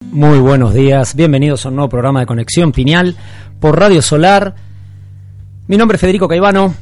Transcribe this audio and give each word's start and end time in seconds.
Muy 0.00 0.38
buenos 0.38 0.74
días, 0.74 1.14
bienvenidos 1.16 1.66
a 1.66 1.68
un 1.68 1.76
nuevo 1.76 1.90
programa 1.90 2.20
de 2.20 2.26
Conexión 2.26 2.72
Piñal 2.72 3.14
por 3.60 3.78
Radio 3.78 4.00
Solar. 4.00 4.54
Mi 5.66 5.76
nombre 5.76 5.96
es 5.96 6.00
Federico 6.00 6.28
Caivano, 6.28 6.72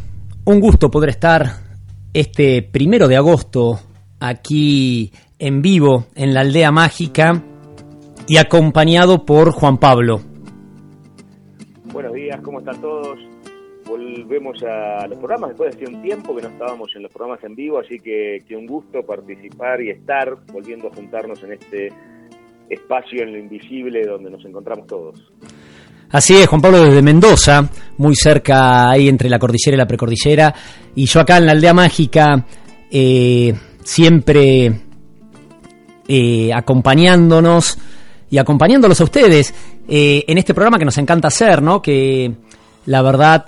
un 0.44 0.60
gusto 0.60 0.90
poder 0.90 1.10
estar 1.10 1.46
este 2.12 2.62
primero 2.62 3.08
de 3.08 3.16
agosto 3.16 3.80
aquí 4.20 5.12
en 5.38 5.60
vivo 5.60 6.06
en 6.14 6.34
la 6.34 6.42
aldea 6.42 6.70
mágica 6.70 7.42
y 8.28 8.36
acompañado 8.36 9.24
por 9.24 9.50
Juan 9.50 9.78
Pablo. 9.78 10.20
Buenos 11.92 12.12
días, 12.12 12.38
¿cómo 12.42 12.60
están 12.60 12.80
todos? 12.80 13.18
Volvemos 13.88 14.62
a 14.62 15.06
los 15.08 15.18
programas 15.18 15.50
después 15.50 15.76
de 15.78 15.86
un 15.86 16.02
tiempo 16.02 16.36
que 16.36 16.42
no 16.42 16.48
estábamos 16.48 16.94
en 16.94 17.02
los 17.02 17.12
programas 17.12 17.42
en 17.44 17.56
vivo, 17.56 17.80
así 17.80 17.98
que, 17.98 18.44
que 18.46 18.56
un 18.56 18.66
gusto 18.66 19.02
participar 19.02 19.80
y 19.80 19.90
estar 19.90 20.36
volviendo 20.52 20.88
a 20.88 20.94
juntarnos 20.94 21.42
en 21.42 21.52
este 21.54 21.92
espacio 22.68 23.22
en 23.22 23.32
lo 23.32 23.38
invisible 23.38 24.04
donde 24.04 24.30
nos 24.30 24.44
encontramos 24.44 24.86
todos. 24.86 25.32
Así 26.10 26.36
es, 26.36 26.46
Juan 26.46 26.60
Pablo 26.60 26.82
desde 26.82 27.02
Mendoza, 27.02 27.68
muy 27.98 28.14
cerca 28.14 28.90
ahí 28.90 29.08
entre 29.08 29.28
la 29.28 29.38
cordillera 29.38 29.74
y 29.74 29.78
la 29.78 29.86
precordillera, 29.86 30.54
y 30.94 31.06
yo 31.06 31.20
acá 31.20 31.38
en 31.38 31.46
la 31.46 31.52
aldea 31.52 31.74
mágica, 31.74 32.46
eh, 32.90 33.52
siempre 33.82 34.80
eh, 36.08 36.50
acompañándonos 36.54 37.78
y 38.30 38.38
acompañándolos 38.38 39.00
a 39.00 39.04
ustedes 39.04 39.52
eh, 39.88 40.24
en 40.26 40.38
este 40.38 40.54
programa 40.54 40.78
que 40.78 40.84
nos 40.84 40.98
encanta 40.98 41.28
hacer, 41.28 41.60
¿no? 41.60 41.82
Que 41.82 42.32
la 42.86 43.02
verdad 43.02 43.46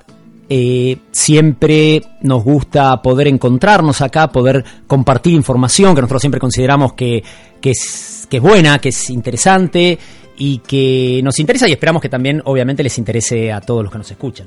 eh, 0.48 0.96
siempre 1.10 2.02
nos 2.22 2.42
gusta 2.42 3.02
poder 3.02 3.28
encontrarnos 3.28 4.00
acá, 4.00 4.28
poder 4.28 4.64
compartir 4.86 5.34
información 5.34 5.94
que 5.94 6.00
nosotros 6.00 6.22
siempre 6.22 6.40
consideramos 6.40 6.94
que, 6.94 7.22
que, 7.60 7.70
es, 7.70 8.28
buena, 8.40 8.78
que 8.78 8.88
es 8.88 9.10
interesante 9.10 9.98
y 10.36 10.58
que 10.60 11.20
nos 11.22 11.38
interesa 11.38 11.68
y 11.68 11.72
esperamos 11.72 12.00
que 12.00 12.08
también 12.08 12.40
obviamente 12.44 12.82
les 12.82 12.96
interese 12.98 13.52
a 13.52 13.60
todos 13.60 13.82
los 13.82 13.92
que 13.92 13.98
nos 13.98 14.10
escuchan. 14.10 14.46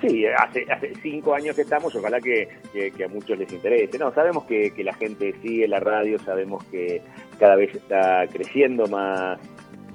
Sí, 0.00 0.24
hace, 0.26 0.64
hace 0.70 0.92
cinco 1.02 1.34
años 1.34 1.54
que 1.54 1.62
estamos, 1.62 1.94
ojalá 1.94 2.20
que, 2.20 2.48
que, 2.72 3.04
a 3.04 3.08
muchos 3.08 3.38
les 3.38 3.52
interese. 3.52 3.98
No, 3.98 4.14
sabemos 4.14 4.44
que, 4.44 4.72
que, 4.72 4.82
la 4.82 4.94
gente 4.94 5.34
sigue 5.42 5.68
la 5.68 5.78
radio, 5.78 6.18
sabemos 6.20 6.64
que 6.64 7.02
cada 7.38 7.56
vez 7.56 7.74
está 7.74 8.26
creciendo 8.32 8.86
más 8.86 9.38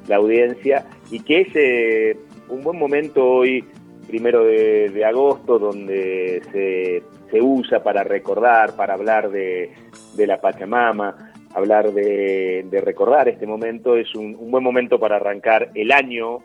la 0.08 0.18
audiencia 0.18 0.86
y 1.10 1.22
que 1.22 1.42
es 1.42 1.48
eh, 1.56 2.18
un 2.50 2.64
buen 2.64 2.78
momento 2.78 3.26
hoy, 3.26 3.64
primero 4.08 4.44
de, 4.44 5.06
agosto, 5.06 5.60
donde 5.60 6.42
se, 6.52 7.04
se, 7.30 7.42
usa 7.42 7.84
para 7.84 8.04
recordar, 8.04 8.76
para 8.76 8.94
hablar 8.94 9.30
de, 9.30 9.72
de 10.16 10.28
la 10.28 10.40
Pachamama, 10.40 11.34
hablar 11.54 11.92
de, 11.92 12.82
recordar 12.84 13.30
este 13.30 13.48
momento, 13.48 13.96
es 13.96 14.14
un, 14.16 14.36
un 14.36 14.52
buen 14.52 14.64
momento 14.64 15.00
para 15.00 15.16
arrancar 15.16 15.72
el 15.74 15.92
año 15.92 16.40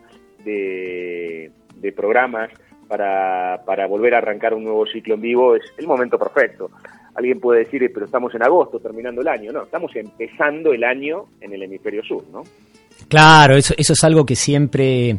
de, 0.45 1.51
de 1.77 1.93
programas 1.93 2.51
para, 2.91 3.63
para 3.65 3.87
volver 3.87 4.15
a 4.15 4.19
arrancar 4.19 4.53
un 4.53 4.65
nuevo 4.65 4.85
ciclo 4.85 5.15
en 5.15 5.21
vivo 5.21 5.55
es 5.55 5.63
el 5.79 5.87
momento 5.87 6.19
perfecto. 6.19 6.71
Alguien 7.15 7.39
puede 7.39 7.61
decir, 7.61 7.89
pero 7.95 8.07
estamos 8.07 8.35
en 8.35 8.43
agosto, 8.43 8.81
terminando 8.81 9.21
el 9.21 9.29
año. 9.29 9.53
No, 9.53 9.63
estamos 9.63 9.95
empezando 9.95 10.73
el 10.73 10.83
año 10.83 11.27
en 11.41 11.53
el 11.53 11.63
hemisferio 11.63 12.03
sur, 12.03 12.25
¿no? 12.33 12.43
Claro, 13.09 13.57
eso, 13.57 13.75
eso 13.77 13.93
es 13.93 14.05
algo 14.05 14.27
que 14.27 14.35
siempre 14.35 15.19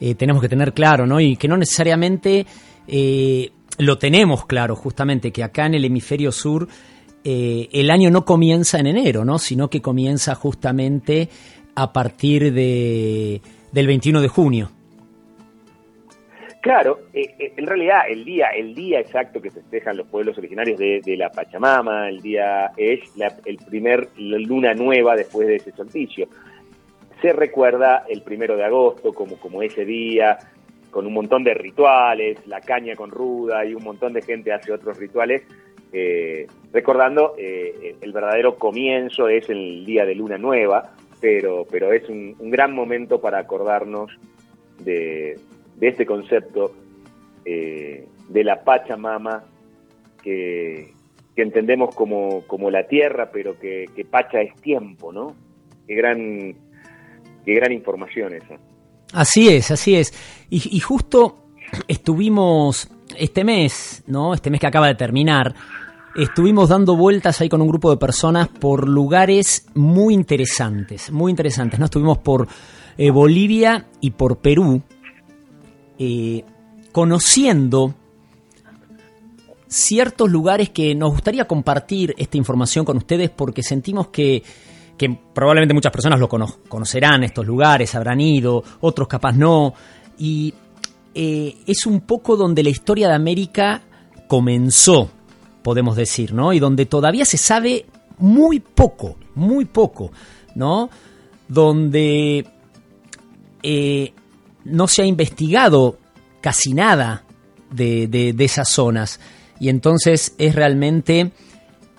eh, 0.00 0.14
tenemos 0.14 0.40
que 0.40 0.48
tener 0.48 0.72
claro, 0.72 1.06
¿no? 1.06 1.20
Y 1.20 1.36
que 1.36 1.46
no 1.46 1.56
necesariamente 1.56 2.46
eh, 2.88 3.50
lo 3.78 3.98
tenemos 3.98 4.46
claro, 4.46 4.74
justamente, 4.74 5.30
que 5.30 5.44
acá 5.44 5.66
en 5.66 5.74
el 5.74 5.84
hemisferio 5.84 6.32
sur 6.32 6.68
eh, 7.22 7.68
el 7.72 7.90
año 7.90 8.10
no 8.10 8.24
comienza 8.24 8.78
en 8.78 8.86
enero, 8.86 9.24
¿no? 9.24 9.38
Sino 9.38 9.68
que 9.68 9.82
comienza 9.82 10.34
justamente 10.34 11.28
a 11.74 11.92
partir 11.92 12.52
de, 12.52 13.42
del 13.72 13.86
21 13.86 14.22
de 14.22 14.28
junio. 14.28 14.70
Claro, 16.62 17.00
en 17.14 17.66
realidad 17.66 18.00
el 18.10 18.22
día, 18.22 18.48
el 18.48 18.74
día 18.74 19.00
exacto 19.00 19.40
que 19.40 19.50
festejan 19.50 19.96
los 19.96 20.06
pueblos 20.08 20.36
originarios 20.36 20.78
de, 20.78 21.00
de 21.02 21.16
la 21.16 21.30
Pachamama, 21.30 22.10
el 22.10 22.20
día 22.20 22.72
es 22.76 23.16
la, 23.16 23.34
el 23.46 23.56
primer 23.56 24.10
luna 24.18 24.74
nueva 24.74 25.16
después 25.16 25.48
de 25.48 25.56
ese 25.56 25.72
solsticio. 25.72 26.28
Se 27.20 27.32
recuerda 27.32 28.04
el 28.08 28.22
primero 28.22 28.56
de 28.56 28.64
agosto 28.64 29.12
como, 29.12 29.36
como 29.38 29.62
ese 29.62 29.84
día, 29.84 30.38
con 30.90 31.06
un 31.06 31.12
montón 31.12 31.44
de 31.44 31.54
rituales, 31.54 32.46
la 32.46 32.60
caña 32.60 32.96
con 32.96 33.10
ruda 33.10 33.64
y 33.64 33.74
un 33.74 33.84
montón 33.84 34.12
de 34.12 34.22
gente 34.22 34.52
hace 34.52 34.72
otros 34.72 34.98
rituales, 34.98 35.42
eh, 35.92 36.46
recordando 36.72 37.34
eh, 37.36 37.96
el 38.00 38.12
verdadero 38.12 38.56
comienzo 38.56 39.28
es 39.28 39.48
el 39.50 39.84
día 39.84 40.04
de 40.04 40.14
luna 40.14 40.38
nueva, 40.38 40.94
pero, 41.20 41.66
pero 41.70 41.92
es 41.92 42.08
un, 42.08 42.36
gran 42.50 42.72
momento 42.74 43.20
para 43.20 43.38
acordarnos 43.38 44.10
de, 44.78 45.38
de 45.76 45.88
este 45.88 46.06
concepto 46.06 46.72
eh, 47.44 48.06
de 48.28 48.44
la 48.44 48.62
Pachamama 48.62 49.44
que, 50.22 50.92
que 51.34 51.42
entendemos 51.42 51.94
como, 51.94 52.46
como, 52.46 52.70
la 52.70 52.86
tierra, 52.86 53.30
pero 53.32 53.58
que, 53.58 53.86
que, 53.94 54.04
Pacha 54.04 54.40
es 54.40 54.54
tiempo, 54.56 55.12
¿no? 55.12 55.34
Qué 55.86 55.94
gran, 55.94 56.54
qué 57.44 57.54
gran 57.54 57.72
información 57.72 58.34
esa. 58.34 58.56
Así 59.12 59.48
es, 59.48 59.70
así 59.70 59.96
es. 59.96 60.14
Y, 60.50 60.78
justo 60.80 61.46
estuvimos 61.88 62.88
este 63.16 63.44
mes, 63.44 64.02
¿no? 64.06 64.34
Este 64.34 64.50
mes 64.50 64.60
que 64.60 64.66
acaba 64.66 64.86
de 64.86 64.94
terminar, 64.94 65.54
estuvimos 66.14 66.68
dando 66.68 66.96
vueltas 66.96 67.40
ahí 67.40 67.48
con 67.48 67.60
un 67.60 67.68
grupo 67.68 67.90
de 67.90 67.96
personas 67.96 68.48
por 68.48 68.88
lugares 68.88 69.66
muy 69.74 70.14
interesantes, 70.14 71.10
muy 71.10 71.30
interesantes, 71.30 71.78
¿no? 71.78 71.86
Estuvimos 71.86 72.18
por 72.18 72.46
eh, 72.96 73.10
Bolivia 73.10 73.86
y 74.00 74.12
por 74.12 74.38
Perú, 74.38 74.82
eh, 75.98 76.44
conociendo 76.92 77.94
ciertos 79.66 80.30
lugares 80.30 80.70
que 80.70 80.94
nos 80.94 81.12
gustaría 81.12 81.46
compartir 81.46 82.14
esta 82.18 82.36
información 82.36 82.84
con 82.84 82.96
ustedes 82.96 83.30
porque 83.30 83.62
sentimos 83.62 84.08
que, 84.08 84.42
que 85.00 85.18
probablemente 85.32 85.72
muchas 85.72 85.92
personas 85.92 86.20
lo 86.20 86.28
cono 86.28 86.56
conocerán, 86.68 87.24
estos 87.24 87.46
lugares, 87.46 87.94
habrán 87.94 88.20
ido, 88.20 88.62
otros 88.80 89.08
capaz 89.08 89.32
no, 89.32 89.72
y 90.18 90.52
eh, 91.14 91.56
es 91.66 91.86
un 91.86 92.02
poco 92.02 92.36
donde 92.36 92.62
la 92.62 92.68
historia 92.68 93.08
de 93.08 93.14
América 93.14 93.80
comenzó, 94.28 95.10
podemos 95.62 95.96
decir, 95.96 96.34
¿no? 96.34 96.52
Y 96.52 96.58
donde 96.58 96.84
todavía 96.84 97.24
se 97.24 97.38
sabe 97.38 97.86
muy 98.18 98.60
poco, 98.60 99.16
muy 99.36 99.64
poco, 99.64 100.12
¿no? 100.54 100.90
Donde 101.48 102.46
eh, 103.62 104.12
no 104.66 104.86
se 104.86 105.00
ha 105.00 105.06
investigado 105.06 105.96
casi 106.42 106.74
nada 106.74 107.24
de, 107.70 108.06
de 108.06 108.44
esas 108.44 108.68
zonas. 108.68 109.18
Y 109.58 109.70
entonces 109.70 110.34
es 110.36 110.54
realmente 110.54 111.32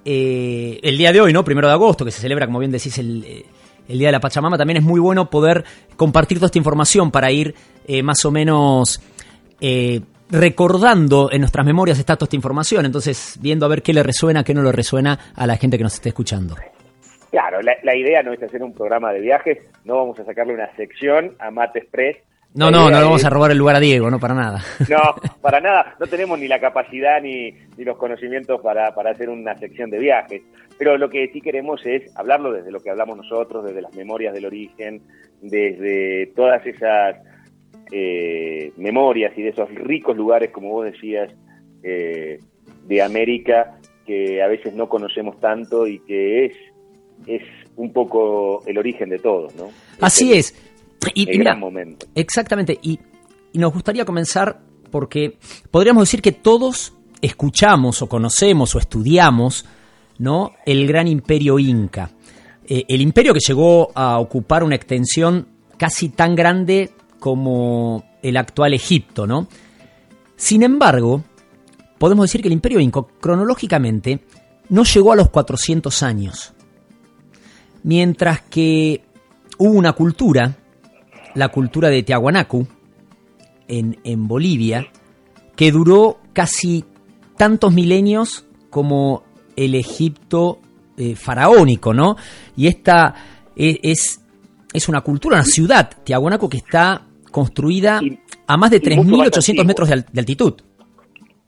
eh, 0.06 0.80
el 0.82 0.98
día 0.98 1.12
de 1.12 1.22
hoy, 1.22 1.34
¿no? 1.34 1.44
Primero 1.44 1.68
de 1.68 1.74
agosto, 1.74 2.06
que 2.06 2.12
se 2.12 2.22
celebra, 2.22 2.46
como 2.46 2.60
bien 2.60 2.72
decís, 2.72 2.98
el, 2.98 3.46
el, 3.88 3.98
Día 3.98 4.08
de 4.08 4.14
la 4.14 4.20
Pachamama, 4.20 4.58
también 4.58 4.78
es 4.78 4.84
muy 4.84 5.00
bueno 5.00 5.30
poder 5.30 5.64
compartir 5.96 6.38
toda 6.38 6.48
esta 6.48 6.58
información 6.58 7.12
para 7.12 7.32
ir 7.32 7.54
eh, 7.86 8.02
más 8.02 8.24
o 8.26 8.32
menos 8.32 9.02
eh, 9.60 10.02
recordando 10.30 11.30
en 11.32 11.42
nuestras 11.42 11.66
memorias 11.66 12.00
está 12.00 12.16
toda 12.16 12.26
esta 12.26 12.36
información. 12.36 12.86
Entonces, 12.86 13.38
viendo 13.42 13.66
a 13.66 13.70
ver 13.70 13.82
qué 13.82 13.94
le 13.94 14.02
resuena, 14.02 14.44
qué 14.44 14.54
no 14.54 14.64
le 14.64 14.72
resuena 14.72 15.20
a 15.36 15.46
la 15.46 15.58
gente 15.58 15.78
que 15.78 15.84
nos 15.84 15.94
esté 15.94 16.10
escuchando. 16.10 16.56
Claro, 17.30 17.62
la, 17.62 17.74
la 17.84 17.96
idea 17.96 18.24
no 18.24 18.34
es 18.34 18.42
hacer 18.42 18.62
un 18.64 18.74
programa 18.74 19.14
de 19.14 19.22
viajes, 19.22 19.60
no 19.86 19.96
vamos 19.96 20.20
a 20.20 20.26
sacarle 20.26 20.54
una 20.54 20.74
sección 20.76 21.36
a 21.40 21.50
Mate 21.52 21.80
Express 21.80 22.18
no, 22.54 22.70
no, 22.70 22.90
no 22.90 22.98
le 22.98 23.06
vamos 23.06 23.24
a 23.24 23.30
robar 23.30 23.52
el 23.52 23.58
lugar 23.58 23.78
a 23.78 23.80
Diego, 23.80 24.10
no 24.10 24.20
para 24.20 24.34
nada. 24.34 24.64
No, 24.90 25.00
para 25.42 25.62
nada. 25.62 25.96
No 26.00 26.08
tenemos 26.08 26.38
ni 26.38 26.48
la 26.48 26.60
capacidad 26.60 27.22
ni, 27.22 27.52
ni 27.78 27.84
los 27.86 27.98
conocimientos 27.98 28.60
para, 28.62 28.94
para, 28.94 29.12
hacer 29.12 29.30
una 29.30 29.58
sección 29.58 29.90
de 29.90 30.00
viajes. 30.00 30.42
Pero 30.78 30.98
lo 30.98 31.10
que 31.10 31.30
sí 31.32 31.40
queremos 31.40 31.82
es 31.86 32.04
hablarlo 32.16 32.52
desde 32.52 32.72
lo 32.72 32.80
que 32.80 32.90
hablamos 32.90 33.18
nosotros, 33.18 33.64
desde 33.64 33.82
las 33.82 33.96
memorias 33.96 34.34
del 34.34 34.46
origen, 34.46 35.02
desde 35.42 36.28
todas 36.36 36.66
esas 36.66 37.18
eh, 37.92 38.74
memorias 38.78 39.32
y 39.38 39.44
de 39.44 39.50
esos 39.50 39.70
ricos 39.76 40.18
lugares, 40.18 40.52
como 40.52 40.70
vos 40.70 40.86
decías, 40.86 41.32
eh, 41.84 42.40
de 42.86 43.02
América, 43.02 43.78
que 44.06 44.42
a 44.42 44.48
veces 44.48 44.74
no 44.74 44.90
conocemos 44.90 45.40
tanto 45.40 45.88
y 45.88 46.00
que 46.00 46.46
es, 46.46 46.54
es 47.28 47.44
un 47.76 47.94
poco 47.94 48.64
el 48.66 48.78
origen 48.78 49.10
de 49.10 49.20
todo, 49.20 49.48
¿no? 49.58 49.70
Así 50.02 50.34
es. 50.34 50.71
Y, 51.14 51.30
el 51.30 51.40
gran 51.40 51.60
momento. 51.60 52.08
Exactamente. 52.16 52.78
Y, 52.82 53.00
y 53.54 53.60
nos 53.60 53.74
gustaría 53.74 54.06
comenzar 54.06 54.62
porque 54.92 55.38
podríamos 55.72 56.04
decir 56.04 56.22
que 56.22 56.32
todos 56.32 56.94
escuchamos 57.22 58.02
o 58.02 58.10
conocemos 58.10 58.76
o 58.76 58.80
estudiamos 58.80 59.66
¿no? 60.18 60.52
el 60.66 60.88
gran 60.88 61.08
imperio 61.08 61.60
inca. 61.60 62.12
Eh, 62.68 62.86
el 62.88 63.02
imperio 63.02 63.34
que 63.34 63.40
llegó 63.46 63.92
a 63.96 64.20
ocupar 64.20 64.64
una 64.64 64.76
extensión 64.76 65.48
casi 65.78 66.10
tan 66.10 66.36
grande 66.36 66.92
como 67.20 68.04
el 68.22 68.38
actual 68.38 68.74
Egipto. 68.74 69.26
¿no? 69.26 69.48
Sin 70.36 70.64
embargo, 70.64 71.24
podemos 71.98 72.26
decir 72.26 72.42
que 72.42 72.48
el 72.48 72.54
imperio 72.54 72.80
inca 72.80 73.02
cronológicamente 73.20 74.20
no 74.70 74.84
llegó 74.84 75.14
a 75.14 75.16
los 75.16 75.30
400 75.30 76.04
años. 76.04 76.54
Mientras 77.84 78.42
que 78.42 79.04
hubo 79.58 79.72
una 79.74 79.94
cultura, 79.94 80.56
la 81.36 81.50
cultura 81.50 81.90
de 81.90 82.04
Tiahuanacu, 82.04 82.68
en, 83.68 83.98
en 84.04 84.28
Bolivia, 84.28 84.88
que 85.56 85.72
duró 85.72 86.20
casi 86.34 86.84
tantos 87.38 87.74
milenios 87.74 88.46
como 88.70 89.24
el 89.56 89.76
Egipto 89.76 90.60
eh, 90.98 91.16
faraónico, 91.16 91.94
¿no? 91.94 92.16
Y 92.56 92.68
esta 92.68 93.16
e, 93.56 93.80
es, 93.82 94.24
es, 94.74 94.90
una 94.90 95.02
cultura, 95.02 95.38
una 95.38 95.46
ciudad, 95.46 95.90
Tiahuanaco, 96.04 96.50
que 96.50 96.58
está 96.58 97.08
construida 97.32 98.02
a 98.48 98.58
más 98.58 98.72
de 98.72 98.82
3.800 98.82 99.66
metros 99.66 99.90
de, 99.90 100.20
altitud. 100.20 100.54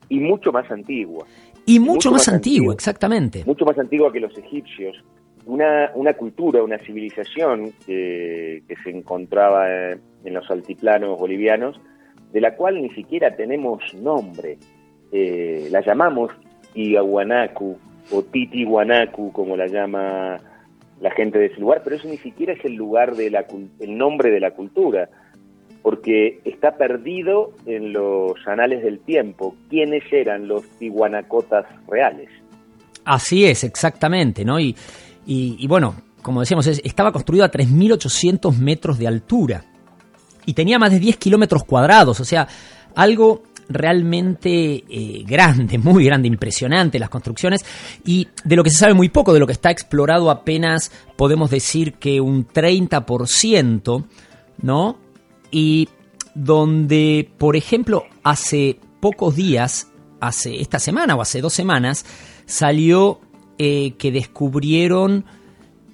Y 0.09 0.19
mucho 0.19 0.51
más 0.51 0.69
antigua. 0.71 1.25
Y 1.65 1.79
mucho, 1.79 2.11
más, 2.11 2.27
antigua, 2.27 2.73
exactamente. 2.73 3.43
Mucho 3.45 3.65
más 3.65 3.77
antigua 3.77 4.11
que 4.11 4.19
los 4.19 4.37
egipcios. 4.37 4.95
Una, 5.45 5.91
una 5.95 6.13
cultura, 6.13 6.63
una 6.63 6.77
civilización 6.79 7.73
que, 7.85 8.63
que 8.67 8.75
se 8.83 8.89
encontraba 8.89 9.67
en 9.69 10.33
los 10.33 10.49
altiplanos 10.49 11.19
bolivianos, 11.19 11.79
de 12.31 12.41
la 12.41 12.55
cual 12.55 12.81
ni 12.81 12.89
siquiera 12.91 13.35
tenemos 13.35 13.81
nombre. 13.93 14.57
Eh, 15.11 15.67
la 15.69 15.81
llamamos 15.81 16.31
Tiahuanacu 16.73 17.77
o 18.11 18.23
Titihuanacu, 18.23 19.31
como 19.31 19.55
la 19.55 19.67
llama 19.67 20.39
la 20.99 21.11
gente 21.11 21.37
de 21.37 21.47
ese 21.47 21.59
lugar, 21.59 21.81
pero 21.83 21.95
eso 21.95 22.07
ni 22.07 22.17
siquiera 22.17 22.53
es 22.53 22.65
el 22.65 22.73
lugar 22.73 23.15
de 23.15 23.29
la 23.29 23.45
el 23.79 23.97
nombre 23.97 24.31
de 24.31 24.39
la 24.39 24.51
cultura, 24.51 25.09
porque 25.81 26.39
está 26.45 26.77
perdido 26.77 27.51
en 27.65 27.93
los 27.93 28.35
anales 28.47 28.83
del 28.83 28.99
tiempo 28.99 29.55
quiénes 29.69 30.03
eran 30.11 30.47
los 30.47 30.67
tihuanacotas 30.79 31.65
reales. 31.87 32.29
Así 33.05 33.45
es, 33.45 33.63
exactamente, 33.63 34.45
¿no? 34.45 34.59
Y, 34.59 34.75
y, 35.25 35.65
bueno, 35.67 35.95
como 36.21 36.39
decíamos, 36.39 36.67
estaba 36.67 37.11
construido 37.11 37.45
a 37.45 37.51
3.800 37.51 38.55
metros 38.57 38.97
de 38.97 39.07
altura 39.07 39.65
y 40.45 40.53
tenía 40.53 40.79
más 40.79 40.91
de 40.91 40.99
10 40.99 41.17
kilómetros 41.17 41.63
cuadrados, 41.63 42.19
o 42.19 42.25
sea, 42.25 42.47
algo 42.95 43.43
realmente 43.69 44.83
eh, 44.89 45.23
grande, 45.25 45.77
muy 45.79 46.05
grande, 46.05 46.27
impresionante 46.27 46.99
las 46.99 47.09
construcciones 47.09 47.65
y 48.05 48.27
de 48.43 48.55
lo 48.55 48.63
que 48.63 48.69
se 48.69 48.77
sabe 48.77 48.93
muy 48.93 49.09
poco, 49.09 49.33
de 49.33 49.39
lo 49.39 49.47
que 49.47 49.53
está 49.53 49.71
explorado 49.71 50.29
apenas 50.29 50.91
podemos 51.15 51.49
decir 51.49 51.93
que 51.93 52.21
un 52.21 52.47
30%, 52.47 54.05
¿no? 54.61 54.97
Y 55.51 55.89
donde, 56.35 57.29
por 57.37 57.55
ejemplo, 57.55 58.05
hace 58.23 58.79
pocos 58.99 59.35
días, 59.35 59.87
hace 60.19 60.61
esta 60.61 60.79
semana 60.79 61.15
o 61.15 61.21
hace 61.21 61.41
dos 61.41 61.53
semanas, 61.53 62.05
salió 62.45 63.21
eh, 63.57 63.93
que 63.97 64.11
descubrieron 64.11 65.25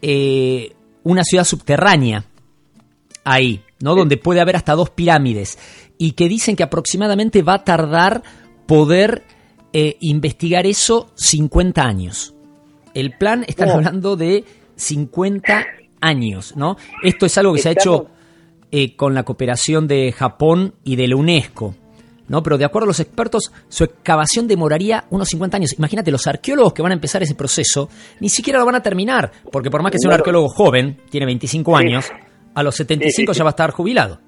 eh, 0.02 0.76
una 1.04 1.24
ciudad 1.24 1.44
subterránea 1.44 2.26
ahí, 3.24 3.64
¿no? 3.82 3.96
Donde 3.96 4.18
puede 4.18 4.42
haber 4.42 4.56
hasta 4.56 4.76
dos 4.76 4.90
pirámides 4.90 5.60
y 5.98 6.12
que 6.12 6.30
dicen 6.30 6.56
que 6.56 6.64
aproximadamente 6.64 7.42
va 7.42 7.56
a 7.56 7.64
tardar 7.64 8.24
poder 8.66 9.24
eh, 9.74 9.98
investigar 10.00 10.66
eso 10.66 11.12
50 11.16 11.82
años. 11.82 12.34
El 12.94 13.18
plan, 13.18 13.44
están 13.48 13.70
oh. 13.70 13.74
hablando 13.74 14.16
de 14.16 14.46
50 14.76 15.66
años, 16.02 16.56
¿no? 16.56 16.78
Esto 17.04 17.26
es 17.26 17.38
algo 17.38 17.54
que 17.54 17.62
se 17.62 17.70
ha 17.70 17.74
hecho 17.74 18.08
con 18.96 19.16
la 19.16 19.24
cooperación 19.24 19.88
de 19.88 20.12
Japón 20.12 20.76
y 20.84 20.96
de 20.96 21.08
la 21.08 21.16
UNESCO. 21.16 21.76
¿No? 22.30 22.42
Pero 22.42 22.58
de 22.58 22.66
acuerdo 22.66 22.86
a 22.86 22.88
los 22.88 23.00
expertos, 23.00 23.52
su 23.68 23.84
excavación 23.84 24.48
demoraría 24.48 25.04
unos 25.10 25.28
50 25.30 25.58
años. 25.58 25.78
Imagínate, 25.78 26.12
los 26.12 26.26
arqueólogos 26.28 26.74
que 26.74 26.82
van 26.82 26.92
a 26.92 26.96
empezar 26.96 27.22
ese 27.22 27.36
proceso 27.36 27.90
ni 28.20 28.30
siquiera 28.30 28.60
lo 28.60 28.66
van 28.66 28.76
a 28.76 28.82
terminar, 28.82 29.32
porque 29.52 29.70
por 29.70 29.84
más 29.84 29.92
que 29.92 29.98
sea 30.00 30.10
un 30.10 30.16
arqueólogo 30.16 30.48
joven, 30.50 30.98
tiene 31.10 31.26
25 31.26 31.76
años, 31.76 32.12
a 32.54 32.64
los 32.64 32.76
75 32.76 33.34
ya 33.34 33.44
va 33.44 33.50
a 33.50 33.52
estar 33.52 33.72
jubilado. 33.72 34.20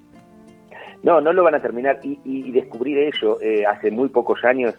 No, 1.03 1.19
no 1.19 1.33
lo 1.33 1.43
van 1.43 1.55
a 1.55 1.61
terminar. 1.61 1.99
Y, 2.03 2.51
descubrir 2.51 2.97
eso, 2.99 3.41
eh, 3.41 3.63
hace 3.65 3.89
muy 3.89 4.09
pocos 4.09 4.43
años 4.43 4.75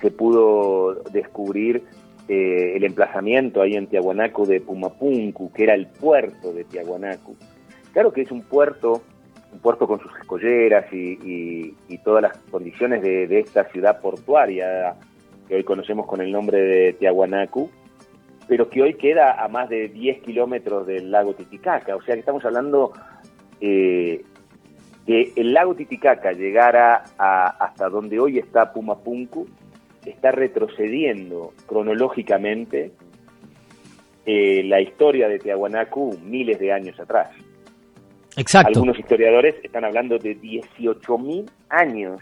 se 0.00 0.10
pudo 0.10 0.94
descubrir 1.12 1.84
eh, 2.28 2.76
el 2.76 2.84
emplazamiento 2.84 3.60
ahí 3.60 3.74
en 3.74 3.86
Tiahuanaco 3.86 4.46
de 4.46 4.60
Pumapunku, 4.60 5.52
que 5.52 5.64
era 5.64 5.74
el 5.74 5.88
puerto 5.88 6.52
de 6.52 6.64
Tiahuanaco. 6.64 7.34
Claro 7.92 8.12
que 8.12 8.22
es 8.22 8.30
un 8.30 8.42
puerto, 8.42 9.02
un 9.52 9.58
puerto 9.60 9.86
con 9.86 10.00
sus 10.00 10.10
escolleras 10.18 10.86
y, 10.92 11.74
todas 12.04 12.22
las 12.22 12.36
condiciones 12.50 13.02
de, 13.02 13.38
esta 13.38 13.64
ciudad 13.70 14.00
portuaria 14.00 14.96
que 15.46 15.54
hoy 15.56 15.64
conocemos 15.64 16.06
con 16.06 16.20
el 16.20 16.32
nombre 16.32 16.58
de 16.58 16.92
Tiahuanacu, 16.94 17.70
pero 18.48 18.68
que 18.68 18.82
hoy 18.82 18.94
queda 18.94 19.42
a 19.42 19.48
más 19.48 19.68
de 19.68 19.88
10 19.88 20.22
kilómetros 20.22 20.86
del 20.86 21.10
lago 21.10 21.34
Titicaca. 21.34 21.94
O 21.94 22.02
sea 22.02 22.14
que 22.14 22.20
estamos 22.20 22.44
hablando 22.44 22.92
eh, 23.60 24.24
que 25.06 25.32
el 25.36 25.52
lago 25.52 25.74
Titicaca 25.74 26.32
llegara 26.32 27.04
hasta 27.18 27.88
donde 27.88 28.18
hoy 28.18 28.38
está 28.38 28.72
Pumapunku, 28.72 29.46
está 30.04 30.32
retrocediendo 30.32 31.52
cronológicamente 31.66 32.90
eh, 34.26 34.62
la 34.64 34.80
historia 34.80 35.28
de 35.28 35.38
Tiahuanacu 35.38 36.18
miles 36.24 36.58
de 36.58 36.72
años 36.72 36.98
atrás. 36.98 37.30
Exacto. 38.36 38.78
Algunos 38.78 38.98
historiadores 38.98 39.56
están 39.62 39.84
hablando 39.84 40.18
de 40.18 40.38
18.000 40.38 41.50
años 41.68 42.20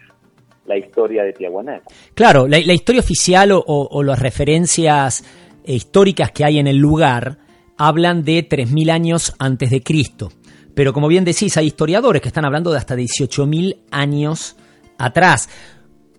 la 0.66 0.76
historia 0.76 1.24
de 1.24 1.32
Tiahuanacu. 1.32 1.92
Claro, 2.14 2.46
la, 2.46 2.58
historia 2.58 3.00
oficial 3.00 3.50
o, 3.52 4.02
las 4.02 4.18
referencias 4.18 5.24
eh, 5.64 5.74
históricas 5.74 6.30
que 6.32 6.44
hay 6.44 6.58
en 6.58 6.66
el 6.66 6.76
lugar 6.76 7.38
hablan 7.76 8.24
de 8.24 8.46
3.000 8.46 8.90
años 8.90 9.34
antes 9.38 9.70
de 9.70 9.82
Cristo. 9.82 10.30
Pero 10.74 10.92
como 10.92 11.08
bien 11.08 11.24
decís, 11.24 11.56
hay 11.56 11.66
historiadores 11.66 12.22
que 12.22 12.28
están 12.28 12.44
hablando 12.44 12.70
de 12.70 12.78
hasta 12.78 12.94
18.000 12.94 13.78
años 13.90 14.56
atrás. 14.98 15.48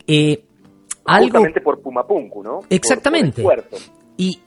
Eh, 0.08 0.44
algo... 1.06 1.40
por 1.64 1.82
Pumapunku, 1.82 2.44
¿no? 2.44 2.60
Exactamente. 2.70 3.44
y, 4.18 4.40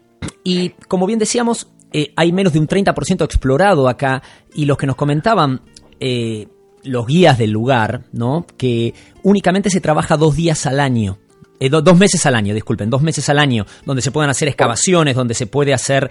y 0.43 0.71
como 0.89 1.07
bien 1.07 1.19
decíamos, 1.19 1.73
eh, 1.97 2.13
hay 2.17 2.33
menos 2.33 2.53
de 2.53 2.59
un 2.59 2.67
30% 2.67 3.25
explorado 3.25 3.89
acá 3.89 4.21
y 4.53 4.65
los 4.65 4.77
que 4.77 4.85
nos 4.85 4.97
comentaban 4.97 5.61
eh, 6.01 6.49
los 6.83 7.07
guías 7.07 7.39
del 7.39 7.53
lugar, 7.53 8.07
¿no? 8.11 8.45
Que 8.57 8.93
únicamente 9.23 9.71
se 9.71 9.81
trabaja 9.81 10.17
dos 10.17 10.35
días 10.35 10.67
al 10.67 10.81
año. 10.81 11.19
Eh, 11.61 11.71
dos 11.71 11.97
meses 11.97 12.27
al 12.27 12.35
año, 12.35 12.53
disculpen, 12.53 12.91
dos 12.91 13.01
meses 13.01 13.29
al 13.29 13.39
año, 13.39 13.65
donde 13.87 14.03
se 14.03 14.11
puedan 14.11 14.29
hacer 14.29 14.49
excavaciones, 14.49 15.15
donde 15.15 15.35
se 15.35 15.47
puede 15.47 15.73
hacer 15.73 16.11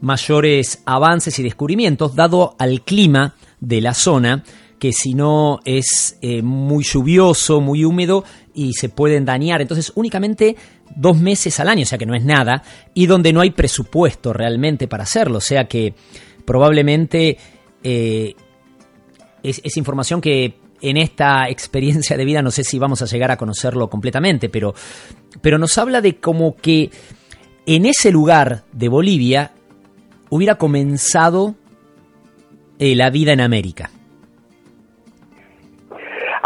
mayores 0.00 0.82
avances 0.86 1.38
y 1.38 1.44
descubrimientos, 1.44 2.16
dado 2.16 2.56
al 2.58 2.82
clima 2.82 3.36
de 3.60 3.80
la 3.80 3.94
zona, 3.94 4.42
que 4.78 4.92
si 4.92 5.14
no 5.14 5.60
es 5.64 6.18
eh, 6.22 6.42
muy 6.42 6.84
lluvioso, 6.84 7.60
muy 7.60 7.84
húmedo 7.84 8.24
y 8.54 8.74
se 8.74 8.88
pueden 8.88 9.24
dañar. 9.24 9.60
Entonces 9.60 9.92
únicamente 9.94 10.56
dos 10.94 11.18
meses 11.18 11.58
al 11.60 11.68
año, 11.68 11.82
o 11.82 11.86
sea 11.86 11.98
que 11.98 12.06
no 12.06 12.14
es 12.14 12.24
nada, 12.24 12.62
y 12.94 13.06
donde 13.06 13.32
no 13.32 13.40
hay 13.40 13.50
presupuesto 13.50 14.32
realmente 14.32 14.88
para 14.88 15.04
hacerlo, 15.04 15.38
o 15.38 15.42
sea 15.42 15.66
que 15.66 15.94
probablemente 16.44 17.36
eh, 17.82 18.34
es, 19.42 19.76
información 19.76 20.20
que 20.20 20.54
en 20.80 20.96
esta 20.96 21.48
experiencia 21.48 22.16
de 22.16 22.24
vida 22.24 22.42
no 22.42 22.50
sé 22.50 22.64
si 22.64 22.78
vamos 22.78 23.02
a 23.02 23.06
llegar 23.06 23.30
a 23.30 23.36
conocerlo 23.36 23.88
completamente, 23.88 24.48
pero, 24.48 24.74
pero 25.40 25.58
nos 25.58 25.76
habla 25.78 26.00
de 26.00 26.16
como 26.16 26.56
que 26.56 26.90
en 27.66 27.86
ese 27.86 28.10
lugar 28.10 28.62
de 28.72 28.88
Bolivia 28.88 29.52
hubiera 30.30 30.56
comenzado 30.56 31.54
eh, 32.78 32.94
la 32.94 33.10
vida 33.10 33.32
en 33.32 33.40
América. 33.40 33.90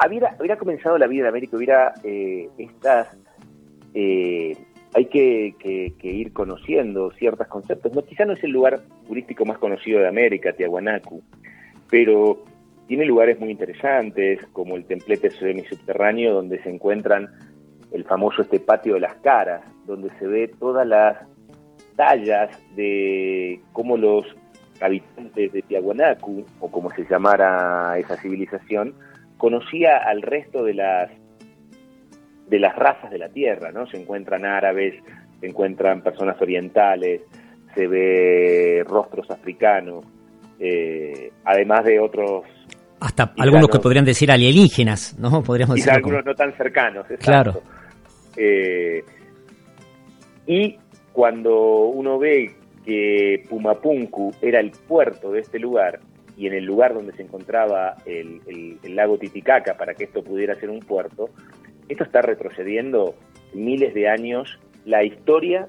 Hubiera, 0.05 0.35
hubiera, 0.41 0.59
comenzado 0.59 0.99
la 0.99 1.07
vida 1.07 1.23
en 1.23 1.29
América, 1.29 1.57
hubiera 1.57 1.95
eh, 2.03 2.49
estas... 2.59 3.09
Eh, 3.95 4.57
hay 4.95 5.07
que, 5.07 5.95
ir 6.03 6.33
conociendo 6.33 7.11
ciertos 7.13 7.47
conceptos. 7.49 7.93
No, 7.95 8.03
quizá 8.05 8.25
no 8.25 8.35
es 8.35 8.45
el 8.45 8.51
lugar 8.51 8.83
turístico 9.07 9.45
más 9.45 9.59
conocido 9.59 10.01
de 10.01 10.09
América, 10.09 10.53
Tiahuanacu, 10.53 11.23
pero 11.91 12.45
tiene 12.87 13.07
lugares 13.07 13.41
muy 13.41 13.51
interesantes, 13.51 14.45
como 14.53 14.77
el 14.77 14.85
templete 14.85 15.31
semisubterráneo, 15.31 16.35
donde 16.35 16.63
se 16.63 16.69
encuentran 16.69 17.31
el 17.93 18.05
famoso 18.05 18.43
este 18.43 18.61
patio 18.61 18.95
de 18.95 19.01
las 19.01 19.15
caras, 19.17 19.63
donde 19.87 20.11
se 20.19 20.27
ve 20.27 20.49
todas 20.59 20.87
las 20.87 21.19
tallas 21.97 22.51
de 22.75 23.61
cómo 23.73 23.97
los 23.97 24.27
habitantes 24.81 25.53
de 25.53 25.63
Tiahuanacu, 25.63 26.45
o 26.61 26.71
como 26.71 26.91
se 26.91 27.05
llamara 27.05 27.99
esa 27.99 28.17
civilización, 28.17 28.95
conocía 29.39 29.97
al 29.99 30.23
resto 30.23 30.65
de 30.65 30.75
las 30.75 31.11
de 32.53 32.59
las 32.59 32.77
razas 32.77 33.11
de 33.11 33.17
la 33.17 33.31
tierra, 33.31 33.73
¿no? 33.73 33.87
Se 33.87 33.97
encuentran 33.97 34.45
árabes, 34.45 34.95
se 35.41 35.47
encuentran 35.47 36.03
personas 36.03 36.39
orientales, 36.39 37.23
se 37.75 37.87
ve 37.87 38.85
rostros 38.87 39.31
africanos, 39.31 40.05
eh, 40.61 41.33
además 41.45 41.85
de 41.85 41.99
otros 41.99 42.45
hasta 43.01 43.33
algunos 43.39 43.69
que 43.69 43.81
podrían 43.81 44.05
decir 44.05 44.31
alienígenas, 44.31 45.19
¿no? 45.19 45.43
Podríamos 45.47 45.77
decir. 45.77 45.91
algunos 45.91 46.25
no 46.27 46.35
tan 46.35 46.53
cercanos, 46.53 47.11
exacto. 47.11 47.25
Claro. 47.25 47.63
Eh, 48.37 49.03
y 50.47 50.77
cuando 51.13 51.87
uno 51.87 52.19
ve 52.19 52.55
que 52.85 53.45
Pumapunku 53.49 54.35
era 54.43 54.61
el 54.61 54.73
puerto 54.73 55.33
de 55.33 55.41
este 55.41 55.59
lugar 55.59 56.01
y 56.37 56.47
en 56.47 56.53
el 56.53 56.65
lugar 56.65 56.93
donde 56.93 57.13
se 57.13 57.23
encontraba 57.23 57.97
el, 58.05 58.79
lago 58.95 59.17
Titicaca 59.17 59.77
para 59.77 59.95
que 59.95 60.05
esto 60.05 60.23
pudiera 60.23 60.55
ser 60.57 60.71
un 60.71 60.81
puerto, 60.81 61.31
esto 61.89 62.05
está 62.05 62.23
retrocediendo 62.23 63.15
miles 63.55 63.95
de 63.95 64.09
años 64.09 64.59
la 64.85 65.05
historia 65.05 65.69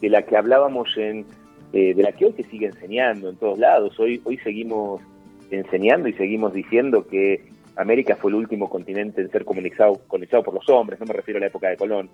de 0.00 0.10
la 0.10 0.22
que 0.22 0.36
hablábamos 0.36 0.96
en, 0.96 1.26
eh, 1.72 1.94
de 1.94 2.02
la 2.02 2.12
que 2.12 2.26
hoy 2.26 2.32
se 2.34 2.44
sigue 2.44 2.66
enseñando 2.66 3.30
en 3.30 3.36
todos 3.36 3.58
lados. 3.58 3.98
Hoy, 3.98 4.20
hoy 4.24 4.38
seguimos 4.38 5.00
enseñando 5.50 6.08
y 6.08 6.12
seguimos 6.14 6.52
diciendo 6.52 7.06
que 7.06 7.46
América 7.76 8.16
fue 8.16 8.30
el 8.30 8.36
último 8.36 8.68
continente 8.68 9.20
en 9.20 9.30
ser 9.30 9.44
colonizado, 9.44 10.00
por 10.08 10.54
los 10.54 10.68
hombres, 10.68 11.00
no 11.00 11.06
me 11.06 11.14
refiero 11.14 11.38
a 11.38 11.40
la 11.40 11.46
época 11.48 11.68
de 11.68 11.76
Colón, 11.76 12.08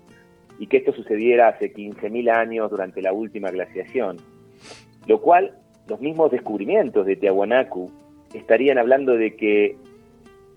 y 0.57 0.67
que 0.67 0.77
esto 0.77 0.93
sucediera 0.93 1.49
hace 1.49 1.73
15.000 1.73 2.31
años 2.31 2.71
durante 2.71 3.01
la 3.01 3.13
última 3.13 3.51
glaciación. 3.51 4.17
Lo 5.07 5.21
cual, 5.21 5.57
los 5.87 5.99
mismos 5.99 6.31
descubrimientos 6.31 7.05
de 7.05 7.15
Tiahuanacu 7.15 7.91
estarían 8.33 8.77
hablando 8.77 9.13
de 9.13 9.35
que 9.35 9.75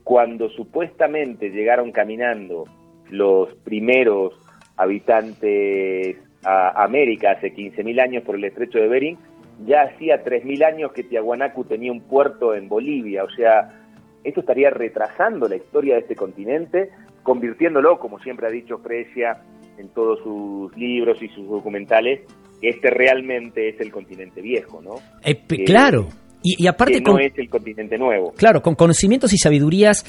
cuando 0.04 0.50
supuestamente 0.50 1.50
llegaron 1.50 1.90
caminando 1.90 2.64
los 3.10 3.54
primeros 3.64 4.34
habitantes 4.76 6.16
a 6.44 6.84
América 6.84 7.32
hace 7.32 7.54
15.000 7.54 8.00
años 8.02 8.22
por 8.22 8.36
el 8.36 8.44
estrecho 8.44 8.78
de 8.78 8.88
Bering, 8.88 9.18
ya 9.66 9.82
hacía 9.82 10.22
3.000 10.22 10.64
años 10.64 10.92
que 10.92 11.04
Tiahuanacu 11.04 11.64
tenía 11.64 11.90
un 11.90 12.02
puerto 12.02 12.54
en 12.54 12.68
Bolivia, 12.68 13.24
o 13.24 13.30
sea, 13.30 13.80
esto 14.24 14.40
estaría 14.40 14.70
retrasando 14.70 15.48
la 15.48 15.56
historia 15.56 15.94
de 15.94 16.00
este 16.00 16.16
continente, 16.16 16.90
convirtiéndolo, 17.22 17.98
como 17.98 18.18
siempre 18.18 18.46
ha 18.46 18.50
dicho 18.50 18.78
Fresia 18.78 19.42
en 19.78 19.88
todos 19.88 20.20
sus 20.22 20.76
libros 20.76 21.22
y 21.22 21.28
sus 21.28 21.48
documentales, 21.48 22.20
que 22.60 22.70
este 22.70 22.90
realmente 22.90 23.68
es 23.68 23.80
el 23.80 23.90
continente 23.90 24.40
viejo, 24.40 24.82
¿no? 24.82 24.96
Eh, 25.24 25.36
claro. 25.64 26.08
Y, 26.46 26.66
aparte 26.66 27.00
no 27.00 27.18
es 27.18 27.32
el 27.36 27.48
continente 27.48 27.96
nuevo. 27.96 28.32
Claro, 28.36 28.60
con 28.60 28.74
conocimientos 28.74 29.32
y 29.32 29.38
sabidurías 29.38 30.04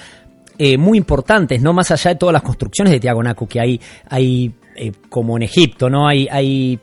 eh, 0.58 0.77
muy 0.77 0.98
importantes, 0.98 1.62
no 1.62 1.72
más 1.72 1.92
allá 1.92 2.12
de 2.12 2.18
todas 2.18 2.34
las 2.34 2.42
construcciones 2.42 2.92
de 2.92 3.00
Tiahuanacu 3.00 3.48
que 3.48 3.62
hay, 3.62 3.80
hay 4.10 4.54
eh, 4.75 4.92
como 5.08 5.38
en 5.38 5.44
Egipto, 5.44 5.89
¿no? 5.89 6.08
Hay, 6.08 6.27
hay 6.30 6.77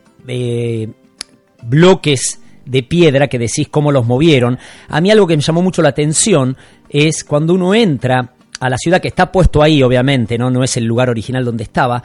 bloques 1.62 2.40
de 2.64 2.82
piedra 2.82 3.28
que 3.28 3.38
decís 3.38 3.68
cómo 3.68 3.92
los 3.92 4.06
movieron. 4.06 4.58
A 4.88 5.00
mí 5.00 5.10
algo 5.10 5.26
que 5.26 5.36
me 5.36 5.42
llamó 5.42 5.62
mucho 5.62 5.82
la 5.82 5.90
atención 5.90 6.56
es 6.88 7.24
cuando 7.24 7.54
uno 7.54 7.74
entra 7.74 8.34
a 8.60 8.70
la 8.70 8.76
ciudad 8.76 9.00
que 9.00 9.08
está 9.08 9.32
puesto 9.32 9.62
ahí, 9.62 9.82
obviamente, 9.82 10.38
¿no? 10.38 10.50
No 10.50 10.62
es 10.62 10.76
el 10.76 10.84
lugar 10.84 11.10
original 11.10 11.44
donde 11.44 11.64
estaba, 11.64 12.02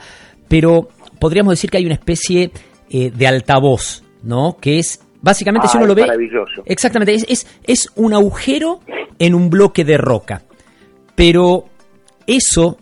pero 0.48 0.88
podríamos 1.18 1.52
decir 1.52 1.70
que 1.70 1.76
hay 1.76 1.86
una 1.86 1.94
especie 1.94 2.50
eh, 2.90 3.10
de 3.14 3.26
altavoz, 3.26 4.02
¿no? 4.22 4.56
Que 4.60 4.78
es, 4.78 5.00
básicamente, 5.20 5.68
si 5.68 5.76
uno 5.76 5.84
ah, 5.84 5.88
lo 5.88 5.94
ve... 5.94 6.02
Maravilloso. 6.02 6.62
Exactamente, 6.64 7.14
es, 7.14 7.26
es, 7.28 7.60
es 7.66 7.88
un 7.96 8.14
agujero 8.14 8.80
en 9.18 9.34
un 9.34 9.50
bloque 9.50 9.84
de 9.84 9.98
roca. 9.98 10.42
Pero 11.14 11.64
eso 12.26 12.78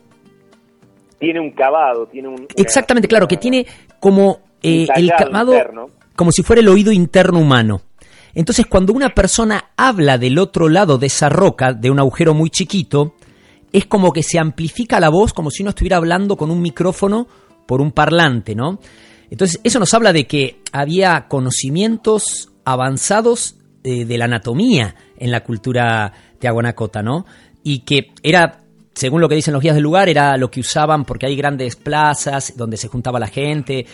tiene 1.18 1.40
un 1.40 1.50
cavado, 1.52 2.06
tiene 2.06 2.28
un... 2.28 2.46
Exactamente, 2.56 3.08
claro, 3.08 3.26
que 3.26 3.36
tiene 3.36 3.66
como 4.00 4.40
eh, 4.62 4.86
el 4.94 5.10
cavado 5.10 5.54
como 6.14 6.32
si 6.32 6.42
fuera 6.42 6.60
el 6.60 6.68
oído 6.68 6.92
interno 6.92 7.38
humano. 7.40 7.82
Entonces, 8.34 8.66
cuando 8.66 8.92
una 8.92 9.10
persona 9.10 9.70
habla 9.76 10.18
del 10.18 10.38
otro 10.38 10.68
lado 10.68 10.98
de 10.98 11.06
esa 11.06 11.28
roca, 11.28 11.72
de 11.72 11.90
un 11.90 11.98
agujero 11.98 12.34
muy 12.34 12.50
chiquito, 12.50 13.14
es 13.72 13.86
como 13.86 14.12
que 14.12 14.22
se 14.22 14.38
amplifica 14.38 15.00
la 15.00 15.08
voz 15.08 15.32
como 15.32 15.50
si 15.50 15.62
uno 15.62 15.70
estuviera 15.70 15.96
hablando 15.96 16.36
con 16.36 16.50
un 16.50 16.60
micrófono 16.60 17.26
por 17.66 17.80
un 17.80 17.92
parlante, 17.92 18.54
¿no? 18.54 18.78
Entonces, 19.30 19.61
eso 19.64 19.78
nos 19.78 19.92
habla 19.95 20.12
de 20.12 20.26
que 20.26 20.61
había 20.73 21.26
conocimientos 21.28 22.50
avanzados 22.64 23.56
eh, 23.85 24.04
de 24.04 24.18
la 24.18 24.26
anatomía 24.26 24.95
en 25.16 25.30
la 25.30 25.45
cultura 25.45 26.12
teaguanacota, 26.38 27.02
¿no? 27.02 27.26
Y 27.62 27.80
que 27.80 28.12
era, 28.23 28.64
según 28.95 29.21
lo 29.21 29.28
que 29.28 29.35
dicen 29.35 29.54
los 29.54 29.62
guías 29.62 29.75
del 29.75 29.85
lugar, 29.85 30.09
era 30.09 30.37
lo 30.37 30.50
que 30.50 30.61
usaban 30.61 31.04
porque 31.04 31.26
hay 31.26 31.37
grandes 31.37 31.76
plazas 31.76 32.54
donde 32.56 32.76
se 32.76 32.88
juntaba 32.88 33.18
la 33.18 33.28
gente, 33.28 33.87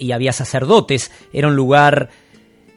y 0.00 0.12
había 0.12 0.32
sacerdotes, 0.32 1.12
era 1.32 1.48
un 1.48 1.56
lugar 1.56 2.08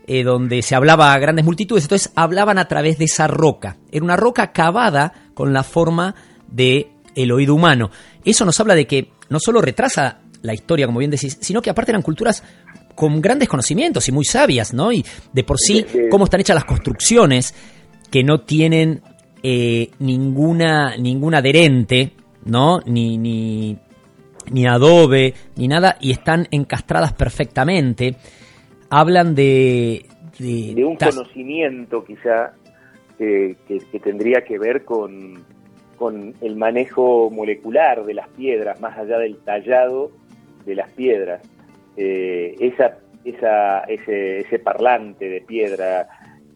eh, 0.05 0.23
donde 0.23 0.61
se 0.61 0.75
hablaba 0.75 1.13
a 1.13 1.19
grandes 1.19 1.45
multitudes, 1.45 1.85
entonces 1.85 2.11
hablaban 2.15 2.57
a 2.57 2.67
través 2.67 2.97
de 2.97 3.05
esa 3.05 3.27
roca. 3.27 3.77
Era 3.91 4.03
una 4.03 4.17
roca 4.17 4.51
cavada 4.51 5.29
con 5.33 5.53
la 5.53 5.63
forma 5.63 6.15
de 6.47 6.91
el 7.15 7.31
oído 7.31 7.55
humano. 7.55 7.89
Eso 8.25 8.45
nos 8.45 8.59
habla 8.59 8.75
de 8.75 8.85
que 8.85 9.11
no 9.29 9.39
solo 9.39 9.61
retrasa 9.61 10.19
la 10.43 10.53
historia, 10.53 10.85
como 10.85 10.99
bien 10.99 11.09
decís, 11.09 11.37
sino 11.41 11.61
que 11.61 11.71
aparte 11.71 11.91
eran 11.91 12.03
culturas 12.03 12.43
con 12.93 13.21
grandes 13.21 13.49
conocimientos 13.49 14.07
y 14.07 14.11
muy 14.11 14.25
sabias, 14.25 14.73
¿no? 14.73 14.91
Y 14.91 15.03
de 15.31 15.43
por 15.43 15.57
sí, 15.57 15.85
cómo 16.11 16.25
están 16.25 16.41
hechas 16.41 16.55
las 16.55 16.65
construcciones 16.65 17.55
que 18.11 18.23
no 18.23 18.41
tienen 18.41 19.01
eh, 19.41 19.89
ninguna, 19.99 20.95
ningún 20.97 21.33
adherente, 21.33 22.11
¿no? 22.45 22.79
Ni, 22.85 23.17
ni, 23.17 23.77
ni 24.51 24.67
adobe, 24.67 25.33
ni 25.55 25.67
nada, 25.67 25.97
y 25.99 26.11
están 26.11 26.47
encastradas 26.51 27.13
perfectamente. 27.13 28.15
Hablan 28.89 29.33
de... 29.33 30.05
De, 30.39 30.83
un 30.83 30.95
conocimiento 30.97 32.03
quizá 32.03 32.53
que, 33.17 33.55
tendría 34.03 34.43
que 34.43 34.57
ver 34.57 34.83
con, 34.83 35.43
con 35.95 36.33
el 36.41 36.55
manejo 36.55 37.29
molecular 37.29 38.03
de 38.03 38.15
las 38.15 38.27
piedras, 38.29 38.81
más 38.81 38.97
allá 38.97 39.19
del 39.19 39.37
tallado 39.37 40.11
de 40.65 40.75
las 40.75 40.91
piedras. 40.91 41.41
Eh, 41.97 42.55
esa, 42.59 42.97
esa, 43.23 43.81
ese, 43.81 44.39
ese 44.39 44.59
parlante 44.59 45.29
de 45.29 45.41
piedra, 45.41 46.07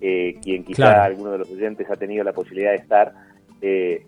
eh, 0.01 0.35
quien 0.43 0.63
quizá 0.63 1.03
alguno 1.03 1.31
de 1.31 1.39
los 1.39 1.51
oyentes 1.51 1.89
ha 1.89 1.95
tenido 1.95 2.23
la 2.23 2.33
posibilidad 2.33 2.71
de 2.71 2.77
estar, 2.77 3.13
eh, 3.61 4.05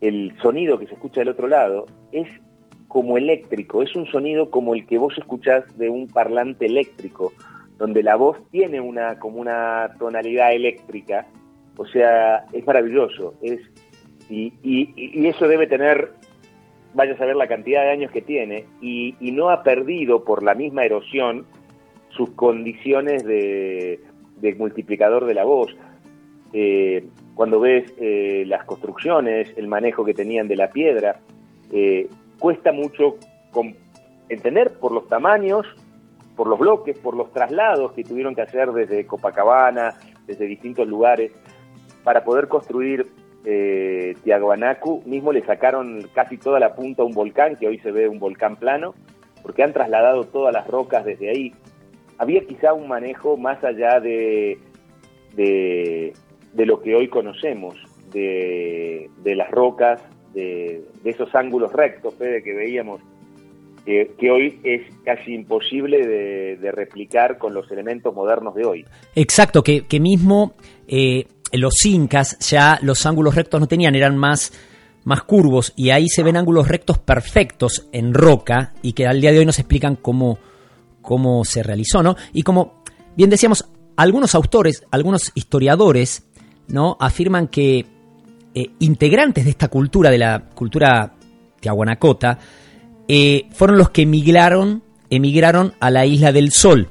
el 0.00 0.36
sonido 0.40 0.78
que 0.78 0.86
se 0.86 0.94
escucha 0.94 1.20
del 1.20 1.30
otro 1.30 1.48
lado 1.48 1.86
es 2.12 2.28
como 2.86 3.18
eléctrico, 3.18 3.82
es 3.82 3.94
un 3.94 4.06
sonido 4.06 4.50
como 4.50 4.74
el 4.74 4.86
que 4.86 4.98
vos 4.98 5.16
escuchás 5.18 5.64
de 5.76 5.90
un 5.90 6.08
parlante 6.08 6.66
eléctrico, 6.66 7.32
donde 7.76 8.02
la 8.02 8.16
voz 8.16 8.38
tiene 8.50 8.80
una 8.80 9.18
como 9.18 9.40
una 9.40 9.90
tonalidad 9.98 10.54
eléctrica, 10.54 11.26
o 11.76 11.86
sea, 11.86 12.44
es 12.52 12.66
maravilloso, 12.66 13.34
es 13.42 13.60
y, 14.30 14.52
y, 14.62 15.26
eso 15.26 15.48
debe 15.48 15.66
tener, 15.66 16.12
vaya 16.94 17.14
a 17.14 17.18
saber 17.18 17.36
la 17.36 17.48
cantidad 17.48 17.82
de 17.82 17.90
años 17.90 18.10
que 18.10 18.22
tiene, 18.22 18.64
y, 18.80 19.14
no 19.20 19.50
ha 19.50 19.62
perdido 19.62 20.24
por 20.24 20.42
la 20.42 20.54
misma 20.54 20.84
erosión 20.84 21.46
sus 22.10 22.30
condiciones 22.30 23.24
de, 23.24 24.00
multiplicador 24.58 25.26
de 25.26 25.34
la 25.34 25.44
voz. 25.44 25.76
Eh, 26.52 27.06
cuando 27.34 27.60
ves 27.60 27.92
eh, 27.98 28.44
las 28.46 28.64
construcciones, 28.64 29.52
el 29.56 29.68
manejo 29.68 30.04
que 30.04 30.14
tenían 30.14 30.48
de 30.48 30.56
la 30.56 30.70
piedra, 30.70 31.20
eh, 31.72 32.08
cuesta 32.38 32.72
mucho 32.72 33.16
entender 34.28 34.72
por 34.80 34.92
los 34.92 35.06
tamaños, 35.08 35.66
por 36.36 36.48
los 36.48 36.58
bloques, 36.58 36.98
por 36.98 37.14
los 37.14 37.32
traslados 37.32 37.92
que 37.92 38.04
tuvieron 38.04 38.34
que 38.34 38.42
hacer 38.42 38.72
desde 38.72 39.06
Copacabana, 39.06 39.98
desde 40.26 40.46
distintos 40.46 40.86
lugares, 40.86 41.32
para 42.04 42.24
poder 42.24 42.48
construir 42.48 43.06
eh, 43.44 44.14
Tiahuanacu. 44.24 45.02
Mismo 45.06 45.32
le 45.32 45.44
sacaron 45.44 46.08
casi 46.14 46.36
toda 46.36 46.60
la 46.60 46.74
punta 46.74 47.02
a 47.02 47.06
un 47.06 47.12
volcán, 47.12 47.56
que 47.56 47.66
hoy 47.66 47.78
se 47.78 47.90
ve 47.90 48.08
un 48.08 48.18
volcán 48.18 48.56
plano, 48.56 48.94
porque 49.42 49.62
han 49.62 49.72
trasladado 49.72 50.24
todas 50.24 50.52
las 50.52 50.66
rocas 50.66 51.04
desde 51.04 51.30
ahí. 51.30 51.52
Había 52.18 52.44
quizá 52.44 52.72
un 52.72 52.88
manejo 52.88 53.36
más 53.36 53.62
allá 53.62 54.00
de, 54.00 54.58
de, 55.34 56.12
lo 56.66 56.80
que 56.80 56.96
hoy 56.96 57.08
conocemos, 57.08 57.76
de, 58.12 59.08
las 59.24 59.50
rocas, 59.50 60.02
de, 60.34 60.82
esos 61.04 61.32
ángulos 61.34 61.72
rectos, 61.72 62.14
Fede, 62.16 62.42
que 62.42 62.54
veíamos, 62.54 63.00
que 63.86 64.30
hoy 64.30 64.60
es 64.64 64.82
casi 65.04 65.32
imposible 65.32 66.04
de, 66.06 66.72
replicar 66.72 67.38
con 67.38 67.54
los 67.54 67.70
elementos 67.70 68.12
modernos 68.12 68.54
de 68.56 68.64
hoy. 68.64 68.84
Exacto, 69.14 69.62
que, 69.62 69.86
que 69.86 70.00
mismo 70.00 70.54
eh, 70.88 71.26
los 71.52 71.84
incas 71.84 72.38
ya 72.40 72.78
los 72.82 73.04
ángulos 73.06 73.34
rectos 73.34 73.60
no 73.60 73.66
tenían, 73.66 73.94
eran 73.94 74.16
más 74.16 74.52
más 75.04 75.22
curvos 75.22 75.72
y 75.74 75.90
ahí 75.90 76.08
se 76.08 76.22
ven 76.22 76.36
ángulos 76.36 76.68
rectos 76.68 76.98
perfectos 76.98 77.86
en 77.92 78.12
roca 78.12 78.74
y 78.82 78.92
que 78.92 79.06
al 79.06 79.20
día 79.20 79.32
de 79.32 79.38
hoy 79.38 79.46
nos 79.46 79.58
explican 79.58 79.96
cómo, 79.96 80.38
cómo 81.00 81.46
se 81.46 81.62
realizó, 81.62 82.02
¿no? 82.02 82.14
Y 82.34 82.42
como 82.42 82.78
Bien 83.18 83.30
decíamos, 83.30 83.64
algunos 83.96 84.36
autores, 84.36 84.84
algunos 84.92 85.32
historiadores, 85.34 86.22
¿no? 86.68 86.96
afirman 87.00 87.48
que 87.48 87.84
eh, 88.54 88.70
integrantes 88.78 89.44
de 89.44 89.50
esta 89.50 89.66
cultura, 89.66 90.08
de 90.08 90.18
la 90.18 90.50
cultura 90.54 91.16
tiahuanacota, 91.58 92.38
eh, 93.08 93.48
fueron 93.50 93.76
los 93.76 93.90
que 93.90 94.02
emigraron, 94.02 94.84
emigraron 95.10 95.74
a 95.80 95.90
la 95.90 96.06
isla 96.06 96.30
del 96.30 96.52
Sol 96.52 96.90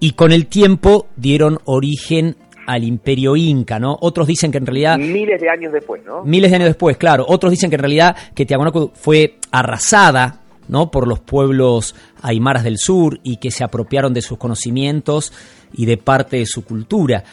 y 0.00 0.14
con 0.14 0.32
el 0.32 0.48
tiempo 0.48 1.06
dieron 1.14 1.60
origen 1.64 2.34
al 2.66 2.84
imperio 2.84 3.36
inca, 3.36 3.78
¿no? 3.78 3.96
Otros 4.00 4.26
dicen 4.26 4.52
que 4.52 4.58
en 4.58 4.66
realidad... 4.66 4.98
Miles 4.98 5.40
de 5.40 5.48
años 5.48 5.72
después, 5.72 6.02
¿no? 6.04 6.22
Miles 6.24 6.50
de 6.50 6.56
años 6.56 6.68
después, 6.68 6.96
claro. 6.96 7.24
Otros 7.28 7.50
dicen 7.50 7.70
que 7.70 7.76
en 7.76 7.82
realidad 7.82 8.16
que 8.34 8.46
Tiahuanaco 8.46 8.92
fue 8.94 9.38
arrasada, 9.50 10.40
¿no? 10.68 10.90
Por 10.90 11.08
los 11.08 11.20
pueblos 11.20 11.94
aymaras 12.20 12.64
del 12.64 12.78
sur 12.78 13.20
y 13.22 13.36
que 13.36 13.50
se 13.50 13.64
apropiaron 13.64 14.14
de 14.14 14.22
sus 14.22 14.38
conocimientos 14.38 15.32
y 15.72 15.86
de 15.86 15.96
parte 15.96 16.38
de 16.38 16.46
su 16.46 16.64
cultura. 16.64 17.24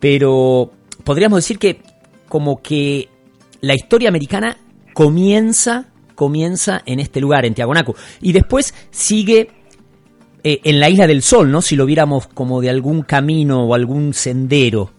Pero 0.00 0.72
podríamos 1.04 1.38
decir 1.38 1.58
que 1.58 1.80
como 2.28 2.60
que 2.60 3.08
la 3.60 3.74
historia 3.74 4.08
americana 4.08 4.56
comienza, 4.94 5.86
comienza 6.14 6.82
en 6.86 7.00
este 7.00 7.20
lugar, 7.20 7.44
en 7.44 7.54
Tiahuanaco. 7.54 7.94
Y 8.20 8.32
después 8.32 8.74
sigue 8.90 9.48
eh, 10.44 10.60
en 10.64 10.80
la 10.80 10.88
isla 10.88 11.06
del 11.06 11.22
Sol, 11.22 11.50
¿no? 11.50 11.62
Si 11.62 11.76
lo 11.76 11.86
viéramos 11.86 12.26
como 12.26 12.60
de 12.60 12.70
algún 12.70 13.02
camino 13.02 13.64
o 13.64 13.74
algún 13.74 14.12
sendero 14.12 14.90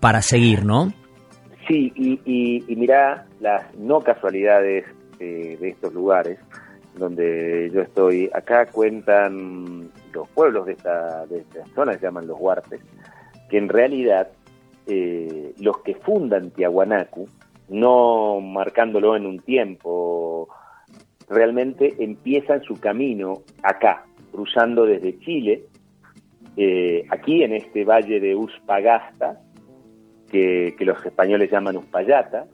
para 0.00 0.20
seguir, 0.22 0.64
¿no? 0.64 0.92
Sí, 1.68 1.92
y, 1.96 2.20
y, 2.26 2.76
mirá 2.76 3.26
las 3.40 3.74
no 3.76 4.00
casualidades 4.00 4.84
eh, 5.18 5.56
de 5.58 5.68
estos 5.70 5.94
lugares 5.94 6.38
donde 6.96 7.70
yo 7.72 7.80
estoy. 7.80 8.28
Acá 8.34 8.66
cuentan 8.66 9.90
los 10.12 10.28
pueblos 10.28 10.66
de 10.66 10.72
esta, 10.72 11.26
de 11.26 11.38
esta 11.38 11.64
zona, 11.74 11.94
se 11.94 12.00
llaman 12.00 12.26
los 12.26 12.38
huartes, 12.38 12.80
que 13.48 13.58
en 13.58 13.68
realidad 13.68 14.28
eh, 14.86 15.54
los 15.58 15.78
que 15.78 15.94
fundan 15.94 16.50
Tiahuanacu, 16.50 17.28
no 17.68 18.40
marcándolo 18.40 19.16
en 19.16 19.26
un 19.26 19.38
tiempo, 19.40 20.48
realmente 21.28 21.94
empiezan 21.98 22.62
su 22.62 22.78
camino 22.78 23.42
acá, 23.62 24.04
cruzando 24.34 24.84
desde 24.84 25.18
Chile, 25.20 25.64
eh, 26.56 27.06
aquí 27.10 27.44
en 27.44 27.54
este 27.54 27.84
valle 27.84 28.18
de 28.18 28.34
Uspagasta, 28.34 29.40
que, 30.30 30.74
los 30.80 31.06
españoles 31.06 31.50
llaman 31.50 31.76
Uspallata, 31.76 32.46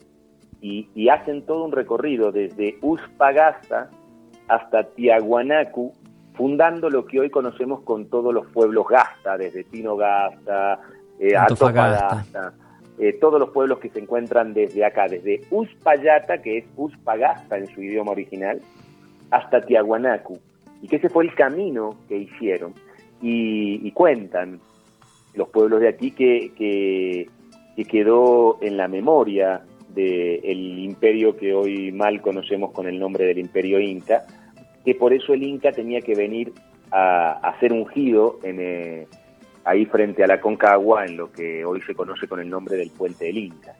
y, 0.60 1.08
hacen 1.08 1.46
todo 1.46 1.64
un 1.64 1.72
recorrido 1.72 2.32
desde 2.32 2.76
Uspagasta 2.82 3.88
hasta 4.46 4.84
Tiahuanacu, 4.84 5.94
fundando 6.34 6.90
lo 6.90 7.06
que 7.06 7.20
hoy 7.20 7.30
conocemos 7.30 7.80
con 7.80 8.10
todos 8.10 8.34
los 8.34 8.46
pueblos 8.48 8.86
Gasta, 8.88 9.38
desde 9.38 9.64
Tinogasta, 9.64 10.80
eh, 11.18 11.34
Antofagasta, 11.34 12.52
eh, 12.98 13.14
todos 13.14 13.40
los 13.40 13.50
pueblos 13.50 13.78
que 13.78 13.88
se 13.88 14.00
encuentran 14.00 14.52
desde 14.52 14.84
acá, 14.84 15.08
desde 15.08 15.40
Uspallata, 15.50 16.42
que 16.42 16.58
es 16.58 16.64
Uspagasta 16.76 17.56
en 17.56 17.66
su 17.68 17.82
idioma 17.82 18.12
original, 18.12 18.60
hasta 19.30 19.62
Tiahuanacu 19.62 20.38
y 20.82 20.88
que 20.88 20.96
ese 20.96 21.08
fue 21.08 21.24
el 21.24 21.34
camino 21.34 21.96
que 22.08 22.16
hicieron. 22.16 22.74
Y, 23.22 23.90
cuentan 23.92 24.60
los 25.34 25.48
pueblos 25.48 25.80
de 25.80 25.88
aquí 25.88 26.12
que, 26.12 26.52
que, 26.56 27.28
quedó 27.84 28.58
en 28.60 28.76
la 28.76 28.88
memoria 28.88 29.62
del 29.94 30.78
imperio 30.78 31.36
que 31.36 31.54
hoy 31.54 31.92
mal 31.92 32.20
conocemos 32.20 32.72
con 32.72 32.86
el 32.86 32.98
nombre 32.98 33.24
del 33.24 33.38
imperio 33.38 33.80
inca, 33.80 34.26
que 34.84 34.94
por 34.94 35.14
eso 35.14 35.32
el 35.32 35.42
inca 35.42 35.72
tenía 35.72 36.02
que 36.02 36.14
venir 36.14 36.52
a, 36.92 37.56
ser 37.58 37.72
ungido 37.72 38.38
en, 38.42 38.56
eh, 38.60 39.06
ahí 39.64 39.86
frente 39.86 40.24
a 40.24 40.26
la 40.26 40.40
Concagua, 40.40 41.06
en 41.06 41.16
lo 41.16 41.30
que 41.32 41.64
hoy 41.64 41.80
se 41.82 41.94
conoce 41.94 42.26
con 42.26 42.40
el 42.40 42.48
nombre 42.48 42.76
del 42.76 42.90
puente 42.90 43.26
del 43.26 43.38
Inca. 43.38 43.74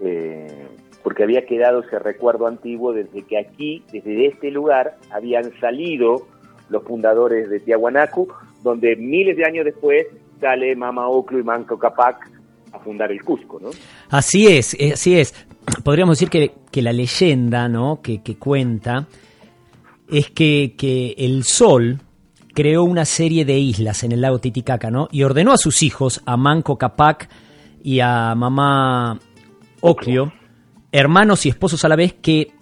Eh, 0.00 0.66
porque 1.02 1.24
había 1.24 1.46
quedado 1.46 1.80
ese 1.80 1.98
recuerdo 1.98 2.46
antiguo 2.46 2.92
desde 2.92 3.22
que 3.22 3.38
aquí, 3.38 3.84
desde 3.92 4.26
este 4.26 4.50
lugar, 4.50 4.96
habían 5.10 5.52
salido 5.58 6.26
los 6.68 6.82
fundadores 6.84 7.50
de 7.50 7.60
Tiahuanacu, 7.60 8.28
donde 8.62 8.96
miles 8.96 9.36
de 9.36 9.44
años 9.44 9.64
después 9.64 10.06
sale 10.40 10.74
Mama 10.76 11.08
Oclo 11.08 11.38
y 11.38 11.42
Manco 11.42 11.78
Capac 11.78 12.30
a 12.72 12.78
fundar 12.78 13.12
el 13.12 13.22
Cusco, 13.22 13.60
¿no? 13.60 13.70
Así 14.10 14.46
es, 14.46 14.74
eh, 14.74 14.92
así 14.94 15.18
es. 15.18 15.34
Podríamos 15.84 16.18
decir 16.18 16.30
que, 16.30 16.52
que 16.70 16.82
la 16.82 16.92
leyenda, 16.92 17.68
¿no? 17.68 18.00
Que, 18.02 18.22
que 18.22 18.36
cuenta 18.36 19.06
es 20.08 20.30
que, 20.30 20.74
que, 20.76 21.14
el 21.18 21.44
sol 21.44 22.00
creó 22.54 22.82
una 22.84 23.04
serie 23.04 23.44
de 23.44 23.58
islas 23.58 24.02
en 24.02 24.12
el 24.12 24.20
lago 24.20 24.38
Titicaca, 24.38 24.90
¿no? 24.90 25.08
Y 25.10 25.22
ordenó 25.22 25.52
a 25.52 25.58
sus 25.58 25.82
hijos, 25.82 26.22
a 26.26 26.36
Manco 26.36 26.76
Capac 26.76 27.28
y 27.82 28.00
a 28.00 28.34
Mamá 28.34 29.18
Oclio, 29.80 30.32
hermanos 30.90 31.46
y 31.46 31.48
esposos 31.48 31.84
a 31.84 31.88
la 31.88 31.96
vez, 31.96 32.14
que 32.14 32.52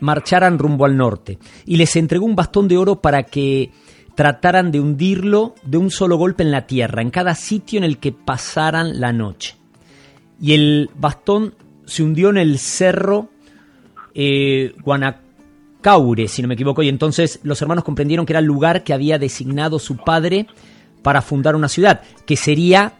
marcharan 0.00 0.58
rumbo 0.58 0.84
al 0.84 0.96
norte 0.96 1.38
y 1.64 1.76
les 1.76 1.96
entregó 1.96 2.26
un 2.26 2.36
bastón 2.36 2.68
de 2.68 2.76
oro 2.76 3.00
para 3.00 3.24
que 3.24 3.70
trataran 4.14 4.72
de 4.72 4.80
hundirlo 4.80 5.54
de 5.62 5.78
un 5.78 5.90
solo 5.90 6.16
golpe 6.16 6.42
en 6.42 6.50
la 6.50 6.66
tierra, 6.66 7.02
en 7.02 7.10
cada 7.10 7.34
sitio 7.34 7.78
en 7.78 7.84
el 7.84 7.98
que 7.98 8.10
pasaran 8.10 9.00
la 9.00 9.12
noche. 9.12 9.54
Y 10.40 10.54
el 10.54 10.90
bastón 10.96 11.54
se 11.86 12.02
hundió 12.02 12.30
en 12.30 12.38
el 12.38 12.58
cerro 12.58 13.28
eh, 14.14 14.74
Guanacaure, 14.82 16.26
si 16.26 16.42
no 16.42 16.48
me 16.48 16.54
equivoco, 16.54 16.82
y 16.82 16.88
entonces 16.88 17.38
los 17.44 17.62
hermanos 17.62 17.84
comprendieron 17.84 18.26
que 18.26 18.32
era 18.32 18.40
el 18.40 18.46
lugar 18.46 18.82
que 18.82 18.92
había 18.92 19.18
designado 19.18 19.78
su 19.78 19.96
padre 19.96 20.48
para 21.02 21.22
fundar 21.22 21.54
una 21.54 21.68
ciudad, 21.68 22.02
que 22.26 22.36
sería 22.36 22.94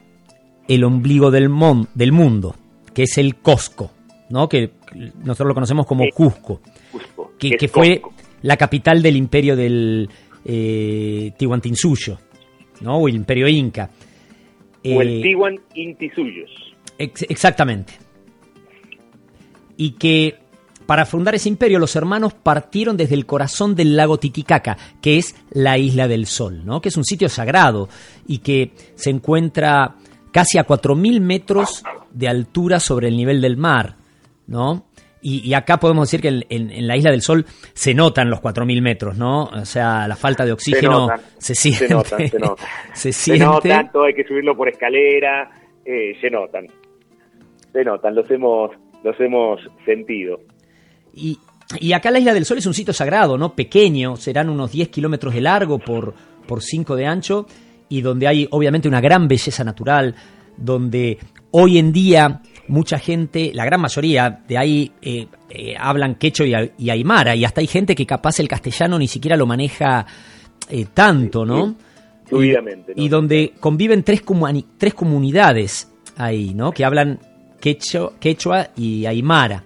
el 0.68 0.84
ombligo 0.84 1.32
del, 1.32 1.50
del 1.94 2.12
mundo, 2.12 2.54
que 2.94 3.02
es 3.02 3.18
el 3.18 3.37
Cosco, 3.37 3.90
¿no? 4.30 4.48
que 4.48 4.78
nosotros 4.94 5.48
lo 5.48 5.55
conocemos 5.55 5.87
como 5.87 6.05
Cusco 6.14 6.61
que, 7.38 7.68
fue 7.68 8.03
la 8.42 8.57
capital 8.57 9.03
del 9.03 9.16
imperio 9.16 9.57
del 9.57 10.09
eh, 10.44 11.33
Tihuantinsuyo, 11.37 12.18
¿no? 12.81 12.98
o 12.98 13.09
el 13.09 13.14
imperio 13.14 13.48
inca. 13.48 13.90
o 14.85 15.03
el 15.03 15.18
eh, 15.18 15.22
Tihuan 15.22 15.61
exactamente. 16.98 17.94
Y 19.77 19.92
que 19.92 20.37
para 20.87 21.05
fundar 21.07 21.35
ese 21.35 21.48
imperio 21.48 21.79
los 21.79 21.94
hermanos 21.94 22.35
partieron 22.35 22.96
desde 22.96 23.14
el 23.14 23.27
corazón 23.27 23.77
del 23.77 23.94
lago 23.96 24.18
Titicaca, 24.18 24.77
que 25.01 25.18
es 25.18 25.37
la 25.51 25.79
isla 25.79 26.09
del 26.09 26.27
sol, 26.27 26.64
¿no? 26.64 26.81
que 26.81 26.88
es 26.88 26.96
un 26.96 27.05
sitio 27.05 27.29
sagrado 27.29 27.88
y 28.27 28.38
que 28.38 28.72
se 28.94 29.11
encuentra 29.11 29.96
casi 30.33 30.59
a 30.59 30.66
4.000 30.66 31.20
metros 31.20 31.83
de 32.11 32.29
altura 32.29 32.81
sobre 32.81 33.09
el 33.09 33.16
nivel 33.16 33.40
del 33.40 33.57
mar. 33.57 33.97
¿No? 34.48 34.87
Y, 35.20 35.52
acá 35.54 35.78
podemos 35.78 36.08
decir 36.08 36.20
que 36.20 36.46
en, 36.48 36.87
la 36.87 36.96
Isla 36.96 37.11
del 37.11 37.22
Sol 37.22 37.44
se 37.74 37.92
notan 37.92 38.30
los 38.30 38.40
4.000 38.40 38.80
metros, 38.80 39.18
¿no? 39.18 39.44
O 39.44 39.64
sea, 39.64 40.06
la 40.06 40.14
falta 40.14 40.44
de 40.44 40.52
oxígeno 40.52 41.08
se, 41.38 41.56
siente. 41.56 41.88
Se 41.88 41.94
notan, 41.94 42.28
se 42.28 42.38
notan. 42.38 42.66
se, 42.94 43.38
notan, 43.38 43.90
todo 43.90 44.04
hay 44.04 44.14
que 44.14 44.24
subirlo 44.24 44.56
por 44.56 44.68
escalera, 44.68 45.50
eh, 45.84 46.16
se 46.20 46.30
notan. 46.30 46.68
Se 47.72 47.84
notan, 47.84 48.14
los 48.14 48.30
hemos, 48.30 48.70
los 49.02 49.20
hemos 49.20 49.61
sentido. 49.84 50.38
Y, 51.12 51.37
y 51.80 51.92
acá 51.94 52.12
la 52.12 52.20
Isla 52.20 52.32
del 52.32 52.44
Sol 52.44 52.58
es 52.58 52.66
un 52.66 52.74
sitio 52.74 52.94
sagrado, 52.94 53.37
¿no? 53.37 53.56
Pequeño, 53.56 54.16
serán 54.16 54.48
unos 54.48 54.70
10 54.70 54.88
kilómetros 54.88 55.34
de 55.34 55.40
largo 55.40 55.80
por, 55.80 56.14
por 56.46 56.62
5 56.62 56.94
de 56.94 57.06
ancho 57.06 57.46
y 57.88 58.02
donde 58.02 58.28
hay 58.28 58.46
obviamente 58.52 58.87
una 58.87 59.00
gran 59.00 59.26
belleza 59.26 59.64
natural, 59.64 60.14
donde 60.56 61.18
hoy 61.50 61.78
en 61.78 61.92
día 61.92 62.40
mucha 62.68 62.98
gente, 62.98 63.50
la 63.54 63.64
gran 63.64 63.81
mayoría 63.81 64.42
de 64.46 64.59
ahí 64.59 64.92
eh, 65.02 65.26
eh, 65.50 65.74
hablan 65.78 66.14
quecho 66.16 66.44
y, 66.44 66.90
aymara, 66.90 67.35
y 67.35 67.44
hasta 67.44 67.61
hay 67.61 67.66
gente 67.66 67.94
que 67.94 68.07
capaz 68.07 68.38
el 68.40 68.48
castellano 68.48 68.98
ni 68.98 69.09
siquiera 69.09 69.37
lo 69.37 69.46
maneja 69.46 70.07
eh, 70.68 70.87
tanto, 70.92 71.44
¿no? 71.44 71.74
Fluidamente. 72.26 72.92
Y, 72.94 73.09
donde 73.09 73.54
conviven 73.59 74.02
tres, 74.02 74.22
tres 74.76 74.94
comunidades 74.94 75.90
ahí, 76.16 76.52
¿no? 76.54 76.72
Que 76.72 76.85
hablan 76.85 77.18
quechua, 77.61 78.12
quechua 78.20 78.68
y 78.76 79.07
aymara. 79.07 79.64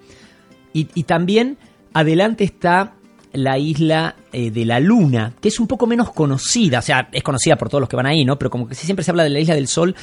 Y, 0.73 0.85
también 1.03 1.59
adelante 1.93 2.45
está 2.45 2.95
la 3.35 3.59
isla 3.59 4.17
de 4.33 4.65
la 4.65 4.81
Luna, 4.81 5.35
que 5.41 5.49
es 5.49 5.61
un 5.61 5.67
poco 5.67 5.87
menos 5.87 6.13
conocida, 6.13 6.79
o 6.79 6.83
sea, 6.83 7.09
es 7.13 7.23
conocida 7.23 7.57
por 7.57 7.69
todos 7.69 7.81
los 7.81 7.89
que 7.89 7.97
van 7.97 8.07
ahí, 8.07 8.25
¿no? 8.25 8.39
Pero 8.39 8.51
como 8.51 8.67
que 8.67 8.75
siempre 8.75 9.05
se 9.05 9.11
habla 9.11 9.25
de 9.25 9.31
la 9.31 9.41
isla 9.41 9.55
del 9.55 9.69
Sol 9.69 9.95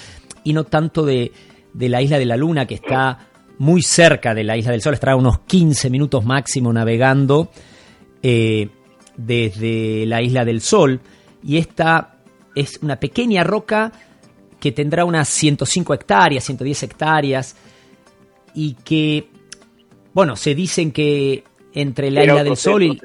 y 0.43 0.53
no 0.53 0.65
tanto 0.65 1.05
de, 1.05 1.31
de 1.73 1.89
la 1.89 2.01
isla 2.01 2.17
de 2.17 2.25
la 2.25 2.37
Luna, 2.37 2.65
que 2.65 2.75
está 2.75 3.27
muy 3.57 3.81
cerca 3.81 4.33
de 4.33 4.43
la 4.43 4.57
isla 4.57 4.71
del 4.71 4.81
Sol, 4.81 4.93
estará 4.93 5.15
unos 5.15 5.39
15 5.39 5.89
minutos 5.89 6.25
máximo 6.25 6.71
navegando 6.71 7.49
eh, 8.23 8.69
desde 9.17 10.05
la 10.05 10.21
isla 10.21 10.45
del 10.45 10.61
Sol. 10.61 10.99
Y 11.43 11.57
esta 11.57 12.17
es 12.55 12.79
una 12.81 12.99
pequeña 12.99 13.43
roca 13.43 13.91
que 14.59 14.71
tendrá 14.71 15.05
unas 15.05 15.29
105 15.29 15.93
hectáreas, 15.93 16.43
110 16.43 16.83
hectáreas, 16.83 17.55
y 18.53 18.73
que, 18.73 19.27
bueno, 20.13 20.35
se 20.35 20.55
dicen 20.55 20.91
que 20.91 21.43
entre 21.73 22.11
la 22.11 22.23
isla 22.23 22.43
del 22.43 22.57
Sol 22.57 22.83
y... 22.83 22.99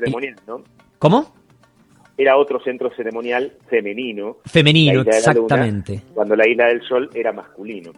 ¿Cómo? 0.98 1.34
era 2.16 2.36
otro 2.36 2.60
centro 2.62 2.90
ceremonial 2.94 3.52
femenino. 3.68 4.38
Femenino, 4.44 5.02
exactamente. 5.02 6.02
cuando 6.14 6.36
la 6.36 6.48
Isla 6.48 6.66
del 6.66 6.82
Sol 6.82 7.10
era 7.14 7.32
masculino. 7.32 7.92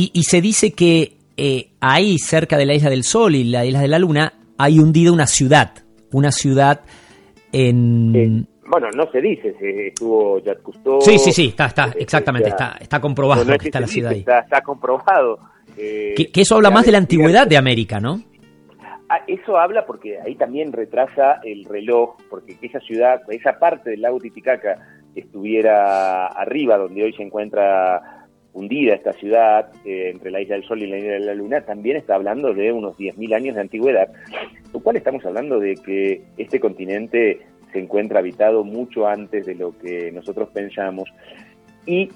Y, 0.00 0.22
se 0.22 0.40
dice 0.40 0.74
que 0.74 1.16
eh, 1.36 1.70
ahí, 1.80 2.18
cerca 2.18 2.56
de 2.56 2.64
la 2.64 2.74
Isla 2.74 2.88
del 2.88 3.02
Sol 3.02 3.34
y 3.34 3.42
la 3.42 3.64
Isla 3.64 3.80
de 3.80 3.88
la 3.88 3.98
Luna, 3.98 4.32
hay 4.56 4.78
hundida 4.78 5.10
una 5.10 5.26
ciudad. 5.26 5.72
Una 6.12 6.30
ciudad 6.30 6.82
en... 7.50 8.14
Eh, 8.14 8.44
bueno, 8.68 8.86
no 8.94 9.10
se 9.10 9.20
dice, 9.20 9.56
se 9.58 9.88
estuvo 9.88 10.38
Jacques 10.38 10.62
Cousteau. 10.62 11.00
Sí, 11.00 11.18
sí, 11.18 11.32
sí, 11.32 11.46
está, 11.48 11.66
está, 11.66 11.86
eh, 11.86 11.96
exactamente, 11.98 12.48
está, 12.48 12.76
está 12.80 13.00
comprobado 13.00 13.44
que 13.58 13.66
está 13.66 13.80
la 13.80 13.88
ciudad 13.88 14.12
ahí. 14.12 14.20
Está, 14.20 14.60
comprobado. 14.62 15.40
que, 15.74 16.30
eso 16.32 16.54
habla 16.54 16.70
más 16.70 16.86
de 16.86 16.92
la 16.92 16.98
antigüedad 16.98 17.48
de 17.48 17.56
América, 17.56 17.98
¿no? 17.98 18.22
Ah, 19.08 19.22
eso 19.26 19.58
habla 19.58 19.84
porque 19.84 20.20
ahí 20.20 20.36
también 20.36 20.72
retrasa 20.72 21.40
el 21.42 21.64
reloj, 21.64 22.18
porque 22.30 22.56
esa 22.62 22.78
ciudad, 22.78 23.22
esa 23.30 23.58
parte 23.58 23.90
del 23.90 24.02
lago 24.02 24.20
Titicaca 24.20 24.78
estuviera 25.16 26.28
arriba, 26.28 26.76
donde 26.76 27.02
hoy 27.02 27.12
se 27.14 27.24
encuentra 27.24 28.17
hundida 28.52 28.94
esta 28.94 29.12
ciudad, 29.12 29.70
eh, 29.84 30.10
entre 30.10 30.30
la 30.30 30.40
Isla 30.40 30.56
del 30.56 30.64
Sol 30.64 30.82
y 30.82 30.86
la 30.86 30.98
Isla 30.98 31.12
de 31.12 31.20
la 31.20 31.34
Luna, 31.34 31.60
también 31.62 31.96
está 31.96 32.14
hablando 32.14 32.52
de 32.54 32.72
unos 32.72 32.96
10.000 32.96 33.34
años 33.34 33.54
de 33.54 33.60
antigüedad, 33.60 34.08
lo 34.72 34.80
cual 34.80 34.96
estamos 34.96 35.24
hablando 35.24 35.60
de 35.60 35.74
que 35.74 36.22
este 36.36 36.60
continente 36.60 37.40
se 37.72 37.78
encuentra 37.78 38.20
habitado 38.20 38.64
mucho 38.64 39.06
antes 39.06 39.46
de 39.46 39.54
lo 39.54 39.76
que 39.78 40.10
nosotros 40.12 40.48
pensamos. 40.50 41.08
Y 41.86 42.10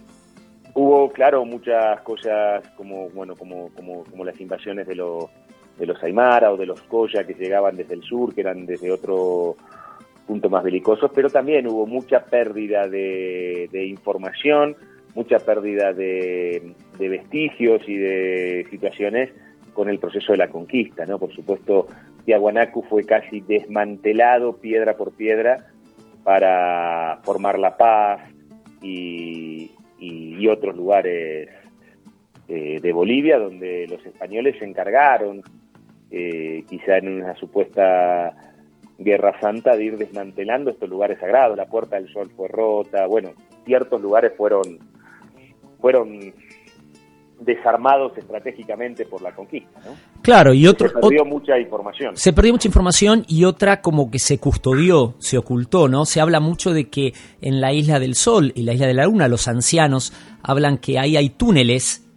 hubo, 0.74 1.10
claro, 1.12 1.44
muchas 1.44 2.00
cosas 2.00 2.66
como, 2.76 3.10
bueno, 3.10 3.36
como, 3.36 3.68
como, 3.74 4.04
como 4.04 4.24
las 4.24 4.40
invasiones 4.40 4.86
de 4.86 4.96
los 4.96 5.30
de 5.78 5.86
los 5.86 6.02
Aymara 6.02 6.52
o 6.52 6.56
de 6.56 6.66
los 6.66 6.82
Koya 6.82 7.24
que 7.24 7.34
llegaban 7.34 7.76
desde 7.76 7.94
el 7.94 8.02
sur, 8.02 8.34
que 8.34 8.42
eran 8.42 8.66
desde 8.66 8.90
otro 8.90 9.56
punto 10.26 10.48
más 10.48 10.62
belicosos, 10.62 11.10
pero 11.14 11.28
también 11.28 11.66
hubo 11.66 11.86
mucha 11.86 12.24
pérdida 12.24 12.88
de, 12.88 13.68
información, 13.86 14.76
mucha 15.14 15.38
pérdida 15.38 15.92
de, 15.92 16.74
vestigios 16.98 17.82
y 17.88 17.96
de 17.96 18.66
situaciones 18.70 19.30
con 19.74 19.88
el 19.88 19.98
proceso 19.98 20.32
de 20.32 20.38
la 20.38 20.48
conquista, 20.48 21.06
¿no? 21.06 21.18
Por 21.18 21.34
supuesto, 21.34 21.86
Tiahuanacu 22.24 22.82
fue 22.82 23.04
casi 23.04 23.40
desmantelado 23.40 24.56
piedra 24.56 24.96
por 24.96 25.12
piedra 25.12 25.66
para 26.22 27.20
formar 27.24 27.58
La 27.58 27.76
Paz 27.76 28.20
y, 28.82 29.70
otros 30.50 30.76
lugares 30.76 31.48
eh, 32.48 32.78
de 32.82 32.92
Bolivia, 32.92 33.38
donde 33.38 33.86
los 33.88 34.04
españoles 34.04 34.56
se 34.58 34.66
encargaron 34.66 35.40
eh, 36.10 36.64
quizá 36.68 36.98
en 36.98 37.22
una 37.22 37.34
supuesta 37.36 38.34
guerra 38.98 39.38
santa, 39.40 39.76
de 39.76 39.84
ir 39.84 39.96
desmantelando 39.96 40.70
estos 40.70 40.90
lugares 40.90 41.18
sagrados. 41.18 41.56
La 41.56 41.66
Puerta 41.66 41.96
del 41.96 42.12
Sol 42.12 42.30
fue 42.36 42.48
rota, 42.48 43.06
bueno, 43.06 43.30
ciertos 43.64 44.00
lugares 44.00 44.32
fueron, 44.36 44.78
fueron 45.82 46.32
desarmados 47.40 48.16
estratégicamente 48.16 49.04
por 49.04 49.20
la 49.20 49.34
conquista. 49.34 49.80
¿no? 49.84 49.96
Claro, 50.22 50.54
y 50.54 50.66
otro... 50.66 50.88
Se 50.88 50.94
perdió 50.94 51.24
mucha 51.24 51.58
información. 51.58 52.16
Se 52.16 52.32
perdió 52.32 52.52
mucha 52.52 52.68
información 52.68 53.24
y 53.28 53.44
otra 53.44 53.82
como 53.82 54.10
que 54.10 54.18
se 54.18 54.38
custodió, 54.38 55.14
se 55.18 55.36
ocultó, 55.36 55.88
¿no? 55.88 56.06
Se 56.06 56.20
habla 56.20 56.40
mucho 56.40 56.72
de 56.72 56.88
que 56.88 57.12
en 57.42 57.60
la 57.60 57.74
Isla 57.74 57.98
del 57.98 58.14
Sol 58.14 58.52
y 58.54 58.62
la 58.62 58.72
Isla 58.72 58.86
de 58.86 58.94
la 58.94 59.04
Luna 59.04 59.28
los 59.28 59.48
ancianos 59.48 60.14
hablan 60.42 60.78
que 60.78 60.98
ahí 60.98 61.16
hay 61.16 61.28
túneles 61.28 62.08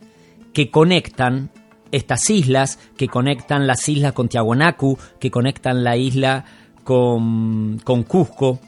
que 0.53 0.71
conectan 0.71 1.49
estas 1.91 2.29
islas 2.29 2.77
que 2.97 3.07
conectan 3.07 3.67
las 3.67 3.87
islas 3.87 4.13
con 4.13 4.27
Tiahuanacu, 4.27 4.97
que 5.19 5.31
conectan 5.31 5.83
la 5.83 5.95
isla 5.95 6.43
con, 6.83 7.79
con 7.83 8.03
Cusco, 8.03 8.59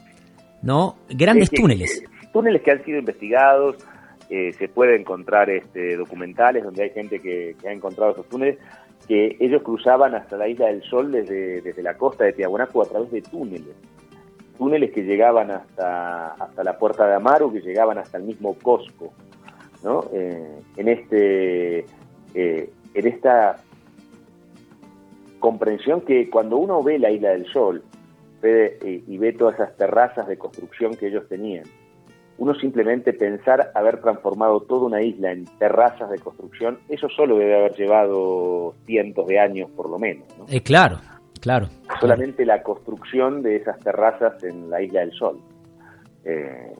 ¿no? 0.62 0.96
Grandes 1.10 1.50
túneles. 1.50 2.02
túneles 2.32 2.62
que 2.62 2.70
han 2.70 2.84
sido 2.84 2.98
investigados, 2.98 3.76
eh, 4.30 4.52
se 4.52 4.68
puede 4.68 4.96
encontrar 4.96 5.50
este, 5.50 5.96
documentales 5.96 6.64
donde 6.64 6.82
hay 6.82 6.90
gente 6.90 7.20
que, 7.20 7.56
ha 7.66 7.72
encontrado 7.72 8.12
esos 8.12 8.28
túneles, 8.28 8.58
que 9.06 9.36
ellos 9.40 9.62
cruzaban 9.62 10.14
hasta 10.14 10.36
la 10.36 10.48
isla 10.48 10.66
del 10.66 10.82
Sol 10.82 11.12
desde, 11.12 11.62
desde 11.62 11.82
la 11.82 11.96
costa 11.96 12.24
de 12.24 12.32
Tiahuanacu 12.32 12.82
a 12.82 12.88
través 12.88 13.10
de 13.10 13.22
túneles. 13.22 13.74
Túneles 14.58 14.90
que 14.90 15.02
llegaban 15.02 15.50
hasta, 15.50 16.32
hasta 16.32 16.64
la 16.64 16.76
puerta 16.78 17.06
de 17.06 17.14
Amaru, 17.14 17.52
que 17.52 17.60
llegaban 17.60 17.98
hasta 17.98 18.18
el 18.18 18.24
mismo 18.24 18.54
Cosco. 18.58 19.12
¿no? 19.82 20.04
Eh, 20.12 20.60
en 20.76 20.88
este 20.88 21.86
eh, 22.34 22.70
en 22.94 23.06
esta 23.06 23.56
comprensión 25.38 26.00
que 26.00 26.28
cuando 26.28 26.56
uno 26.56 26.82
ve 26.82 26.98
la 26.98 27.10
isla 27.10 27.30
del 27.30 27.46
Sol 27.46 27.82
eh, 28.42 29.02
y 29.06 29.18
ve 29.18 29.32
todas 29.32 29.54
esas 29.54 29.76
terrazas 29.76 30.26
de 30.26 30.36
construcción 30.36 30.96
que 30.96 31.08
ellos 31.08 31.28
tenían, 31.28 31.64
uno 32.38 32.54
simplemente 32.54 33.12
pensar 33.12 33.72
haber 33.74 34.00
transformado 34.00 34.60
toda 34.60 34.86
una 34.86 35.02
isla 35.02 35.32
en 35.32 35.44
terrazas 35.58 36.08
de 36.10 36.18
construcción, 36.18 36.78
eso 36.88 37.08
solo 37.08 37.36
debe 37.36 37.56
haber 37.56 37.74
llevado 37.74 38.74
cientos 38.86 39.26
de 39.26 39.40
años 39.40 39.70
por 39.70 39.90
lo 39.90 39.98
menos. 39.98 40.24
Eh, 40.48 40.62
claro, 40.62 40.98
claro. 41.40 41.68
Solamente 42.00 42.46
la 42.46 42.62
construcción 42.62 43.42
de 43.42 43.56
esas 43.56 43.78
terrazas 43.80 44.42
en 44.44 44.70
la 44.70 44.80
isla 44.80 45.00
del 45.00 45.12
Sol. 45.12 45.40
Eh, 46.24 46.72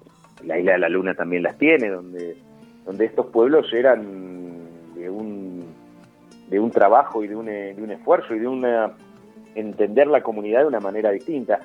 la 0.45 0.59
isla 0.59 0.73
de 0.73 0.79
la 0.79 0.89
Luna 0.89 1.15
también 1.15 1.43
las 1.43 1.59
tiene, 1.59 1.89
donde, 1.89 2.37
donde 2.85 3.05
estos 3.05 3.27
pueblos 3.27 3.73
eran 3.73 4.95
de 4.95 5.11
un 5.11 5.49
de 6.49 6.61
un 6.61 6.71
trabajo 6.71 7.23
y 7.23 7.29
de 7.29 7.37
un, 7.37 7.47
de 7.47 7.77
un 7.77 7.91
esfuerzo 7.91 8.35
y 8.35 8.39
de 8.39 8.47
una 8.47 8.93
entender 9.55 10.07
la 10.07 10.23
comunidad 10.23 10.61
de 10.61 10.67
una 10.67 10.81
manera 10.81 11.11
distinta. 11.11 11.61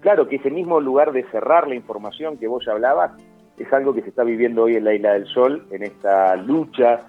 Claro 0.00 0.28
que 0.28 0.36
ese 0.36 0.50
mismo 0.50 0.80
lugar 0.80 1.12
de 1.12 1.24
cerrar 1.30 1.66
la 1.66 1.74
información 1.74 2.36
que 2.36 2.46
vos 2.46 2.66
hablabas 2.68 3.12
es 3.58 3.72
algo 3.72 3.94
que 3.94 4.02
se 4.02 4.08
está 4.08 4.24
viviendo 4.24 4.64
hoy 4.64 4.76
en 4.76 4.84
la 4.84 4.94
Isla 4.94 5.12
del 5.12 5.26
Sol, 5.26 5.66
en 5.70 5.82
esta 5.82 6.36
lucha 6.36 7.08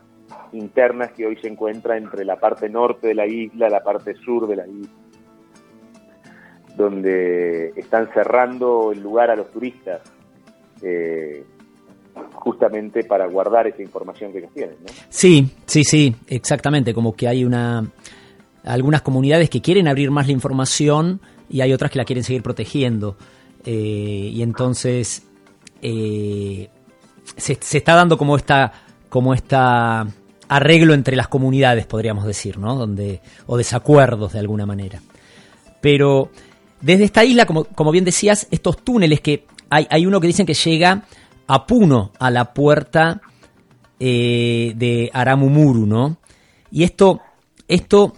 interna 0.52 1.10
que 1.10 1.26
hoy 1.26 1.38
se 1.38 1.48
encuentra 1.48 1.98
entre 1.98 2.26
la 2.26 2.38
parte 2.38 2.70
norte 2.70 3.08
de 3.08 3.16
la 3.16 3.28
isla, 3.28 3.70
la 3.70 3.84
parte 3.84 4.16
sur 4.16 4.48
de 4.48 4.56
la 4.56 4.68
isla, 4.68 4.90
donde 6.76 7.70
están 7.76 8.10
cerrando 8.14 8.92
el 8.92 9.02
lugar 9.02 9.32
a 9.32 9.36
los 9.36 9.52
turistas. 9.52 10.02
Eh, 10.82 11.44
justamente 12.34 13.04
para 13.04 13.28
guardar 13.28 13.68
esa 13.68 13.82
información 13.82 14.32
que 14.32 14.40
ellos 14.40 14.54
tienen. 14.54 14.76
¿no? 14.82 14.88
Sí, 15.10 15.50
sí, 15.66 15.84
sí, 15.84 16.16
exactamente, 16.28 16.94
como 16.94 17.14
que 17.14 17.28
hay 17.28 17.46
una 17.46 17.86
algunas 18.64 19.02
comunidades 19.02 19.50
que 19.50 19.62
quieren 19.62 19.88
abrir 19.88 20.12
más 20.12 20.28
la 20.28 20.34
información 20.34 21.22
y 21.50 21.62
hay 21.62 21.74
otras 21.74 21.92
que 21.92 21.98
la 21.98 22.06
quieren 22.06 22.24
seguir 22.24 22.44
protegiendo. 22.44 23.18
Eh, 23.66 24.32
y 24.34 24.42
entonces 24.42 25.29
eh, 25.82 26.70
se, 27.38 27.54
está 27.54 27.96
dando 27.96 28.18
como 28.18 28.36
esta, 28.36 28.72
como 29.10 29.34
esta 29.34 30.08
arreglo 30.48 30.94
entre 30.94 31.16
las 31.16 31.28
comunidades, 31.28 31.86
podríamos 31.86 32.26
decir, 32.26 32.58
¿no? 32.58 32.76
Donde, 32.76 33.22
o 33.46 33.58
desacuerdos 33.58 34.34
de 34.34 34.40
alguna 34.40 34.66
manera. 34.66 35.02
Pero 35.80 36.32
desde 36.82 37.06
esta 37.06 37.24
isla, 37.24 37.46
como, 37.46 37.66
como 37.66 37.92
bien 37.92 38.06
decías, 38.06 38.48
estos 38.50 38.84
túneles 38.84 39.22
que 39.22 39.46
hay, 39.70 39.88
hay 39.90 40.06
uno 40.06 40.20
que 40.20 40.28
dicen 40.28 40.46
que 40.46 40.56
llega 40.56 41.04
a 41.48 41.66
Puno, 41.66 42.12
a 42.20 42.32
la 42.32 42.54
puerta 42.54 43.22
eh, 44.00 44.74
de 44.76 45.10
Aramumuru, 45.14 45.86
¿no? 45.86 46.18
Y 46.72 46.84
esto, 46.84 47.22
esto 47.68 48.14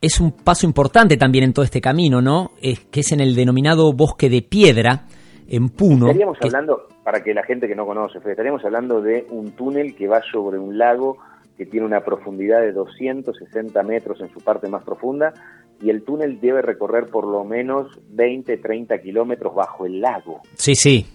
es 0.00 0.20
un 0.20 0.32
paso 0.32 0.66
importante 0.66 1.16
también 1.16 1.44
en 1.44 1.52
todo 1.52 1.64
este 1.64 1.80
camino, 1.80 2.20
¿no? 2.20 2.52
Es, 2.60 2.80
que 2.80 3.00
es 3.00 3.12
en 3.12 3.20
el 3.20 3.34
denominado 3.34 3.92
bosque 3.92 4.30
de 4.30 4.42
piedra, 4.42 5.06
en 5.48 5.68
Puno. 5.68 6.06
Estaríamos 6.06 6.38
hablando, 6.40 6.88
para 7.04 7.22
que 7.22 7.34
la 7.34 7.42
gente 7.42 7.68
que 7.68 7.74
no 7.74 7.86
conoce, 7.86 8.18
estaríamos 8.18 8.64
hablando 8.64 9.00
de 9.00 9.26
un 9.30 9.52
túnel 9.52 9.94
que 9.94 10.08
va 10.08 10.22
sobre 10.30 10.58
un 10.58 10.78
lago 10.78 11.18
que 11.56 11.66
tiene 11.66 11.86
una 11.86 12.00
profundidad 12.00 12.60
de 12.60 12.72
260 12.72 13.82
metros 13.82 14.20
en 14.20 14.30
su 14.32 14.40
parte 14.40 14.68
más 14.68 14.82
profunda 14.84 15.32
y 15.80 15.90
el 15.90 16.02
túnel 16.02 16.40
debe 16.40 16.62
recorrer 16.62 17.06
por 17.06 17.26
lo 17.26 17.44
menos 17.44 17.98
20, 18.10 18.58
30 18.58 18.98
kilómetros 18.98 19.54
bajo 19.54 19.86
el 19.86 20.00
lago. 20.00 20.42
Sí, 20.54 20.74
sí, 20.74 21.06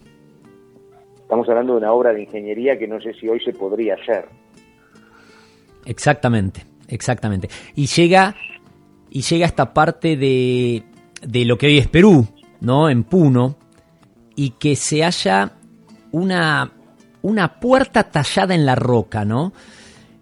Estamos 1.32 1.48
hablando 1.48 1.72
de 1.72 1.78
una 1.78 1.94
obra 1.94 2.12
de 2.12 2.24
ingeniería 2.24 2.78
que 2.78 2.90
no 2.90 3.00
sé 3.00 3.14
si 3.14 3.30
hoy 3.30 3.40
se 3.40 3.54
podría 3.54 3.94
hacer. 3.94 4.26
Exactamente, 5.86 6.66
exactamente. 6.90 7.48
Y 7.74 7.86
llega, 7.86 8.36
y 9.10 9.22
llega 9.22 9.46
esta 9.46 9.74
parte 9.74 10.18
de, 10.18 10.84
de 11.26 11.46
lo 11.46 11.58
que 11.58 11.68
hoy 11.68 11.78
es 11.78 11.88
Perú, 11.88 12.28
¿no? 12.60 12.90
En 12.90 13.06
Puno, 13.06 13.56
y 14.42 14.56
que 14.58 14.76
se 14.76 15.04
haya 15.04 15.52
una, 16.12 16.72
una 17.22 17.60
puerta 17.60 18.10
tallada 18.10 18.56
en 18.56 18.66
la 18.66 18.74
roca, 18.74 19.24
¿no? 19.24 19.54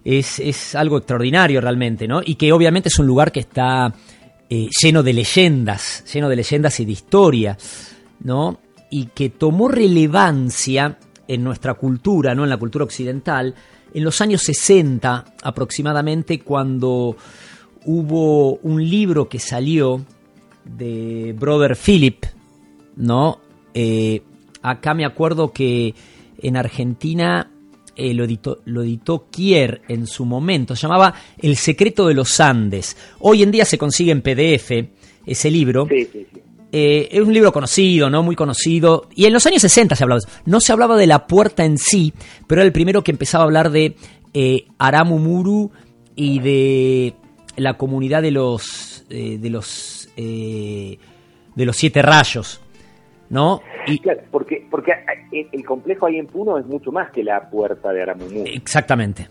Es, 0.04 0.40
es, 0.40 0.76
algo 0.76 0.98
extraordinario 0.98 1.62
realmente, 1.62 2.06
¿no? 2.06 2.22
Y 2.26 2.36
que 2.36 2.52
obviamente 2.52 2.90
es 2.90 3.00
un 3.00 3.08
lugar 3.08 3.32
que 3.32 3.40
está 3.40 3.94
eh, 4.50 4.68
lleno 4.82 5.04
de 5.04 5.14
leyendas, 5.14 6.04
lleno 6.14 6.28
de 6.28 6.36
leyendas 6.36 6.82
y 6.82 6.86
de 6.86 6.92
historia, 6.92 7.58
¿no? 8.20 8.60
y 8.90 9.06
que 9.06 9.30
tomó 9.30 9.70
relevancia 9.70 10.98
en 11.26 11.42
nuestra 11.42 11.76
cultura, 11.76 12.36
¿no? 12.36 12.44
en 12.44 12.50
la 12.50 12.58
cultura 12.58 12.84
occidental, 12.84 13.56
en 13.94 14.04
los 14.04 14.20
años 14.20 14.42
60 14.42 15.36
aproximadamente, 15.44 16.40
cuando 16.42 17.16
hubo 17.86 18.56
un 18.58 18.84
libro 18.90 19.30
que 19.30 19.40
salió 19.40 20.04
de 20.66 21.34
Brother 21.40 21.78
Philip, 21.78 22.26
¿no? 22.98 23.40
Eh, 23.74 24.22
acá 24.62 24.94
me 24.94 25.06
acuerdo 25.06 25.52
que 25.52 25.94
en 26.42 26.58
Argentina 26.58 27.52
eh, 27.96 28.14
lo, 28.14 28.24
editó, 28.24 28.60
lo 28.66 28.82
editó 28.82 29.28
Kier 29.30 29.82
en 29.90 30.08
su 30.08 30.26
momento, 30.26 30.76
se 30.76 30.84
llamaba 30.84 31.14
El 31.38 31.58
secreto 31.58 32.08
de 32.08 32.14
los 32.14 32.40
Andes. 32.40 32.96
Hoy 33.20 33.44
en 33.44 33.52
día 33.52 33.66
se 33.66 33.78
consigue 33.78 34.12
en 34.12 34.22
PDF 34.22 34.72
ese 35.26 35.52
libro. 35.52 35.86
Sí, 35.90 36.08
sí, 36.12 36.26
sí. 36.34 36.42
Eh, 36.72 37.10
es 37.12 37.20
un 37.20 37.34
libro 37.34 37.52
conocido, 37.52 38.10
¿no? 38.10 38.24
Muy 38.24 38.36
conocido. 38.36 39.10
Y 39.16 39.26
en 39.26 39.34
los 39.34 39.46
años 39.48 39.62
60 39.64 39.96
se 39.96 40.04
hablaba 40.04 40.22
de 40.22 40.30
eso. 40.30 40.42
No 40.46 40.62
se 40.62 40.72
hablaba 40.72 40.96
de 40.96 41.08
la 41.08 41.28
puerta 41.28 41.66
en 41.66 41.78
sí, 41.78 42.14
pero 42.48 42.62
era 42.62 42.68
el 42.68 42.72
primero 42.72 43.04
que 43.04 43.12
empezaba 43.12 43.44
a 43.44 43.48
hablar 43.48 43.72
de 43.72 43.96
eh, 44.34 44.68
Aramumuru 44.78 45.72
y 46.16 46.40
de 46.40 47.16
la 47.58 47.76
comunidad 47.76 48.22
de 48.22 48.32
los 48.32 49.06
de 49.10 49.50
los 49.50 50.08
de 50.16 50.98
los 51.66 51.76
siete 51.76 52.02
rayos, 52.02 52.62
¿no? 53.30 53.62
Y, 53.88 54.00
Claro, 54.00 54.22
porque, 54.32 54.66
porque 54.70 54.94
el 55.52 55.66
complejo 55.66 56.06
ahí 56.06 56.18
en 56.18 56.28
Puno 56.28 56.58
es 56.58 56.66
mucho 56.66 56.92
más 56.92 57.12
que 57.12 57.24
la 57.24 57.50
puerta 57.50 57.92
de 57.92 58.02
Aramumú. 58.02 58.44
exactamente. 58.46 59.28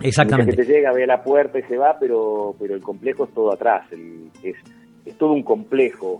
Exactamente. 0.00 0.56
gente 0.56 0.72
llega, 0.72 0.92
ve 0.92 1.06
la 1.06 1.22
puerta 1.22 1.58
y 1.58 1.62
se 1.62 1.76
va, 1.76 1.96
pero, 1.98 2.56
pero 2.58 2.74
el 2.74 2.82
complejo 2.82 3.24
es 3.24 3.34
todo 3.34 3.52
atrás. 3.52 3.84
el- 3.92 4.30
es, 4.42 4.56
es 5.06 5.16
todo 5.16 5.32
un 5.32 5.42
complejo, 5.44 6.18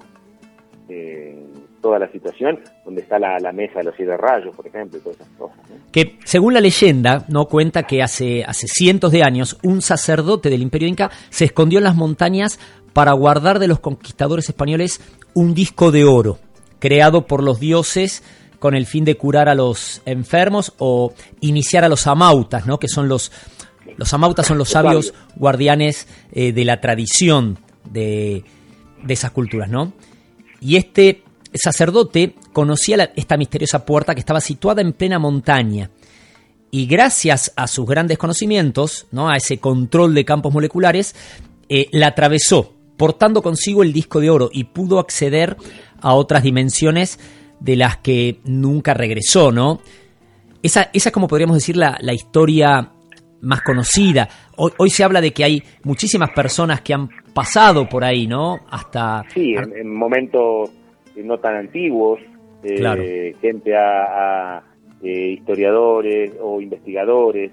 eh, 0.88 1.44
toda 1.80 1.98
la 1.98 2.08
situación, 2.12 2.60
donde 2.84 3.00
está 3.02 3.18
la, 3.18 3.38
la 3.40 3.50
mesa 3.52 3.78
de 3.80 3.84
los 3.86 3.96
siete 3.96 4.16
rayos, 4.16 4.54
por 4.54 4.66
ejemplo, 4.68 4.98
y 4.98 5.02
todas 5.02 5.18
esas 5.20 5.28
cosas. 5.36 5.58
¿no? 5.68 5.76
que 5.90 6.16
según 6.24 6.54
la 6.54 6.60
leyenda, 6.60 7.24
no 7.28 7.46
cuenta 7.46 7.82
que 7.82 8.02
hace, 8.02 8.44
hace 8.44 8.66
cientos 8.68 9.10
de 9.10 9.24
años 9.24 9.58
un 9.64 9.82
sacerdote 9.82 10.48
del 10.48 10.62
Imperio 10.62 10.86
Inca 10.88 11.10
se 11.28 11.44
escondió 11.46 11.78
en 11.78 11.84
las 11.84 11.96
montañas 11.96 12.60
para 12.92 13.12
guardar 13.12 13.58
de 13.58 13.68
los 13.68 13.80
conquistadores 13.80 14.48
españoles 14.48 15.00
un 15.34 15.54
disco 15.54 15.90
de 15.90 16.04
oro 16.04 16.38
creado 16.78 17.26
por 17.26 17.42
los 17.42 17.60
dioses 17.60 18.22
con 18.58 18.74
el 18.74 18.86
fin 18.86 19.04
de 19.04 19.16
curar 19.16 19.48
a 19.48 19.54
los 19.54 20.02
enfermos 20.04 20.72
o 20.78 21.12
iniciar 21.40 21.84
a 21.84 21.88
los 21.88 22.06
amautas, 22.06 22.66
¿no? 22.66 22.78
que 22.78 22.88
son 22.88 23.08
los 23.08 23.32
los 23.96 24.12
amautas 24.14 24.46
son 24.46 24.56
los 24.58 24.68
sabios 24.70 25.06
sabios. 25.08 25.24
guardianes 25.36 26.06
eh, 26.32 26.52
de 26.52 26.64
la 26.64 26.80
tradición 26.80 27.58
de, 27.84 28.44
de 29.02 29.14
esas 29.14 29.32
culturas, 29.32 29.68
¿no? 29.68 29.92
Y 30.60 30.76
este 30.76 31.24
sacerdote 31.52 32.34
conocía 32.52 32.96
la- 32.96 33.10
esta 33.16 33.36
misteriosa 33.36 33.84
puerta 33.84 34.14
que 34.14 34.20
estaba 34.20 34.40
situada 34.40 34.80
en 34.80 34.92
plena 34.92 35.18
montaña. 35.18 35.90
Y 36.70 36.86
gracias 36.86 37.52
a 37.56 37.66
sus 37.66 37.84
grandes 37.86 38.16
conocimientos, 38.16 39.06
¿no? 39.10 39.28
a 39.28 39.36
ese 39.36 39.58
control 39.58 40.14
de 40.14 40.24
campos 40.24 40.52
moleculares, 40.54 41.14
eh, 41.68 41.88
la 41.92 42.06
atravesó, 42.08 42.72
portando 43.02 43.42
consigo 43.42 43.82
el 43.82 43.92
disco 43.92 44.20
de 44.20 44.30
oro 44.30 44.48
y 44.52 44.62
pudo 44.62 45.00
acceder 45.00 45.56
a 46.00 46.14
otras 46.14 46.44
dimensiones 46.44 47.18
de 47.58 47.74
las 47.74 47.96
que 47.96 48.36
nunca 48.44 48.94
regresó, 48.94 49.50
¿no? 49.50 49.80
Esa, 50.62 50.88
esa 50.92 51.08
es 51.08 51.12
como 51.12 51.26
podríamos 51.26 51.56
decir 51.56 51.76
la, 51.76 51.98
la 52.00 52.12
historia 52.12 52.92
más 53.40 53.62
conocida. 53.62 54.28
Hoy, 54.56 54.70
hoy 54.78 54.88
se 54.90 55.02
habla 55.02 55.20
de 55.20 55.32
que 55.32 55.42
hay 55.42 55.64
muchísimas 55.82 56.30
personas 56.30 56.82
que 56.82 56.94
han 56.94 57.08
pasado 57.34 57.88
por 57.88 58.04
ahí, 58.04 58.28
¿no? 58.28 58.60
Hasta... 58.70 59.24
Sí, 59.34 59.52
en, 59.56 59.76
en 59.76 59.92
momentos 59.92 60.70
eh, 61.16 61.24
no 61.24 61.38
tan 61.38 61.56
antiguos, 61.56 62.20
eh, 62.62 62.76
Claro. 62.76 63.02
gente 63.40 63.74
a, 63.76 64.58
a, 64.58 64.62
eh, 65.02 65.30
historiadores 65.40 66.34
o 66.40 66.60
investigadores 66.60 67.50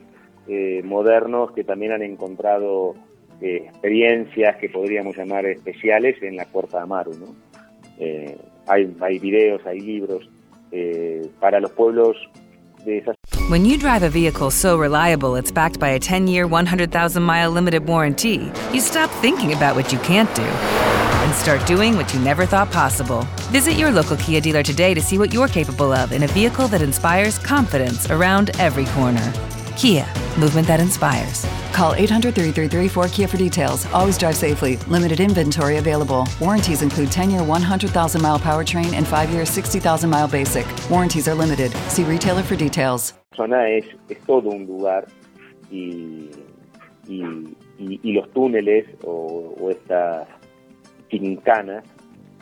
eh, 0.47 0.83
modernos 0.83 1.53
que 1.53 1.63
también 1.63 1.93
han 1.93 2.03
encontrado 2.03 2.93
eh, 3.41 3.65
experiencias 3.67 4.57
que 4.57 4.69
podríamos 4.69 5.15
llamar 5.15 5.45
especiales 5.45 6.21
en 6.21 6.35
la 6.35 6.45
Puerta 6.45 6.81
Amaru. 6.81 7.13
¿no? 7.13 7.35
Eh, 7.99 8.37
hay, 8.67 8.95
hay 9.01 9.19
videos, 9.19 9.65
hay 9.65 9.79
libros 9.79 10.29
eh, 10.71 11.27
para 11.39 11.59
los 11.59 11.71
pueblos 11.71 12.17
de 12.85 12.99
esas 12.99 13.15
When 13.49 13.65
you 13.65 13.79
drive 13.79 14.03
a 14.03 14.09
vehicle 14.09 14.51
so 14.51 14.77
reliable 14.77 15.35
it's 15.35 15.51
backed 15.51 15.79
by 15.79 15.89
a 15.89 15.99
10 15.99 16.27
year, 16.27 16.45
100,000 16.45 17.23
mile 17.23 17.49
limited 17.49 17.87
warranty, 17.87 18.51
you 18.71 18.79
stop 18.79 19.09
thinking 19.21 19.53
about 19.53 19.75
what 19.75 19.91
you 19.91 19.97
can't 19.99 20.33
do 20.35 20.43
and 20.43 21.33
start 21.33 21.65
doing 21.65 21.95
what 21.95 22.13
you 22.13 22.19
never 22.19 22.45
thought 22.45 22.71
possible. 22.71 23.25
Visit 23.51 23.73
your 23.73 23.89
local 23.89 24.17
Kia 24.17 24.39
dealer 24.39 24.61
today 24.61 24.93
to 24.93 25.01
see 25.01 25.17
what 25.17 25.33
you're 25.33 25.47
capable 25.47 25.91
of 25.91 26.11
in 26.11 26.23
a 26.23 26.27
vehicle 26.27 26.67
that 26.67 26.83
inspires 26.83 27.39
confidence 27.39 28.11
around 28.11 28.51
every 28.59 28.85
corner. 28.85 29.33
Kia, 29.79 30.05
movement 30.37 30.67
that 30.67 30.81
inspires. 30.81 31.45
Call 31.71 31.93
800 31.95 32.35
333 32.35 32.89
4KIA 32.89 33.29
for 33.29 33.37
details. 33.37 33.85
Always 33.93 34.17
drive 34.17 34.35
safely. 34.35 34.75
Limited 34.87 35.21
inventory 35.21 35.77
available. 35.77 36.27
Warranties 36.41 36.81
include 36.81 37.09
10 37.11 37.31
year 37.31 37.43
100,000 37.43 38.21
mile 38.21 38.37
powertrain 38.39 38.93
and 38.93 39.07
5 39.07 39.29
year 39.31 39.45
60,000 39.45 40.09
mile 40.09 40.27
basic. 40.27 40.65
Warranties 40.89 41.27
are 41.29 41.35
limited. 41.35 41.71
See 41.87 42.03
retailer 42.03 42.43
for 42.43 42.55
details. 42.57 43.13
zona 43.37 43.69
es, 43.69 43.85
es 44.09 44.17
todo 44.27 44.49
un 44.49 44.65
lugar 44.67 45.07
y, 45.71 46.29
y, 47.07 47.23
y- 47.77 47.99
y 48.03 48.11
los 48.11 48.29
túneles 48.33 48.85
o, 49.05 49.55
o 49.61 49.69
estas 49.69 50.27
quincanas 51.07 51.85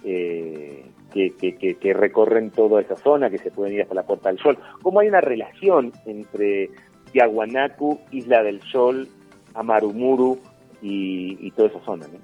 eh, 0.03 0.83
que, 1.13 1.35
que- 1.35 1.55
que- 1.55 1.75
que 1.75 1.93
recorren 1.93 2.49
toda 2.49 2.81
esa 2.81 2.95
zona, 2.95 3.29
que 3.29 3.37
se 3.37 3.51
pueden 3.51 3.75
ir 3.75 3.81
hasta 3.83 3.93
la 3.93 4.03
Puerta 4.07 4.29
del 4.29 4.39
Sol. 4.39 4.57
¿Cómo 4.81 4.99
hay 5.01 5.07
una 5.07 5.21
relación 5.21 5.91
entre 6.07 6.71
Tiahuanacu, 7.11 7.99
Isla 8.11 8.43
del 8.43 8.61
Sol, 8.71 9.07
Amarumuru 9.53 10.39
y, 10.81 11.37
y 11.39 11.51
toda 11.51 11.69
esa 11.69 11.83
zona? 11.85 12.07
¿no? 12.07 12.19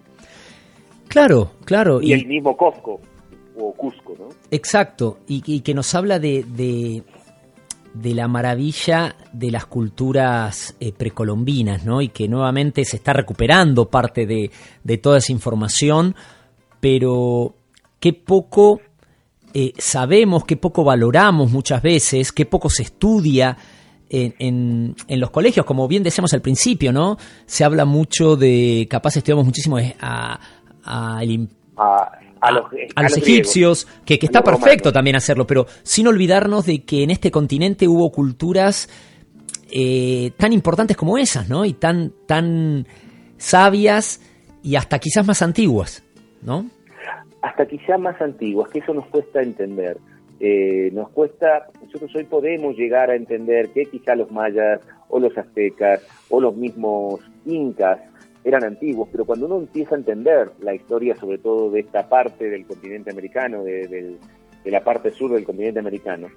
Claro, 1.07 1.51
claro. 1.65 2.01
Y, 2.01 2.13
el 2.13 2.25
mismo 2.25 2.55
Cusco 2.57 2.99
o 3.57 3.73
Cusco, 3.73 4.15
¿no? 4.17 4.29
Exacto, 4.51 5.19
y, 5.27 5.43
y 5.45 5.61
que 5.61 5.73
nos 5.73 5.93
habla 5.93 6.19
de, 6.19 6.43
de, 6.43 7.03
de 7.93 8.13
la 8.15 8.27
maravilla 8.27 9.15
de 9.31 9.51
las 9.51 9.65
culturas 9.67 10.75
eh, 10.79 10.91
precolombinas, 10.91 11.85
¿no? 11.85 12.01
Y 12.01 12.09
que 12.09 12.27
nuevamente 12.27 12.83
se 12.85 12.97
está 12.97 13.13
recuperando 13.13 13.89
parte 13.89 14.25
de, 14.25 14.51
de 14.83 14.97
toda 14.97 15.19
esa 15.19 15.31
información, 15.31 16.15
pero 16.79 17.55
qué 17.99 18.13
poco 18.13 18.81
eh, 19.53 19.73
sabemos, 19.77 20.45
qué 20.45 20.57
poco 20.57 20.83
valoramos 20.83 21.51
muchas 21.51 21.83
veces, 21.83 22.31
qué 22.31 22.45
poco 22.47 22.69
se 22.69 22.83
estudia 22.83 23.55
en, 24.09 24.33
en- 24.39 24.95
en 25.07 25.19
los 25.19 25.31
colegios, 25.31 25.65
como 25.65 25.87
bien 25.87 26.03
decíamos 26.03 26.33
al 26.33 26.41
principio, 26.41 26.91
¿no? 26.91 27.17
Se 27.45 27.63
habla 27.63 27.85
mucho 27.85 28.35
de, 28.35 28.87
capaz 28.89 29.17
estudiamos 29.17 29.45
muchísimo 29.45 29.77
a, 29.99 30.39
a 30.83 31.23
el 31.23 31.49
A, 31.77 32.11
a 32.41 32.51
los, 32.51 32.65
a 32.95 33.03
los 33.03 33.11
griegos, 33.13 33.17
egipcios, 33.17 33.87
que, 34.05 34.19
que 34.19 34.25
está 34.25 34.41
perfecto 34.43 34.89
romanos. 34.89 34.93
también 34.93 35.15
hacerlo, 35.15 35.47
pero 35.47 35.65
sin 35.83 36.07
olvidarnos 36.07 36.65
de 36.65 36.83
que 36.83 37.03
en 37.03 37.09
este 37.11 37.31
continente 37.31 37.87
hubo 37.87 38.11
culturas 38.11 38.89
eh, 39.71 40.31
tan 40.37 40.53
importantes 40.53 40.95
como 40.97 41.17
esas, 41.17 41.49
¿no? 41.49 41.65
Y 41.65 41.73
tan, 41.73 42.11
tan 42.27 42.85
sabias 43.37 44.21
y 44.61 44.75
hasta 44.75 44.99
quizás 44.99 45.25
más 45.25 45.41
antiguas, 45.41 46.03
¿no? 46.41 46.69
hasta 47.41 47.65
quizá 47.65 47.97
más 47.97 48.21
antiguas, 48.21 48.69
que 48.71 48.79
eso 48.79 48.93
nos 48.93 49.05
cuesta 49.07 49.41
entender. 49.41 49.97
Eh, 50.45 50.89
nos 50.91 51.09
cuesta, 51.11 51.67
nosotros 51.81 52.13
hoy 52.15 52.25
podemos 52.25 52.75
llegar 52.75 53.09
a 53.09 53.15
entender 53.15 53.69
que 53.69 53.85
quizá 53.85 54.13
los 54.13 54.29
mayas 54.29 54.81
o 55.07 55.17
los 55.17 55.37
aztecas 55.37 56.05
o 56.29 56.41
los 56.41 56.53
mismos 56.57 57.21
incas 57.45 58.01
eran 58.43 58.65
antiguos, 58.65 59.07
pero 59.09 59.23
cuando 59.23 59.45
uno 59.45 59.59
empieza 59.59 59.95
a 59.95 59.99
entender 59.99 60.51
la 60.59 60.75
historia, 60.75 61.15
sobre 61.15 61.37
todo 61.37 61.71
de 61.71 61.79
esta 61.79 62.09
parte 62.09 62.49
del 62.49 62.65
continente 62.65 63.09
americano, 63.09 63.63
de, 63.63 63.87
del- 63.87 64.17
de 64.65 64.71
la 64.71 64.83
parte 64.83 65.11
sur 65.11 65.31
del 65.31 65.45
continente 65.45 65.79
americano, 65.79 66.27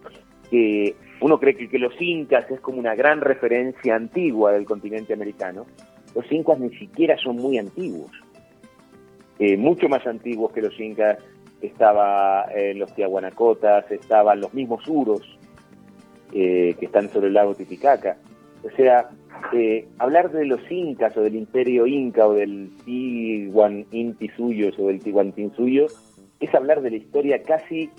que 0.52 0.94
uno 1.20 1.40
cree 1.40 1.56
que, 1.56 1.68
que 1.68 1.78
los 1.80 2.00
incas 2.00 2.48
es 2.48 2.60
como 2.60 2.78
una 2.78 2.94
gran 2.94 3.20
referencia 3.20 3.96
antigua 3.96 4.52
del 4.52 4.66
continente 4.66 5.14
americano, 5.14 5.66
los 6.14 6.30
incas 6.30 6.60
ni 6.60 6.70
siquiera 6.76 7.16
son 7.18 7.36
muy 7.38 7.58
antiguos. 7.58 8.12
Eh, 9.40 9.56
mucho 9.56 9.88
más 9.88 10.06
antiguos 10.06 10.52
que 10.52 10.62
los 10.62 10.78
incas, 10.80 11.18
estaba 11.60 12.46
eh, 12.54 12.74
los 12.74 12.94
tiahuanacotas, 12.94 13.90
estaban 13.90 14.40
los 14.40 14.52
mismos 14.54 14.86
uros 14.86 15.38
eh, 16.32 16.74
que 16.78 16.86
están 16.86 17.08
sobre 17.10 17.28
el 17.28 17.34
lago 17.34 17.54
Titicaca. 17.54 18.16
O 18.62 18.70
sea, 18.76 19.10
eh, 19.52 19.86
hablar 19.98 20.30
de 20.32 20.44
los 20.44 20.60
incas 20.70 21.16
o 21.16 21.22
del 21.22 21.36
imperio 21.36 21.86
inca 21.86 22.26
o 22.26 22.34
del 22.34 22.70
Tiwan 22.84 23.86
Inti 23.90 24.28
suyos 24.30 24.78
o 24.78 24.88
del 24.88 25.00
Tiwantin 25.00 25.54
suyo 25.54 25.86
es 26.40 26.54
hablar 26.54 26.82
de 26.82 26.90
la 26.90 26.96
historia 26.96 27.42
casi 27.42 27.90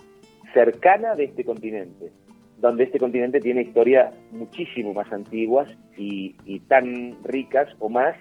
cercana 0.53 1.15
de 1.15 1.25
este 1.25 1.43
continente, 1.43 2.11
donde 2.57 2.83
este 2.83 2.99
continente 2.99 3.39
tiene 3.39 3.61
historias 3.61 4.13
muchísimo 4.31 4.93
más 4.93 5.11
antiguas 5.11 5.69
y, 5.97 6.35
y 6.45 6.59
tan 6.61 7.15
ricas 7.23 7.69
o 7.79 7.89
más 7.89 8.15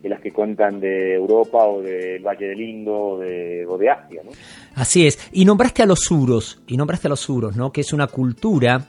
que 0.00 0.08
las 0.08 0.20
que 0.20 0.32
cuentan 0.32 0.80
de 0.80 1.14
Europa 1.14 1.64
o 1.64 1.82
del 1.82 2.22
Valle 2.22 2.46
del 2.46 2.60
Indo 2.60 2.92
o 2.92 3.18
de, 3.18 3.66
o 3.66 3.76
de 3.76 3.90
Asia, 3.90 4.22
¿no? 4.24 4.30
Así 4.74 5.06
es. 5.06 5.18
Y 5.32 5.44
nombraste 5.44 5.82
a 5.82 5.86
los 5.86 6.00
suros, 6.00 6.62
y 6.66 6.76
nombraste 6.76 7.08
a 7.08 7.10
los 7.10 7.20
suros, 7.20 7.56
¿no? 7.56 7.70
Que 7.70 7.82
es 7.82 7.92
una 7.92 8.06
cultura, 8.06 8.86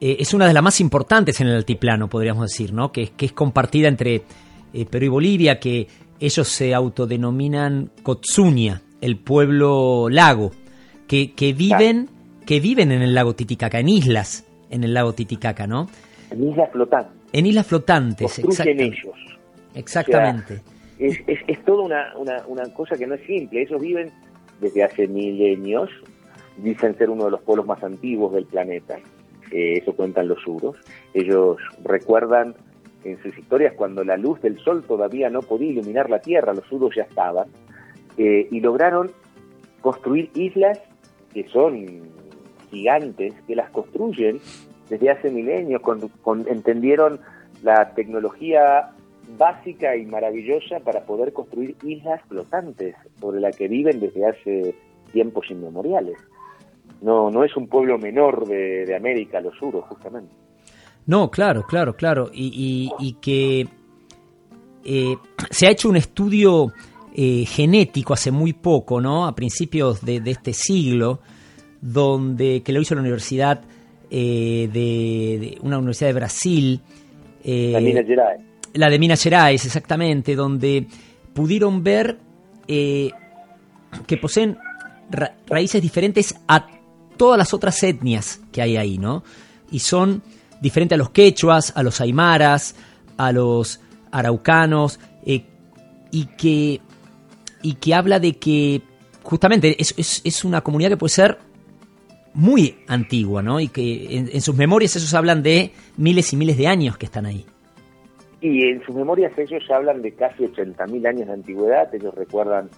eh, 0.00 0.16
es 0.20 0.34
una 0.34 0.46
de 0.46 0.52
las 0.52 0.62
más 0.62 0.80
importantes 0.80 1.40
en 1.40 1.48
el 1.48 1.56
altiplano, 1.56 2.08
podríamos 2.08 2.50
decir, 2.50 2.72
¿no? 2.72 2.92
Que, 2.92 3.10
que 3.16 3.26
es 3.26 3.32
compartida 3.32 3.88
entre 3.88 4.22
eh, 4.72 4.84
Perú 4.84 5.06
y 5.06 5.08
Bolivia, 5.08 5.58
que 5.58 5.86
ellos 6.20 6.48
se 6.48 6.74
autodenominan 6.74 7.90
Kotsunia, 8.02 8.82
el 9.00 9.16
pueblo 9.16 10.08
lago, 10.10 10.50
que, 11.06 11.32
que 11.32 11.52
viven, 11.54 12.10
que 12.44 12.60
viven 12.60 12.92
en 12.92 13.02
el 13.02 13.14
lago 13.14 13.34
Titicaca, 13.34 13.78
en 13.78 13.88
islas 13.88 14.44
en 14.70 14.84
el 14.84 14.94
lago 14.94 15.12
Titicaca, 15.12 15.66
¿no? 15.66 15.88
En 16.30 16.44
islas 16.44 16.70
flotantes. 16.70 17.12
En 17.32 17.46
islas 17.46 17.66
flotantes, 17.66 18.40
Construyen 18.40 18.80
ellos. 18.80 19.37
Exactamente. 19.78 20.60
es, 20.98 21.18
es, 21.26 21.38
es 21.46 21.64
toda 21.64 21.82
una, 21.84 22.12
una, 22.16 22.44
una 22.46 22.72
cosa 22.74 22.96
que 22.96 23.06
no 23.06 23.14
es 23.14 23.24
simple. 23.26 23.62
Ellos 23.62 23.80
viven 23.80 24.10
desde 24.60 24.82
hace 24.82 25.06
milenios, 25.06 25.90
dicen 26.58 26.96
ser 26.96 27.10
uno 27.10 27.26
de 27.26 27.30
los 27.30 27.40
pueblos 27.42 27.66
más 27.66 27.82
antiguos 27.82 28.32
del 28.34 28.46
planeta. 28.46 28.98
Eh, 29.52 29.78
eso 29.78 29.94
cuentan 29.94 30.28
los 30.28 30.40
suros. 30.42 30.76
Ellos 31.14 31.56
recuerdan 31.84 32.54
en 33.04 33.22
sus 33.22 33.36
historias 33.38 33.74
cuando 33.74 34.04
la 34.04 34.16
luz 34.16 34.40
del 34.42 34.58
sol 34.58 34.84
todavía 34.86 35.30
no 35.30 35.40
podía 35.40 35.70
iluminar 35.70 36.10
la 36.10 36.20
tierra, 36.20 36.52
los 36.52 36.66
suros 36.66 36.94
ya 36.94 37.04
estaban, 37.04 37.48
eh, 38.16 38.48
y 38.50 38.60
lograron 38.60 39.10
construir 39.80 40.30
islas 40.34 40.80
que 41.32 41.48
son 41.48 42.10
gigantes, 42.70 43.34
que 43.46 43.54
las 43.54 43.70
construyen 43.70 44.40
desde 44.90 45.10
hace 45.10 45.30
milenios, 45.30 45.80
con, 45.82 46.46
entendieron 46.48 47.20
la 47.62 47.94
tecnología 47.94 48.90
básica 49.36 49.96
y 49.96 50.06
maravillosa 50.06 50.80
para 50.80 51.02
poder 51.02 51.32
construir 51.32 51.76
islas 51.84 52.20
flotantes 52.28 52.94
sobre 53.20 53.40
la 53.40 53.50
que 53.50 53.68
viven 53.68 54.00
desde 54.00 54.26
hace 54.26 54.74
tiempos 55.12 55.50
inmemoriales. 55.50 56.16
No, 57.00 57.30
no 57.30 57.44
es 57.44 57.56
un 57.56 57.68
pueblo 57.68 57.98
menor 57.98 58.46
de, 58.46 58.94
América, 58.96 59.40
los 59.40 59.56
suros, 59.56 59.84
justamente. 59.88 60.32
No, 61.06 61.30
claro, 61.30 61.64
claro, 61.66 61.94
claro. 61.94 62.30
Y, 62.32 63.16
que 63.20 63.66
eh, 64.84 65.16
se 65.50 65.66
ha 65.66 65.70
hecho 65.70 65.88
un 65.88 65.96
estudio 65.96 66.72
eh, 67.14 67.44
genético 67.46 68.14
hace 68.14 68.30
muy 68.30 68.52
poco, 68.52 69.00
¿no? 69.00 69.26
A 69.26 69.34
principios 69.34 70.04
de, 70.04 70.20
este 70.24 70.52
siglo, 70.52 71.20
donde 71.80 72.62
que 72.62 72.72
lo 72.72 72.80
hizo 72.80 72.94
la 72.94 73.02
universidad 73.02 73.62
eh, 74.10 74.68
de, 74.72 75.58
una 75.62 75.78
universidad 75.78 76.08
de 76.08 76.14
Brasil. 76.14 76.80
la 77.44 77.80
Minas 77.80 78.06
Gerais. 78.06 78.47
La 78.74 78.90
de 78.90 78.98
Minas 78.98 79.22
Gerais, 79.22 79.64
exactamente, 79.64 80.34
donde 80.34 80.86
pudieron 81.34 81.82
ver 81.82 82.18
que 82.66 84.16
poseen 84.20 84.58
raíces 85.46 85.80
diferentes 85.80 86.34
a 86.46 86.66
todas 87.16 87.38
las 87.38 87.54
otras 87.54 87.82
etnias 87.82 88.40
que 88.52 88.62
hay 88.62 88.76
ahí, 88.76 88.98
¿no? 88.98 89.24
Y 89.70 89.80
son 89.80 90.22
diferentes 90.60 90.96
a 90.96 90.98
los 90.98 91.10
quechuas, 91.10 91.72
a 91.76 91.82
los 91.82 92.00
aymaras, 92.00 92.74
a 93.16 93.32
los 93.32 93.80
araucanos, 94.10 94.98
eh, 95.24 95.44
y, 96.10 96.26
que, 96.26 96.80
y 97.62 97.74
que 97.74 97.94
habla 97.94 98.18
de 98.18 98.38
que 98.38 98.82
justamente 99.22 99.76
es, 99.78 100.44
una 100.44 100.62
comunidad 100.62 100.90
que 100.90 100.96
puede 100.96 101.12
ser 101.12 101.38
muy 102.34 102.78
antigua, 102.86 103.42
¿no? 103.42 103.60
Y 103.60 103.68
que 103.68 104.16
en, 104.32 104.40
sus 104.40 104.54
memorias 104.54 104.96
ellos 104.96 105.12
hablan 105.14 105.42
de 105.42 105.72
miles 105.96 106.32
y 106.32 106.36
miles 106.36 106.56
de 106.56 106.66
años 106.66 106.96
que 106.96 107.06
están 107.06 107.26
ahí. 107.26 107.44
Y 108.40 108.68
en 108.68 108.82
sus 108.84 108.94
memorias 108.94 109.36
ellos 109.36 109.68
hablan 109.70 110.02
de 110.02 110.12
casi 110.12 110.44
80.000 110.44 111.08
años 111.08 111.26
de 111.26 111.32
antigüedad, 111.32 111.92
ellos 111.94 112.14
recuerdan 112.14 112.70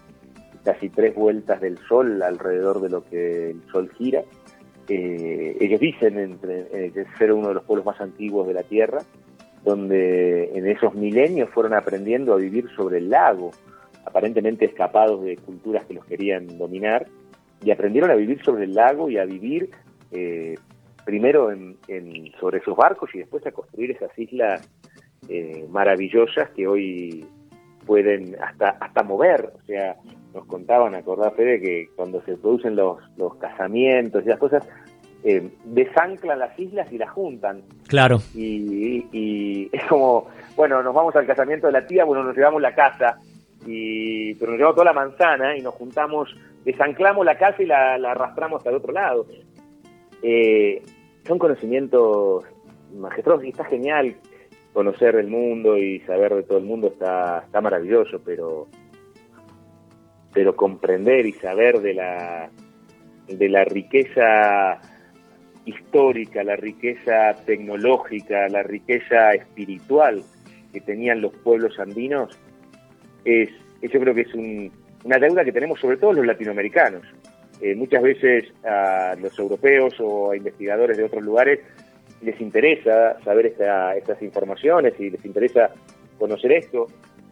casi 0.64 0.88
tres 0.88 1.14
vueltas 1.14 1.60
del 1.60 1.78
Sol 1.86 2.22
alrededor 2.22 2.80
de 2.80 2.88
lo 2.88 3.04
que 3.04 3.50
el 3.50 3.62
Sol 3.70 3.90
gira. 3.96 4.22
Eh, 4.88 5.56
ellos 5.60 5.80
dicen 5.80 6.18
entre, 6.18 6.66
eh, 6.72 7.06
ser 7.18 7.32
uno 7.32 7.48
de 7.48 7.54
los 7.54 7.64
pueblos 7.64 7.86
más 7.86 8.00
antiguos 8.00 8.46
de 8.46 8.54
la 8.54 8.62
Tierra, 8.62 9.02
donde 9.64 10.50
en 10.54 10.66
esos 10.66 10.94
milenios 10.94 11.50
fueron 11.50 11.74
aprendiendo 11.74 12.32
a 12.32 12.36
vivir 12.36 12.68
sobre 12.74 12.98
el 12.98 13.10
lago, 13.10 13.50
aparentemente 14.04 14.64
escapados 14.64 15.22
de 15.22 15.36
culturas 15.36 15.84
que 15.84 15.94
los 15.94 16.04
querían 16.06 16.58
dominar, 16.58 17.06
y 17.62 17.70
aprendieron 17.70 18.10
a 18.10 18.14
vivir 18.14 18.42
sobre 18.42 18.64
el 18.64 18.74
lago 18.74 19.10
y 19.10 19.18
a 19.18 19.24
vivir 19.26 19.70
eh, 20.12 20.56
primero 21.04 21.52
en, 21.52 21.76
sobre 22.40 22.58
esos 22.58 22.76
barcos 22.76 23.10
y 23.14 23.18
después 23.18 23.46
a 23.46 23.52
construir 23.52 23.90
esas 23.90 24.16
islas 24.18 24.68
maravillosas 25.68 26.50
que 26.50 26.66
hoy 26.66 27.26
pueden 27.86 28.36
hasta 28.42 28.70
hasta 28.80 29.02
mover, 29.02 29.52
o 29.54 29.66
sea, 29.66 29.96
nos 30.34 30.44
contaban, 30.46 30.94
acordá 30.94 31.30
Fede, 31.32 31.60
que 31.60 31.88
cuando 31.96 32.22
se 32.22 32.36
producen 32.36 32.76
los, 32.76 32.98
los 33.16 33.34
casamientos 33.36 34.24
y 34.24 34.28
las 34.28 34.38
cosas, 34.38 34.66
eh, 35.24 35.50
desanclan 35.64 36.38
las 36.38 36.58
islas 36.58 36.90
y 36.92 36.98
las 36.98 37.10
juntan. 37.10 37.62
Claro. 37.88 38.20
Y, 38.34 39.68
es 39.72 39.84
como, 39.84 40.28
bueno, 40.56 40.82
nos 40.82 40.94
vamos 40.94 41.14
al 41.16 41.26
casamiento 41.26 41.66
de 41.66 41.74
la 41.74 41.86
tía, 41.86 42.04
bueno, 42.04 42.24
nos 42.24 42.36
llevamos 42.36 42.62
la 42.62 42.74
casa, 42.74 43.18
y, 43.66 44.34
pero 44.34 44.52
nos 44.52 44.58
llevamos 44.58 44.76
toda 44.76 44.92
la 44.92 44.92
manzana 44.92 45.56
y 45.56 45.60
nos 45.60 45.74
juntamos, 45.74 46.34
desanclamos 46.64 47.24
la 47.26 47.36
casa 47.36 47.62
y 47.62 47.66
la, 47.66 47.94
arrastramos 47.94 48.64
al 48.66 48.74
otro 48.74 48.92
lado. 48.92 49.26
Eh, 50.22 50.82
son 51.26 51.38
conocimientos 51.38 52.44
majestuosos 52.94 53.44
y 53.44 53.50
está 53.50 53.64
genial 53.64 54.16
conocer 54.72 55.16
el 55.16 55.28
mundo 55.28 55.76
y 55.76 56.00
saber 56.00 56.34
de 56.34 56.42
todo 56.42 56.58
el 56.58 56.64
mundo, 56.64 56.88
está, 56.88 57.42
está 57.44 57.60
maravilloso, 57.60 58.20
pero 58.24 58.68
pero 60.32 60.54
comprender 60.54 61.26
y 61.26 61.32
saber 61.32 61.80
de 61.80 61.94
la, 61.94 62.50
de 63.26 63.48
la 63.48 63.64
riqueza 63.64 64.80
histórica, 65.64 66.42
la 66.44 66.56
riqueza 66.56 67.34
tecnológica, 67.44 68.48
la 68.48 68.62
riqueza 68.62 69.32
espiritual 69.32 70.22
que 70.72 70.80
tenían 70.80 71.20
los 71.20 71.32
pueblos 71.32 71.78
andinos, 71.78 72.38
es, 73.24 73.50
yo 73.82 74.00
creo 74.00 74.14
que 74.14 74.22
es 74.22 74.34
una 74.34 75.18
deuda 75.18 75.44
que 75.44 75.52
tenemos 75.52 75.80
sobre 75.80 75.96
todo 75.96 76.12
los 76.12 76.26
latinoamericanos. 76.26 77.02
Eh, 77.60 77.74
muchas 77.74 78.02
veces 78.02 78.44
a 78.64 79.14
los 79.20 79.38
europeos 79.38 79.94
o 79.98 80.30
a 80.30 80.36
investigadores 80.36 80.96
de 80.96 81.04
otros 81.04 81.22
lugares 81.22 81.60
les 82.22 82.40
interesa 82.40 83.18
saber 83.24 83.46
estas 83.46 84.22
informaciones 84.22 84.94
y 84.98 85.10
les 85.10 85.24
interesa 85.24 85.70
conocer 86.18 86.52
esto, 86.52 86.86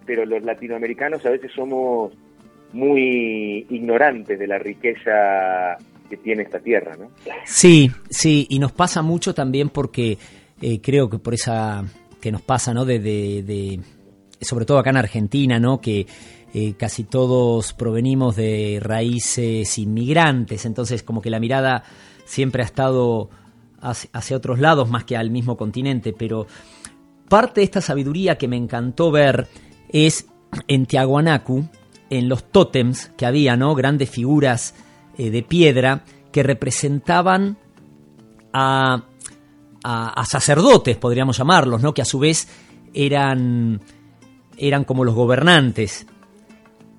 pero 0.06 0.24
los 0.24 0.42
latinoamericanos 0.42 1.24
a 1.26 1.30
veces 1.30 1.52
somos 1.54 2.12
muy 2.72 3.66
ignorantes 3.70 4.38
de 4.38 4.46
la 4.46 4.58
riqueza 4.58 5.76
que 6.08 6.16
tiene 6.16 6.42
esta 6.42 6.58
tierra, 6.60 6.96
¿no? 6.96 7.10
Sí, 7.44 7.90
sí, 8.08 8.46
y 8.48 8.58
nos 8.58 8.72
pasa 8.72 9.02
mucho 9.02 9.34
también 9.34 9.68
porque 9.68 10.16
eh, 10.60 10.80
creo 10.80 11.08
que 11.08 11.18
por 11.18 11.34
esa 11.34 11.84
que 12.20 12.32
nos 12.32 12.42
pasa, 12.42 12.74
¿no? 12.74 12.84
De, 12.84 13.80
sobre 14.40 14.64
todo 14.64 14.78
acá 14.78 14.90
en 14.90 14.96
Argentina, 14.96 15.58
¿no? 15.58 15.80
Que 15.80 16.06
eh, 16.54 16.74
casi 16.78 17.04
todos 17.04 17.74
provenimos 17.74 18.36
de 18.36 18.78
raíces 18.80 19.78
inmigrantes, 19.78 20.64
entonces 20.64 21.02
como 21.02 21.20
que 21.20 21.30
la 21.30 21.40
mirada 21.40 21.84
siempre 22.24 22.62
ha 22.62 22.66
estado 22.66 23.28
hacia, 23.80 24.36
otros 24.36 24.58
lados 24.58 24.88
más 24.88 25.04
que 25.04 25.16
al 25.16 25.30
mismo 25.30 25.56
continente, 25.56 26.12
pero 26.12 26.46
parte 27.28 27.60
de 27.60 27.64
esta 27.64 27.80
sabiduría 27.80 28.36
que 28.38 28.48
me 28.48 28.56
encantó 28.56 29.10
ver 29.10 29.48
es 29.88 30.26
en 30.66 30.86
Tiahuanacu, 30.86 31.68
en 32.10 32.28
los 32.28 32.50
tótems 32.50 33.12
que 33.16 33.26
había, 33.26 33.56
¿no? 33.56 33.74
Grandes 33.74 34.10
figuras 34.10 34.74
eh, 35.16 35.30
de 35.30 35.42
piedra 35.42 36.04
que 36.32 36.42
representaban 36.42 37.58
a, 38.52 39.04
a, 39.84 40.24
sacerdotes, 40.24 40.96
podríamos 40.96 41.36
llamarlos, 41.38 41.82
¿no? 41.82 41.94
Que 41.94 42.02
a 42.02 42.06
su 42.06 42.18
vez 42.18 42.48
eran, 42.94 43.80
eran 44.56 44.84
como 44.84 45.04
los 45.04 45.14
gobernantes, 45.14 46.06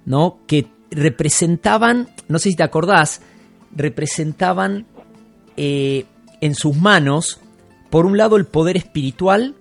¿no? 0.06 0.40
Que 0.48 0.68
representaban, 0.92 2.10
no 2.28 2.40
sé 2.40 2.52
si 2.52 2.56
te 2.56 2.64
acordás, 2.64 3.22
representaban 3.76 4.86
eh, 5.58 6.06
en 6.42 6.56
sus 6.56 6.76
manos, 6.76 7.42
por 7.90 8.06
un 8.06 8.18
lado, 8.18 8.38
el 8.38 8.46
poder 8.46 8.78
espiritual 8.78 9.56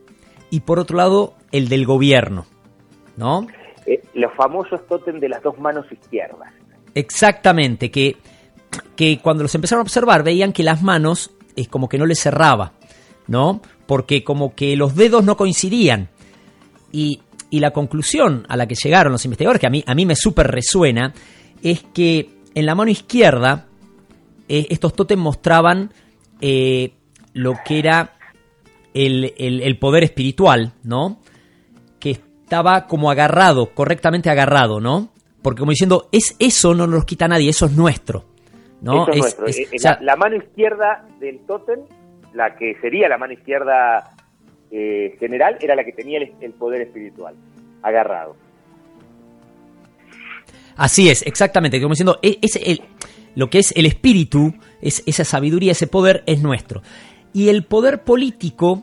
y 0.51 0.61
por 0.61 0.79
otro 0.79 0.97
lado, 0.97 1.35
el 1.53 1.69
del 1.69 1.87
gobierno, 1.87 2.47
¿no? 3.17 3.47
Eh, 3.87 4.03
los 4.15 4.33
famosos 4.35 4.87
tótem 4.87 5.19
de 5.19 5.29
las 5.29 5.43
dos 5.43 5.59
manos 5.59 5.91
izquierdas. 5.91 6.53
Exactamente, 6.95 7.91
que, 7.91 8.17
que 8.97 9.19
cuando 9.21 9.43
los 9.43 9.55
empezaron 9.55 9.81
a 9.81 9.83
observar 9.83 10.23
veían 10.23 10.53
que 10.53 10.63
las 10.63 10.83
manos 10.83 11.31
es 11.57 11.69
como 11.69 11.89
que 11.89 11.99
no 11.99 12.07
les 12.07 12.21
cerraba, 12.21 12.73
¿no? 13.27 13.61
Porque 13.87 14.25
como 14.25 14.55
que 14.55 14.77
los 14.77 14.95
dedos 14.95 15.25
no 15.25 15.37
coincidían. 15.37 16.09
Y, 16.93 17.23
la 17.51 17.71
conclusión 17.73 18.45
a 18.49 18.57
la 18.59 18.69
que 18.69 18.75
llegaron 18.75 19.11
los 19.11 19.25
investigadores, 19.25 19.59
que 19.59 19.67
a 19.67 19.71
mí, 19.71 19.83
a 19.87 19.95
mí 19.95 20.05
me 20.05 20.15
súper 20.15 20.49
resuena, 20.49 21.15
es 21.63 21.83
que 21.95 22.29
en 22.55 22.67
la 22.67 22.75
mano 22.75 22.91
izquierda 22.91 23.67
eh, 24.49 24.67
estos 24.69 24.93
tótems 24.93 25.23
mostraban 25.23 25.93
eh, 26.41 26.93
lo 27.35 27.55
que 27.65 27.79
era 27.79 28.13
el, 28.95 29.35
el, 29.37 29.79
poder 29.79 30.05
espiritual, 30.05 30.73
¿no? 30.83 31.21
Que 32.01 32.11
estaba 32.11 32.87
como 32.87 33.11
agarrado, 33.11 33.75
correctamente 33.75 34.31
agarrado, 34.31 34.81
¿no? 34.81 35.11
Porque 35.43 35.61
como 35.61 35.71
diciendo, 35.71 36.09
es 36.13 36.35
eso 36.39 36.75
no 36.75 36.87
nos 36.87 37.05
quita 37.05 37.29
nadie, 37.29 37.51
eso 37.51 37.67
es 37.67 37.73
nuestro. 37.73 38.25
¿no? 38.81 39.09
es, 39.09 39.37
eh, 39.47 39.69
eh, 39.73 39.97
la, 40.01 40.17
mano 40.17 40.37
izquierda 40.37 41.05
del 41.19 41.41
tótem, 41.41 41.81
la 42.33 42.57
que 42.57 42.77
sería 42.81 43.09
la 43.09 43.19
mano 43.19 43.33
izquierda 43.33 44.15
eh, 44.71 45.17
general, 45.19 45.59
era 45.61 45.75
la 45.75 45.85
que 45.85 45.93
tenía 45.93 46.21
el, 46.41 46.53
poder 46.53 46.83
espiritual, 46.83 47.35
agarrado. 47.83 48.37
Así 50.77 51.11
es, 51.11 51.27
exactamente, 51.27 51.81
como 51.81 51.95
diciendo, 51.95 52.19
e, 52.23 52.39
es, 52.41 52.57
el, 52.57 52.83
lo 53.35 53.51
que 53.51 53.59
es 53.59 53.73
el 53.77 53.87
espíritu, 53.87 54.55
es, 54.81 55.03
esa 55.07 55.25
sabiduría, 55.25 55.73
ese 55.73 55.87
poder 55.87 56.23
es 56.27 56.43
nuestro. 56.43 56.83
Y 57.33 57.49
el 57.49 57.65
poder 57.65 58.03
político 58.03 58.83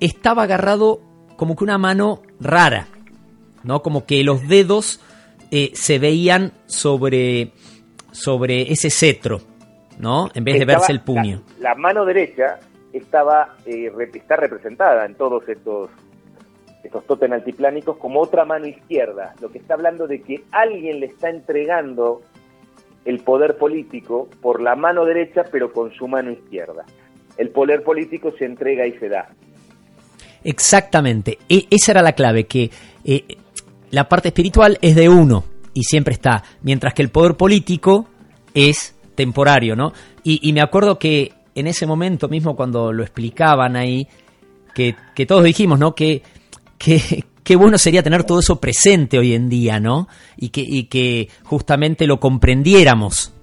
estaba 0.00 0.44
agarrado 0.44 1.00
como 1.36 1.56
que 1.56 1.64
una 1.64 1.78
mano 1.78 2.22
rara, 2.40 2.88
¿no? 3.62 3.82
Como 3.82 4.06
que 4.06 4.22
los 4.24 4.46
dedos 4.48 5.00
eh, 5.50 5.70
se 5.74 5.98
veían 5.98 6.52
sobre, 6.66 7.52
sobre 8.10 8.72
ese 8.72 8.90
cetro, 8.90 9.40
¿no? 9.98 10.30
En 10.34 10.44
vez 10.44 10.58
de 10.58 10.64
verse 10.64 10.92
el 10.92 11.00
puño. 11.00 11.42
La, 11.60 11.74
mano 11.74 12.04
derecha 12.04 12.58
estaba 12.92 13.56
eh, 13.66 13.90
está 14.14 14.36
representada 14.36 15.04
en 15.04 15.14
todos 15.14 15.48
estos 15.48 15.90
estos 16.84 17.06
totem 17.06 17.32
altiplánicos 17.32 17.96
como 17.96 18.20
otra 18.20 18.44
mano 18.44 18.66
izquierda, 18.66 19.34
lo 19.40 19.50
que 19.50 19.58
está 19.58 19.72
hablando 19.72 20.06
de 20.06 20.20
que 20.20 20.44
alguien 20.52 21.00
le 21.00 21.06
está 21.06 21.30
entregando 21.30 22.20
el 23.04 23.20
poder 23.20 23.56
político 23.56 24.28
por 24.40 24.60
la 24.62 24.76
mano 24.76 25.04
derecha, 25.04 25.42
pero 25.50 25.72
con 25.72 25.92
su 25.92 26.08
mano 26.08 26.30
izquierda. 26.30 26.84
El 27.36 27.50
poder 27.50 27.82
político 27.82 28.32
se 28.38 28.44
entrega 28.44 28.86
y 28.86 28.92
se 28.92 29.08
da. 29.08 29.28
Exactamente, 30.42 31.38
e, 31.48 31.66
esa 31.70 31.92
era 31.92 32.02
la 32.02 32.12
clave, 32.12 32.44
que 32.44 32.70
eh, 33.04 33.24
la 33.90 34.08
parte 34.08 34.28
espiritual 34.28 34.78
es 34.82 34.94
de 34.94 35.08
uno 35.08 35.44
y 35.72 35.82
siempre 35.84 36.14
está, 36.14 36.44
mientras 36.62 36.94
que 36.94 37.02
el 37.02 37.10
poder 37.10 37.34
político 37.34 38.06
es 38.52 38.94
temporario, 39.14 39.74
¿no? 39.74 39.92
Y, 40.22 40.52
me 40.52 40.62
acuerdo 40.62 40.98
que 40.98 41.32
en 41.54 41.66
ese 41.66 41.86
momento 41.86 42.28
mismo 42.28 42.56
cuando 42.56 42.92
lo 42.92 43.02
explicaban 43.02 43.76
ahí, 43.76 44.08
que, 44.74 44.96
que 45.14 45.26
todos 45.26 45.44
dijimos, 45.44 45.78
¿no? 45.78 45.94
Que 45.94 46.22
qué, 47.44 47.56
bueno 47.56 47.78
sería 47.78 48.02
tener 48.02 48.24
todo 48.24 48.40
eso 48.40 48.60
presente 48.60 49.18
hoy 49.18 49.34
en 49.34 49.48
día, 49.48 49.80
¿no? 49.80 50.08
Y 50.36 50.50
que, 50.50 50.62
y 50.66 50.88
que 50.88 51.28
justamente 51.44 52.06
lo 52.06 52.18
comprendiéramos 52.18 53.34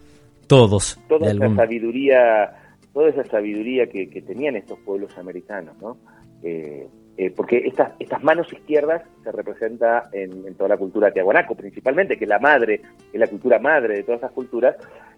todos. 0.47 0.99
Toda 1.07 1.31
esa 1.31 1.55
sabiduría, 1.55 2.51
toda 2.93 3.09
esa 3.09 3.23
sabiduría 3.25 3.87
que, 3.87 4.07
tenían 4.21 4.55
estos 4.55 4.79
pueblos 4.79 5.17
americanos, 5.17 5.75
¿no? 5.81 5.97
Eh, 6.43 6.87
eh, 7.17 7.29
porque 7.29 7.57
estas, 7.57 7.93
estas 7.99 8.23
manos 8.23 8.51
izquierdas 8.51 9.03
se 9.23 9.31
representa 9.31 10.09
en, 10.11 10.55
toda 10.55 10.69
la 10.69 10.77
cultura 10.77 11.11
tiahuanaco, 11.11 11.55
principalmente, 11.55 12.17
que 12.17 12.25
es 12.25 12.29
la 12.29 12.39
madre, 12.39 12.81
es 13.13 13.19
la 13.19 13.27
cultura 13.27 13.59
madre 13.59 13.95
de 13.95 14.03
todas 14.03 14.21
esas 14.21 14.31
culturas, 14.31 14.75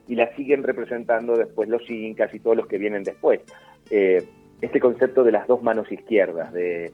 y 0.07 0.15
la 0.15 0.35
siguen 0.35 0.63
representando 0.63 1.37
después 1.37 1.69
los 1.69 1.89
incas 1.89 2.33
y 2.33 2.39
todos 2.39 2.57
los 2.57 2.67
que 2.67 2.77
vienen 2.77 3.03
después. 3.03 3.41
Eh, 3.89 4.23
este 4.61 4.79
concepto 4.79 5.23
de 5.23 5.31
las 5.31 5.47
dos 5.47 5.63
manos 5.63 5.91
izquierdas, 5.91 6.51
de, 6.51 6.91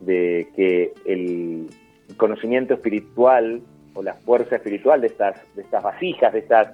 de 0.00 0.48
que 0.56 0.92
el 1.04 1.68
conocimiento 2.16 2.74
espiritual 2.74 3.62
o 3.94 4.02
la 4.02 4.14
fuerza 4.14 4.56
espiritual 4.56 5.00
de 5.00 5.08
estas, 5.08 5.36
de 5.54 5.62
estas 5.62 5.82
vasijas, 5.82 6.32
de 6.32 6.38
estas, 6.40 6.72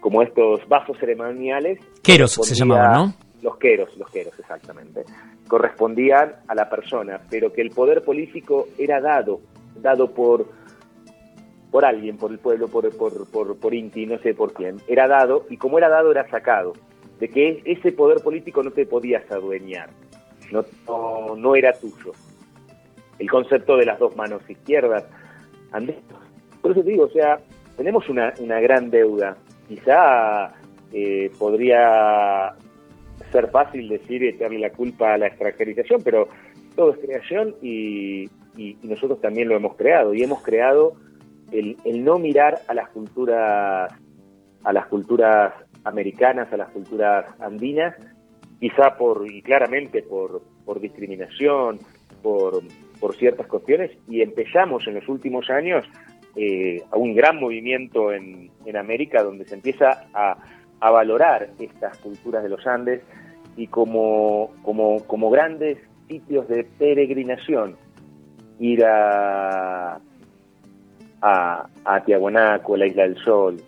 como 0.00 0.22
estos 0.22 0.66
vasos 0.68 0.98
ceremoniales. 0.98 1.78
Queros 2.02 2.32
se 2.32 2.54
llamaban, 2.54 2.92
¿no? 2.92 3.14
Los 3.42 3.56
queros, 3.58 3.96
los 3.96 4.10
queros, 4.10 4.38
exactamente. 4.38 5.04
Correspondían 5.48 6.36
a 6.48 6.54
la 6.54 6.68
persona, 6.68 7.20
pero 7.28 7.52
que 7.52 7.60
el 7.60 7.70
poder 7.70 8.02
político 8.02 8.68
era 8.78 9.00
dado, 9.00 9.40
dado 9.80 10.10
por, 10.12 10.46
por 11.70 11.84
alguien, 11.84 12.16
por 12.16 12.30
el 12.30 12.38
pueblo, 12.38 12.68
por, 12.68 12.90
por, 12.96 13.30
por, 13.30 13.56
por 13.58 13.74
Inti, 13.74 14.06
no 14.06 14.18
sé 14.18 14.34
por 14.34 14.54
quién. 14.54 14.76
Era 14.88 15.06
dado, 15.06 15.46
y 15.50 15.58
como 15.58 15.78
era 15.78 15.88
dado, 15.88 16.10
era 16.10 16.28
sacado. 16.30 16.72
De 17.20 17.28
que 17.28 17.62
ese 17.64 17.92
poder 17.92 18.22
político 18.22 18.62
no 18.62 18.70
te 18.70 18.86
podías 18.86 19.30
adueñar 19.30 19.90
no, 20.62 21.36
no, 21.36 21.56
era 21.56 21.72
tuyo. 21.72 22.12
El 23.18 23.30
concepto 23.30 23.76
de 23.76 23.86
las 23.86 23.98
dos 23.98 24.14
manos 24.16 24.48
izquierdas. 24.48 25.04
Andrés, 25.72 25.96
por 26.60 26.72
eso 26.72 26.82
te 26.82 26.90
digo, 26.90 27.04
o 27.04 27.10
sea, 27.10 27.38
tenemos 27.76 28.08
una, 28.08 28.32
una 28.38 28.60
gran 28.60 28.90
deuda. 28.90 29.36
Quizá 29.68 30.54
eh, 30.92 31.30
podría 31.38 32.54
ser 33.32 33.50
fácil 33.50 33.88
decir 33.88 34.22
y 34.22 34.28
echarle 34.28 34.58
la 34.58 34.70
culpa 34.70 35.14
a 35.14 35.18
la 35.18 35.26
extranjerización, 35.26 36.02
pero 36.02 36.28
todo 36.76 36.92
es 36.92 36.98
creación 36.98 37.54
y, 37.62 38.30
nosotros 38.84 39.20
también 39.20 39.48
lo 39.48 39.56
hemos 39.56 39.74
creado. 39.74 40.14
Y 40.14 40.22
hemos 40.22 40.42
creado 40.42 40.94
el, 41.50 41.76
el 41.84 42.04
no 42.04 42.18
mirar 42.20 42.60
a 42.68 42.74
las 42.74 42.88
culturas 42.90 43.92
a 44.62 44.72
las 44.72 44.86
culturas 44.86 45.52
americanas, 45.84 46.52
a 46.52 46.56
las 46.56 46.70
culturas 46.70 47.26
andinas, 47.40 47.94
quizá 48.64 48.96
por, 48.96 49.30
y 49.30 49.42
claramente 49.42 50.02
por, 50.02 50.40
por 50.64 50.80
discriminación, 50.80 51.80
por, 52.22 52.62
por 52.98 53.14
ciertas 53.14 53.46
cuestiones, 53.46 53.90
y 54.08 54.22
empezamos 54.22 54.86
en 54.86 54.94
los 54.94 55.06
últimos 55.06 55.50
años 55.50 55.84
eh, 56.34 56.82
a 56.90 56.96
un 56.96 57.14
gran 57.14 57.38
movimiento 57.38 58.10
en, 58.10 58.50
en 58.64 58.76
América 58.78 59.22
donde 59.22 59.44
se 59.44 59.56
empieza 59.56 60.06
a, 60.14 60.38
a, 60.80 60.90
valorar 60.90 61.50
estas 61.58 61.98
culturas 61.98 62.42
de 62.42 62.48
los 62.48 62.66
Andes 62.66 63.02
y 63.54 63.66
como, 63.66 64.52
como, 64.62 65.04
como 65.04 65.28
grandes 65.28 65.76
sitios 66.08 66.48
de 66.48 66.64
peregrinación, 66.64 67.76
ir 68.60 68.82
a, 68.82 70.00
a, 71.20 71.68
a 71.84 72.00
Tiahuanaco, 72.02 72.78
la 72.78 72.86
Isla 72.86 73.02
del 73.02 73.18
Sol, 73.18 73.60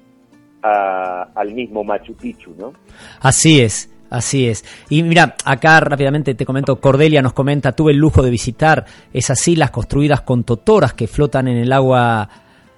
a, 0.63 1.29
al 1.35 1.53
mismo 1.53 1.85
Machu 1.85 2.15
Picchu, 2.15 2.55
¿no? 2.59 2.73
Así 3.21 3.61
es. 3.61 3.93
Así 4.11 4.49
es. 4.49 4.65
Y 4.89 5.03
mira, 5.03 5.37
acá 5.45 5.81
rápidamente 5.81 6.35
te 6.35 6.47
comento, 6.47 6.81
Cordelia 6.81 7.23
nos 7.23 7.33
comenta, 7.33 7.73
tuve 7.73 7.93
el 7.93 7.99
lujo 7.99 8.23
de 8.23 8.31
visitar 8.31 8.85
esas 9.13 9.47
islas 9.49 9.71
construidas 9.71 10.21
con 10.21 10.45
totoras 10.45 10.95
que 10.95 11.09
flotan 11.09 11.49
en 11.49 11.57
el 11.57 11.73
agua, 11.73 12.29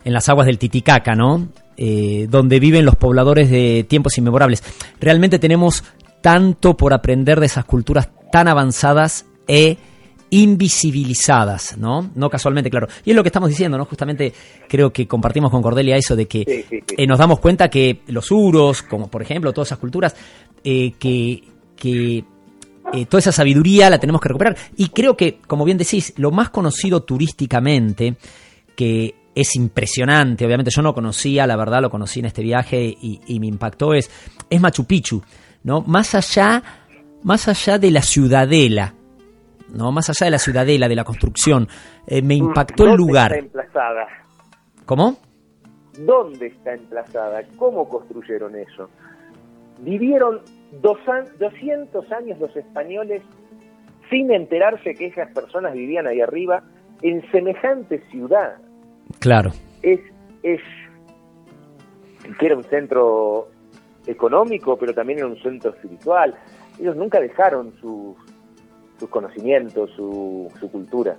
en 0.04 0.12
las 0.12 0.28
aguas 0.28 0.46
del 0.46 0.58
Titicaca, 0.58 1.14
¿no? 1.14 1.48
Eh, 1.76 2.26
donde 2.28 2.58
viven 2.60 2.84
los 2.84 2.96
pobladores 2.96 3.50
de 3.50 3.86
tiempos 3.88 4.16
inmemorables. 4.18 4.64
Realmente 5.00 5.38
tenemos 5.38 5.84
tanto 6.20 6.76
por 6.76 6.92
aprender 6.92 7.40
de 7.40 7.46
esas 7.46 7.64
culturas 7.64 8.08
tan 8.32 8.48
avanzadas 8.48 9.26
e 9.46 9.78
invisibilizadas, 10.30 11.76
¿no? 11.78 12.10
No 12.14 12.28
casualmente, 12.28 12.70
claro. 12.70 12.88
Y 13.04 13.10
es 13.10 13.16
lo 13.16 13.22
que 13.22 13.28
estamos 13.28 13.48
diciendo, 13.48 13.78
¿no? 13.78 13.84
Justamente 13.84 14.32
creo 14.68 14.92
que 14.92 15.06
compartimos 15.06 15.50
con 15.50 15.62
Cordelia 15.62 15.96
eso 15.96 16.14
de 16.14 16.26
que 16.26 16.66
eh, 16.96 17.06
nos 17.06 17.18
damos 17.18 17.40
cuenta 17.40 17.68
que 17.68 18.02
los 18.08 18.30
uros, 18.30 18.82
como 18.82 19.08
por 19.08 19.22
ejemplo 19.22 19.52
todas 19.52 19.68
esas 19.68 19.78
culturas, 19.78 20.14
eh, 20.62 20.92
que, 20.98 21.42
eh, 22.92 23.06
toda 23.06 23.18
esa 23.18 23.32
sabiduría 23.32 23.88
la 23.90 23.98
tenemos 23.98 24.20
que 24.20 24.28
recuperar. 24.28 24.56
Y 24.76 24.88
creo 24.88 25.16
que, 25.16 25.38
como 25.46 25.64
bien 25.64 25.78
decís, 25.78 26.12
lo 26.16 26.30
más 26.30 26.50
conocido 26.50 27.02
turísticamente, 27.02 28.16
que 28.76 29.14
es 29.34 29.56
impresionante, 29.56 30.44
obviamente 30.44 30.70
yo 30.74 30.82
no 30.82 30.94
conocía, 30.94 31.46
la 31.46 31.56
verdad 31.56 31.80
lo 31.80 31.90
conocí 31.90 32.20
en 32.20 32.26
este 32.26 32.42
viaje 32.42 32.96
y, 33.00 33.40
me 33.40 33.46
impactó, 33.46 33.94
es, 33.94 34.10
es 34.50 34.60
Machu 34.60 34.84
Picchu, 34.84 35.22
¿no? 35.62 35.82
Más 35.82 36.14
allá, 36.14 36.62
más 37.22 37.46
allá 37.46 37.78
de 37.78 37.90
la 37.90 38.02
ciudadela, 38.02 38.94
¿no? 39.74 39.92
Más 39.92 40.08
allá 40.10 40.26
de 40.26 40.30
la 40.30 40.38
ciudadela, 40.38 40.88
de 40.88 40.96
la 40.96 41.04
construcción, 41.04 41.68
eh, 42.06 42.22
me 42.22 42.34
impactó 42.34 42.86
el 42.86 42.96
lugar. 42.96 43.32
Está 43.32 43.44
emplazada? 43.44 44.06
¿Cómo? 44.86 45.16
¿Dónde 45.98 46.46
está 46.46 46.74
emplazada? 46.74 47.42
¿Cómo 47.56 47.88
construyeron 47.88 48.56
eso? 48.56 48.88
Vivieron 49.80 50.40
dos 50.80 50.98
200 51.38 52.12
años 52.12 52.38
los 52.38 52.54
españoles 52.56 53.22
sin 54.10 54.30
enterarse 54.32 54.94
que 54.94 55.06
esas 55.06 55.32
personas 55.32 55.72
vivían 55.74 56.06
ahí 56.06 56.20
arriba 56.20 56.62
en 57.02 57.28
semejante 57.30 58.00
ciudad. 58.10 58.56
Claro. 59.20 59.50
Es, 59.82 60.00
es 60.42 60.60
que 62.38 62.46
era 62.46 62.56
un 62.56 62.64
centro 62.64 63.48
económico, 64.06 64.76
pero 64.76 64.94
también 64.94 65.20
era 65.20 65.28
un 65.28 65.40
centro 65.42 65.70
espiritual. 65.70 66.34
Ellos 66.78 66.96
nunca 66.96 67.20
dejaron 67.20 67.72
sus, 67.80 68.16
sus 68.98 69.08
conocimientos, 69.08 69.90
su, 69.96 70.48
su 70.58 70.70
cultura. 70.70 71.16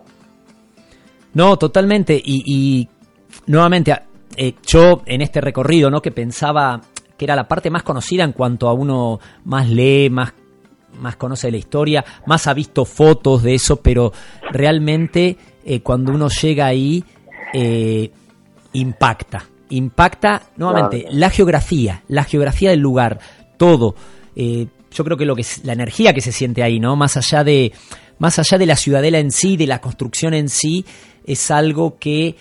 No, 1.34 1.58
totalmente. 1.58 2.16
Y, 2.16 2.44
y 2.46 2.90
nuevamente, 3.48 3.94
eh, 4.36 4.54
yo 4.66 5.02
en 5.06 5.22
este 5.22 5.42
recorrido, 5.42 5.90
¿no? 5.90 6.02
Que 6.02 6.12
pensaba 6.12 6.82
que 7.18 7.26
era 7.26 7.36
la 7.36 7.48
parte 7.48 7.70
más 7.70 7.84
conocida 7.84 8.24
en 8.24 8.32
cuanto 8.32 8.68
a 8.70 8.74
uno 8.74 9.20
más 9.44 9.70
lee, 9.70 10.10
más, 10.10 10.34
más 11.00 11.18
conoce 11.18 11.52
la 11.52 11.58
historia, 11.58 12.04
más 12.26 12.48
ha 12.48 12.54
visto 12.54 12.86
fotos 12.86 13.44
de 13.44 13.56
eso, 13.56 13.78
pero 13.78 14.12
realmente 14.52 15.38
eh, 15.66 15.82
cuando 15.82 16.14
uno 16.14 16.30
llega 16.30 16.66
ahí, 16.66 17.04
eh, 17.54 18.10
impacta. 18.74 19.44
Impacta 19.72 20.44
nuevamente 20.58 21.06
la 21.12 21.30
geografía, 21.30 22.04
la 22.08 22.24
geografía 22.24 22.72
del 22.72 22.80
lugar, 22.80 23.20
todo. 23.58 23.96
Eh, 24.36 24.68
yo 24.92 25.04
creo 25.04 25.18
que 25.18 25.26
lo 25.26 25.36
que 25.36 25.42
es 25.42 25.64
la 25.66 25.74
energía 25.74 26.14
que 26.14 26.22
se 26.22 26.32
siente 26.32 26.64
ahí, 26.64 26.80
¿no? 26.80 26.96
Más 26.96 27.18
allá 27.18 27.44
de, 27.44 27.72
más 28.18 28.40
allá 28.40 28.58
de 28.58 28.66
la 28.66 28.76
ciudadela 28.76 29.20
en 29.20 29.32
sí, 29.32 29.58
de 29.58 29.68
la 29.68 29.80
construcción 29.80 30.34
en 30.34 30.50
sí, 30.50 30.86
es 31.26 31.52
algo 31.52 31.98
que 31.98 32.36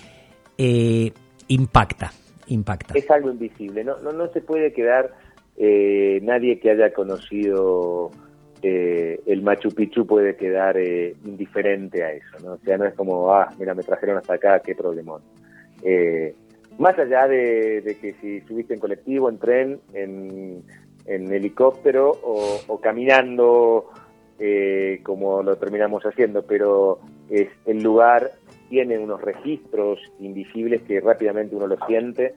impacta 1.49 2.13
impacta. 2.49 2.95
Es 2.97 3.11
algo 3.11 3.31
invisible, 3.31 3.85
no, 3.85 3.99
no, 3.99 4.13
no 4.13 4.29
se 4.33 4.41
puede 4.41 4.73
quedar 4.73 5.13
eh, 5.57 6.21
nadie 6.23 6.59
que 6.59 6.71
haya 6.71 6.93
conocido 6.93 8.11
eh, 8.63 9.21
el 9.27 9.43
Machu 9.43 9.71
Picchu 9.71 10.07
puede 10.07 10.37
quedar 10.37 10.77
eh, 10.77 11.15
indiferente 11.25 12.03
a 12.03 12.13
eso, 12.13 12.39
¿no? 12.43 12.53
O 12.55 12.59
sea, 12.59 12.77
no 12.77 12.87
es 12.87 12.95
como, 12.95 13.33
ah, 13.33 13.53
mira, 13.59 13.75
me 13.75 13.83
trajeron 13.83 14.19
hasta 14.19 14.35
acá, 14.35 14.61
qué 14.61 14.75
problemón. 14.75 15.23
más 16.79 16.99
allá 16.99 17.27
de, 17.29 17.97
que 18.01 18.15
si 18.21 18.41
subiste 18.43 18.75
en 18.75 18.81
colectivo, 18.81 19.29
en 19.29 19.39
tren, 19.39 19.81
en, 19.95 20.63
helicóptero 21.09 22.11
o, 22.23 22.81
caminando, 22.81 23.91
eh, 24.39 25.01
como 25.03 25.43
lo 25.43 25.57
terminamos 25.57 26.05
haciendo, 26.05 26.47
pero 26.47 27.01
es 27.31 27.49
el 27.67 27.83
lugar 27.83 28.33
tiene 28.69 28.99
unos 28.99 29.21
registros 29.23 29.99
invisibles 30.21 30.83
que 30.83 31.01
rápidamente 31.01 31.57
uno 31.57 31.67
lo 31.67 31.79
siente 31.87 32.35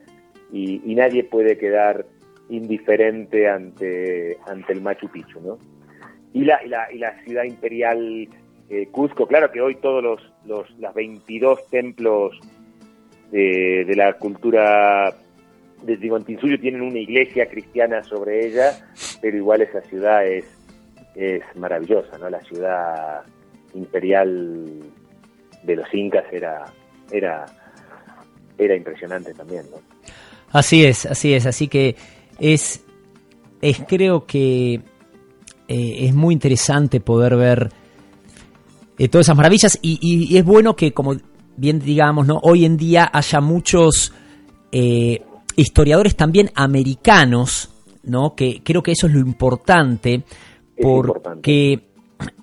y, 0.50 0.94
nadie 0.94 1.24
puede 1.24 1.56
quedar 1.58 2.06
indiferente 2.48 3.48
ante, 3.48 4.38
ante 4.46 4.72
el 4.72 4.82
Machu 4.82 5.08
Picchu, 5.08 5.40
¿no? 5.40 5.58
Y 6.34 6.44
la, 6.44 6.62
y 6.64 6.68
la, 6.68 6.92
y 6.92 6.98
la 6.98 7.22
ciudad 7.24 7.44
imperial 7.44 8.28
eh, 8.68 8.88
Cusco, 8.90 9.26
claro 9.26 9.50
que 9.50 9.60
hoy 9.60 9.76
todos 9.76 10.02
los, 10.02 10.32
los 10.46 10.78
las 10.78 10.94
22 10.94 11.68
templos 11.68 12.38
de, 13.30 13.92
la 13.96 14.14
cultura 14.14 15.14
de 15.82 15.96
Tiwantinsuyo 15.96 16.58
tienen 16.58 16.82
una 16.82 16.98
iglesia 16.98 17.48
cristiana 17.48 18.02
sobre 18.04 18.46
ella, 18.46 18.72
pero 19.20 19.36
igual 19.36 19.62
esa 19.62 19.80
ciudad 19.82 20.26
es, 20.26 20.44
es 21.14 21.42
maravillosa, 21.56 22.18
¿no? 22.18 22.30
La 22.30 22.40
ciudad 22.40 23.22
imperial 23.74 24.80
de 25.62 25.76
los 25.76 25.92
incas 25.94 26.24
era, 26.32 26.64
era, 27.10 27.46
era 28.58 28.76
impresionante 28.76 29.34
también, 29.34 29.64
¿no? 29.70 29.78
Así 30.50 30.84
es, 30.84 31.06
así 31.06 31.34
es, 31.34 31.46
así 31.46 31.68
que 31.68 31.96
es, 32.38 32.84
es 33.60 33.82
creo 33.88 34.26
que 34.26 34.74
eh, 35.68 36.06
es 36.06 36.14
muy 36.14 36.34
interesante 36.34 37.00
poder 37.00 37.36
ver 37.36 37.70
eh, 38.98 39.08
todas 39.08 39.26
esas 39.26 39.36
maravillas 39.36 39.78
y, 39.80 39.98
y, 40.02 40.36
es 40.36 40.44
bueno 40.44 40.76
que 40.76 40.92
como 40.92 41.16
bien 41.56 41.78
digamos, 41.78 42.26
¿no? 42.26 42.38
Hoy 42.42 42.66
en 42.66 42.76
día 42.76 43.10
haya 43.12 43.40
muchos 43.40 44.12
eh, 44.70 45.22
historiadores 45.56 46.16
también 46.16 46.50
americanos, 46.54 47.70
¿no? 48.02 48.34
Que 48.34 48.62
creo 48.62 48.82
que 48.82 48.92
eso 48.92 49.06
es 49.06 49.12
lo 49.12 49.20
importante, 49.20 50.22
porque 50.80 51.88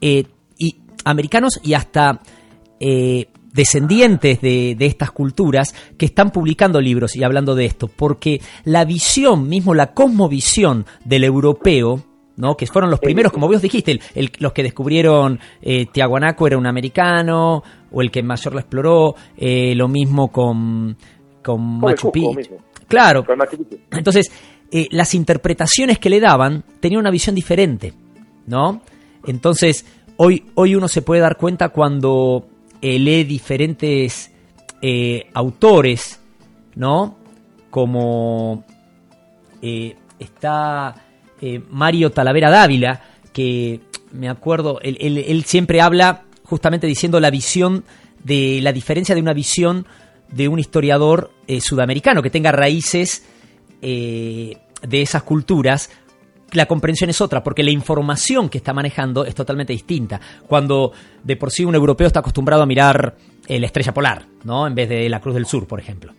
eh, 0.01 0.24
y 0.57 0.78
americanos 1.05 1.60
y 1.64 1.74
hasta 1.74 2.22
eh, 2.80 3.28
descendientes 3.53 4.41
de, 4.41 4.76
de, 4.78 4.86
estas 4.86 5.12
culturas 5.12 5.74
que 5.97 6.05
están 6.05 6.32
publicando 6.32 6.80
libros 6.80 7.16
y 7.16 7.24
hablando 7.24 7.55
de 7.55 7.66
esto, 7.66 7.88
porque 7.88 8.41
la 8.64 8.86
visión, 8.86 9.49
mismo 9.49 9.74
la 9.74 9.93
cosmovisión 9.93 10.86
del 11.03 11.24
europeo, 11.24 12.03
¿no? 12.39 12.55
que 12.55 12.66
fueron 12.68 12.89
los 12.89 13.01
primeros, 13.01 13.34
como 13.34 13.47
vos 13.47 13.62
dijiste, 13.62 13.99
los 14.39 14.53
que 14.53 14.64
descubrieron 14.64 15.39
eh, 15.62 15.88
Tiahuanaco 15.88 16.47
era 16.47 16.57
un 16.57 16.66
americano, 16.66 17.62
o 17.91 18.01
el 18.01 18.10
que 18.10 18.24
mayor 18.24 18.53
lo 18.53 18.60
exploró, 18.60 19.16
eh, 19.36 19.76
lo 19.76 19.89
mismo 19.89 20.30
con, 20.32 20.95
con 21.43 21.80
Machu 21.80 22.12
Picchu. 22.12 22.57
Claro. 22.90 23.26
Entonces, 23.92 24.30
eh, 24.72 24.88
las 24.92 25.16
interpretaciones 25.16 25.98
que 26.00 26.10
le 26.10 26.20
daban 26.20 26.66
tenían 26.82 27.00
una 27.00 27.12
visión 27.12 27.36
diferente, 27.36 27.94
¿no? 28.46 28.82
Entonces, 29.26 29.86
hoy, 30.18 30.46
hoy 30.56 30.76
uno 30.76 30.90
se 30.90 31.02
puede 31.02 31.22
dar 31.22 31.38
cuenta 31.38 31.70
cuando 31.70 32.48
lee 32.82 33.24
diferentes 33.24 34.32
autores, 35.34 36.20
¿no? 36.76 37.18
Como 37.70 38.66
está 40.20 40.96
eh, 41.42 41.62
Mario 41.70 42.12
Talavera 42.12 42.50
Dávila, 42.50 43.02
que 43.32 43.80
me 44.12 44.30
acuerdo, 44.30 44.80
él, 44.82 45.44
siempre 45.46 45.82
habla 45.82 46.24
justamente 46.44 46.88
diciendo 46.88 47.20
la 47.20 47.30
visión 47.30 47.86
de 48.24 48.60
la 48.62 48.74
diferencia 48.74 49.16
de 49.16 49.22
una 49.22 49.34
visión 49.34 49.86
de 50.30 50.48
un 50.48 50.60
historiador 50.60 51.32
eh, 51.50 51.60
sudamericano 51.62 52.22
que 52.22 52.30
tenga 52.30 52.52
raíces 52.52 53.26
eh, 53.82 54.56
de 54.88 55.02
esas 55.02 55.24
culturas. 55.24 55.89
La 56.54 56.66
comprensión 56.66 57.10
es 57.10 57.22
otra, 57.22 57.43
porque 57.43 57.64
la 57.64 57.72
información 57.72 58.50
que 58.50 58.60
está 58.60 58.74
manejando 58.74 59.26
es 59.26 59.36
totalmente 59.36 59.74
distinta. 59.74 60.20
Cuando 60.47 60.91
de 61.24 61.36
por 61.36 61.52
sí 61.52 61.66
un 61.66 61.76
europeo 61.76 62.08
está 62.08 62.22
acostumbrado 62.22 62.64
a 62.64 62.66
mirar 62.66 63.16
la 63.47 63.66
estrella 63.66 63.93
polar, 63.93 64.26
¿no? 64.43 64.68
En 64.68 64.76
vez 64.76 64.88
de 64.89 65.10
la 65.10 65.20
Cruz 65.20 65.36
del 65.36 65.45
Sur, 65.45 65.68
por 65.68 65.80
ejemplo. 65.80 66.14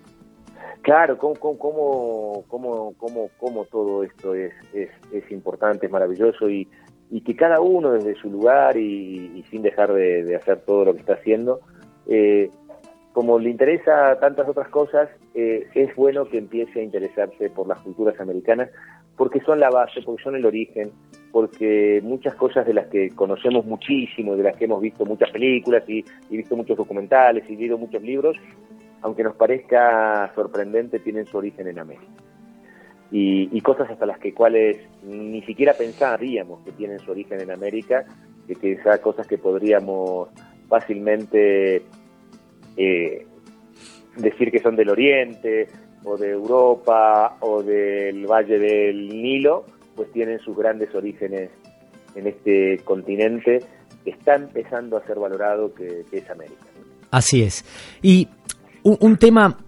Claro, 0.82 1.18
cómo, 1.18 1.34
cómo, 1.38 2.44
cómo, 2.48 2.94
cómo, 2.96 3.30
cómo 3.38 3.64
todo 3.66 4.02
esto 4.02 4.34
es, 4.34 4.52
es, 4.72 5.30
importante, 5.30 5.86
es 5.86 5.92
maravilloso 5.92 6.48
y, 6.48 6.68
y 7.10 7.20
que 7.22 7.34
cada 7.34 7.60
uno 7.60 7.92
desde 7.92 8.14
su 8.14 8.30
lugar 8.30 8.76
y, 8.76 9.44
sin 9.50 9.62
dejar 9.62 9.92
de, 9.92 10.34
hacer 10.36 10.60
todo 10.60 10.86
lo 10.86 10.94
que 10.94 11.00
está 11.00 11.14
haciendo, 11.14 11.60
eh, 12.06 12.50
como 13.20 13.38
le 13.38 13.50
interesa 13.50 14.18
tantas 14.18 14.48
otras 14.48 14.70
cosas, 14.70 15.10
eh, 15.34 15.68
es 15.74 15.94
bueno 15.94 16.24
que 16.24 16.38
empiece 16.38 16.80
a 16.80 16.82
interesarse 16.82 17.50
por 17.50 17.68
las 17.68 17.78
culturas 17.80 18.18
americanas 18.18 18.70
porque 19.14 19.40
son 19.40 19.60
la 19.60 19.68
base, 19.68 20.00
porque 20.00 20.22
son 20.22 20.36
el 20.36 20.46
origen, 20.46 20.90
porque 21.30 22.00
muchas 22.02 22.34
cosas 22.34 22.66
de 22.66 22.72
las 22.72 22.86
que 22.86 23.10
conocemos 23.10 23.66
muchísimo, 23.66 24.36
de 24.36 24.44
las 24.44 24.56
que 24.56 24.64
hemos 24.64 24.80
visto 24.80 25.04
muchas 25.04 25.30
películas 25.32 25.84
y, 25.86 26.02
visto 26.30 26.56
muchos 26.56 26.78
documentales 26.78 27.44
y 27.50 27.56
leído 27.56 27.76
muchos 27.76 28.00
libros, 28.00 28.38
aunque 29.02 29.22
nos 29.22 29.36
parezca 29.36 30.32
sorprendente, 30.34 30.98
tienen 30.98 31.26
su 31.26 31.36
origen 31.36 31.68
en 31.68 31.78
América. 31.78 32.06
Y, 33.10 33.60
cosas 33.60 33.90
hasta 33.90 34.06
las 34.06 34.18
que 34.18 34.32
cuales 34.32 34.78
ni 35.02 35.42
siquiera 35.42 35.74
pensaríamos 35.74 36.64
que 36.64 36.72
tienen 36.72 36.98
su 37.00 37.10
origen 37.10 37.38
en 37.42 37.50
América, 37.50 38.06
que, 38.46 38.72
esas 38.72 38.98
cosas 39.00 39.26
que 39.26 39.36
podríamos 39.36 40.30
fácilmente 40.70 41.82
eh, 42.82 43.26
decir 44.16 44.50
que 44.50 44.60
son 44.60 44.74
del 44.74 44.88
Oriente 44.88 45.68
o 46.02 46.16
de 46.16 46.30
Europa 46.30 47.36
o 47.40 47.62
del 47.62 48.26
Valle 48.26 48.58
del 48.58 49.08
Nilo, 49.08 49.66
pues 49.94 50.10
tienen 50.12 50.38
sus 50.40 50.56
grandes 50.56 50.94
orígenes 50.94 51.50
en 52.14 52.26
este 52.26 52.78
continente 52.84 53.58
que 54.02 54.10
está 54.10 54.34
empezando 54.36 54.96
a 54.96 55.06
ser 55.06 55.18
valorado 55.18 55.74
que, 55.74 56.06
es 56.10 56.30
América. 56.30 56.64
Así 57.10 57.42
es. 57.42 57.66
Y 58.00 58.28
un, 58.82 59.18
tema 59.18 59.58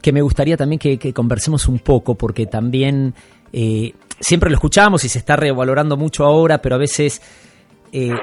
que 0.00 0.12
me 0.12 0.22
gustaría 0.22 0.56
también 0.56 0.78
que, 0.78 1.12
conversemos 1.12 1.68
un 1.68 1.80
poco, 1.80 2.14
porque 2.14 2.46
también 2.46 3.12
eh, 3.52 3.92
siempre 4.18 4.48
lo 4.48 4.54
escuchamos 4.54 5.04
y 5.04 5.10
se 5.10 5.18
está 5.18 5.36
revalorando 5.36 5.98
mucho 5.98 6.24
ahora, 6.24 6.62
pero 6.62 6.76
a 6.76 6.78
veces, 6.78 7.20
eh, 7.92 8.14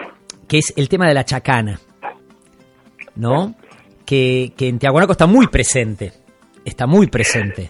que 0.48 0.58
es 0.58 0.74
el 0.76 0.90
tema 0.90 1.08
de 1.08 1.14
la 1.14 1.24
chacana, 1.24 1.80
¿no? 3.16 3.54
Que, 4.10 4.54
en 4.62 4.80
Tiahuanaco 4.80 5.12
está 5.12 5.28
muy 5.28 5.46
presente, 5.50 6.12
está 6.66 6.88
muy 6.88 7.06
presente. 7.06 7.70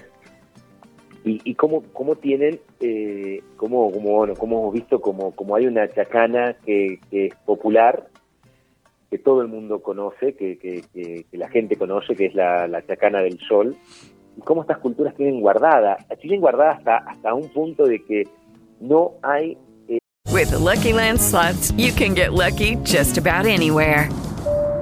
Y, 1.26 1.42
y 1.44 1.54
cómo, 1.56 1.84
cómo 1.92 2.16
tienen, 2.16 2.62
eh, 2.80 3.44
cómo, 3.58 3.92
como, 3.92 4.16
bueno, 4.16 4.36
como 4.36 4.62
hemos 4.62 4.74
visto, 4.74 5.02
como, 5.02 5.32
como 5.36 5.58
hay 5.58 5.68
una 5.68 5.90
chacana 5.90 6.56
que, 6.66 7.02
que 7.12 7.26
es 7.26 7.36
popular, 7.46 8.08
que 9.10 9.18
todo 9.18 9.42
el 9.42 9.50
mundo 9.50 9.82
conoce, 9.82 10.34
que, 10.34 10.58
que, 10.58 11.26
la 11.34 11.50
gente 11.50 11.76
conoce, 11.76 12.16
que 12.16 12.28
es 12.28 12.34
la, 12.34 12.70
la, 12.70 12.86
chacana 12.86 13.22
del 13.22 13.38
sol, 13.42 13.76
y 14.38 14.40
cómo 14.40 14.62
estas 14.62 14.78
culturas 14.78 15.14
tienen 15.16 15.42
guardada, 15.42 15.98
tienen 16.22 16.40
guardada 16.40 16.72
hasta, 16.72 16.98
hasta 17.00 17.34
un 17.34 17.50
punto 17.50 17.84
de 17.84 18.02
que 18.06 18.24
no 18.80 19.16
hay... 19.24 19.58
Eh... 19.90 19.98
With 20.32 20.52
the 20.52 20.58
Lucky 20.58 20.94
Land 20.94 21.20
slots, 21.20 21.74
you 21.74 21.92
can 21.92 22.16
get 22.16 22.32
lucky 22.32 22.78
just 22.86 23.18
about 23.18 23.46
anywhere. 23.46 24.08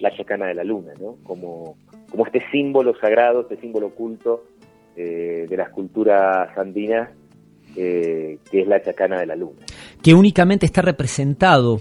la 0.00 0.14
chacana 0.16 0.46
de 0.46 0.54
la 0.54 0.64
luna, 0.64 0.92
¿no? 1.00 1.16
Como, 1.22 1.76
como 2.10 2.26
este 2.26 2.42
símbolo 2.50 2.94
sagrado, 2.98 3.42
este 3.42 3.56
símbolo 3.56 3.88
oculto 3.88 4.44
eh, 4.96 5.46
de 5.48 5.56
las 5.56 5.70
culturas 5.70 6.56
andinas, 6.56 7.10
eh, 7.76 8.38
que 8.50 8.60
es 8.62 8.66
la 8.66 8.82
chacana 8.82 9.20
de 9.20 9.26
la 9.26 9.36
luna. 9.36 9.60
Que 10.02 10.14
únicamente 10.14 10.66
está 10.66 10.82
representado 10.82 11.80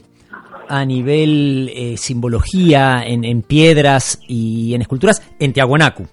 a 0.68 0.86
nivel 0.86 1.72
eh, 1.74 1.98
simbología, 1.98 3.04
en, 3.06 3.42
piedras 3.42 4.20
y 4.28 4.76
en 4.76 4.82
esculturas, 4.82 5.28
en 5.40 5.54
Tiahuanacu, 5.54 6.06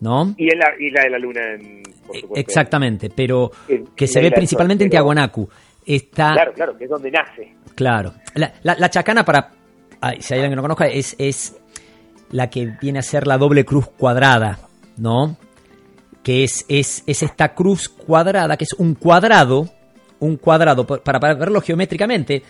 ¿no? 0.00 0.34
Y 0.36 0.52
en 0.52 0.58
la 0.58 0.72
isla 0.80 1.02
de 1.04 1.10
la 1.10 1.18
luna, 1.18 1.40
por 2.06 2.16
supuesto. 2.16 2.40
Exactamente, 2.40 3.10
pero 3.14 3.52
que 3.94 4.06
se 4.08 4.20
ve 4.20 4.32
principalmente 4.32 4.84
en 4.84 4.90
Tiahuanacu. 4.90 5.48
Está... 5.86 6.32
Claro, 6.32 6.52
claro, 6.52 6.76
que 6.76 6.84
es 6.84 6.90
donde 6.90 7.10
nace. 7.10 7.54
Claro. 7.74 8.12
La, 8.34 8.52
la 8.62 8.90
chacana, 8.90 9.24
para, 9.24 9.50
si 10.20 10.34
hay 10.34 10.40
alguien 10.40 10.50
que 10.50 10.56
no 10.56 10.62
conozca, 10.62 10.86
es, 10.86 11.14
es 11.18 11.56
la 12.30 12.50
que 12.50 12.76
viene 12.80 12.98
a 12.98 13.02
ser 13.02 13.26
la 13.26 13.38
doble 13.38 13.64
cruz 13.64 13.88
cuadrada, 13.88 14.58
¿no? 14.96 15.36
que 16.22 16.44
es, 16.44 16.64
es, 16.68 17.02
es 17.06 17.22
esta 17.22 17.54
cruz 17.54 17.88
cuadrada, 17.88 18.56
que 18.56 18.64
es 18.64 18.72
un 18.74 18.94
cuadrado, 18.94 19.68
un 20.20 20.36
cuadrado, 20.36 20.86
para, 20.86 21.20
para 21.20 21.34
verlo 21.34 21.60
geométricamente, 21.60 22.42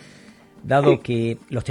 dado 0.63 0.99
que 0.99 1.37
los, 1.49 1.63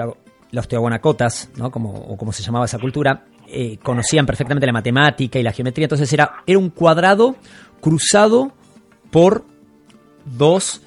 los 0.50 0.68
teoguanacotas, 0.68 1.50
¿no? 1.56 1.70
como, 1.70 1.92
o 1.92 2.16
como 2.16 2.32
se 2.32 2.42
llamaba 2.42 2.64
esa 2.64 2.78
cultura, 2.78 3.24
eh, 3.46 3.78
conocían 3.82 4.26
perfectamente 4.26 4.66
la 4.66 4.72
matemática 4.72 5.38
y 5.38 5.42
la 5.42 5.52
geometría, 5.52 5.84
entonces 5.84 6.12
era, 6.12 6.42
era 6.46 6.58
un 6.58 6.70
cuadrado 6.70 7.36
cruzado 7.80 8.52
por 9.10 9.44
dos 10.24 10.82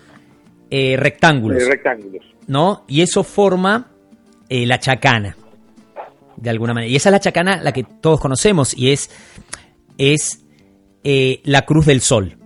eh, 0.69 0.97
rectángulos. 0.97 1.61
Eh, 1.61 1.69
rectángulos. 1.69 2.25
¿No? 2.47 2.83
Y 2.87 3.01
eso 3.01 3.23
forma 3.23 3.91
la 4.49 4.79
chacana, 4.79 5.35
de 6.37 6.49
alguna 6.49 6.73
manera. 6.73 6.91
Y 6.91 6.95
esa 6.95 7.09
es 7.09 7.13
la 7.13 7.19
chacana, 7.19 7.61
la 7.61 7.71
que 7.71 7.83
todos 7.83 8.19
conocemos, 8.19 8.77
y 8.77 8.91
es, 8.91 9.09
es 9.97 10.45
la 11.03 11.63
cruz 11.63 11.85
del 11.85 12.01
sol, 12.01 12.37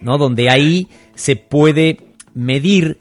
¿no? 0.00 0.18
Donde 0.18 0.50
ahí 0.50 0.88
se 1.14 1.36
puede 1.36 1.98
medir 2.34 2.98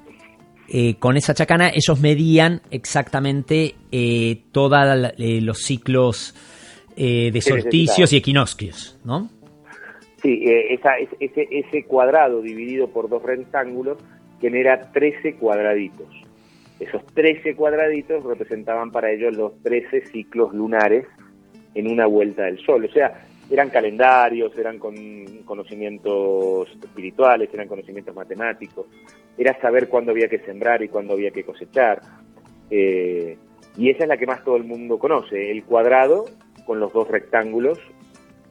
eh, 0.69 0.95
con 0.99 1.15
esa 1.15 1.33
chacana 1.33 1.69
ellos 1.73 2.01
medían 2.01 2.61
exactamente 2.71 3.75
eh, 3.91 4.41
todos 4.51 5.13
eh, 5.17 5.39
los 5.41 5.59
ciclos 5.59 6.35
de 6.97 7.39
solsticios 7.41 8.11
y 8.11 8.17
equinoccios, 8.17 8.99
¿no? 9.05 9.29
Sí, 10.23 10.43
ese, 10.43 11.47
ese 11.51 11.83
cuadrado 11.83 12.41
dividido 12.41 12.87
por 12.87 13.07
dos 13.07 13.21
rectángulos 13.21 13.99
genera 14.41 14.91
13 14.91 15.35
cuadraditos. 15.35 16.07
Esos 16.79 17.05
13 17.07 17.55
cuadraditos 17.55 18.23
representaban 18.23 18.91
para 18.91 19.11
ellos 19.11 19.35
los 19.35 19.61
13 19.63 20.05
ciclos 20.07 20.53
lunares 20.53 21.05
en 21.73 21.87
una 21.87 22.05
vuelta 22.05 22.43
del 22.43 22.59
Sol. 22.59 22.85
O 22.85 22.91
sea, 22.91 23.25
eran 23.49 23.69
calendarios, 23.69 24.55
eran 24.57 24.77
con 24.77 24.95
conocimientos 25.45 26.69
espirituales, 26.69 27.49
eran 27.53 27.67
conocimientos 27.67 28.15
matemáticos, 28.15 28.87
era 29.37 29.59
saber 29.59 29.87
cuándo 29.87 30.11
había 30.11 30.27
que 30.27 30.39
sembrar 30.39 30.83
y 30.83 30.89
cuándo 30.89 31.13
había 31.13 31.31
que 31.31 31.43
cosechar. 31.43 32.01
Eh, 32.69 33.37
y 33.77 33.89
esa 33.89 34.03
es 34.03 34.09
la 34.09 34.17
que 34.17 34.27
más 34.27 34.43
todo 34.43 34.57
el 34.57 34.63
mundo 34.63 34.99
conoce, 34.99 35.51
el 35.51 35.63
cuadrado 35.63 36.25
con 36.65 36.79
los 36.79 36.91
dos 36.91 37.07
rectángulos 37.07 37.79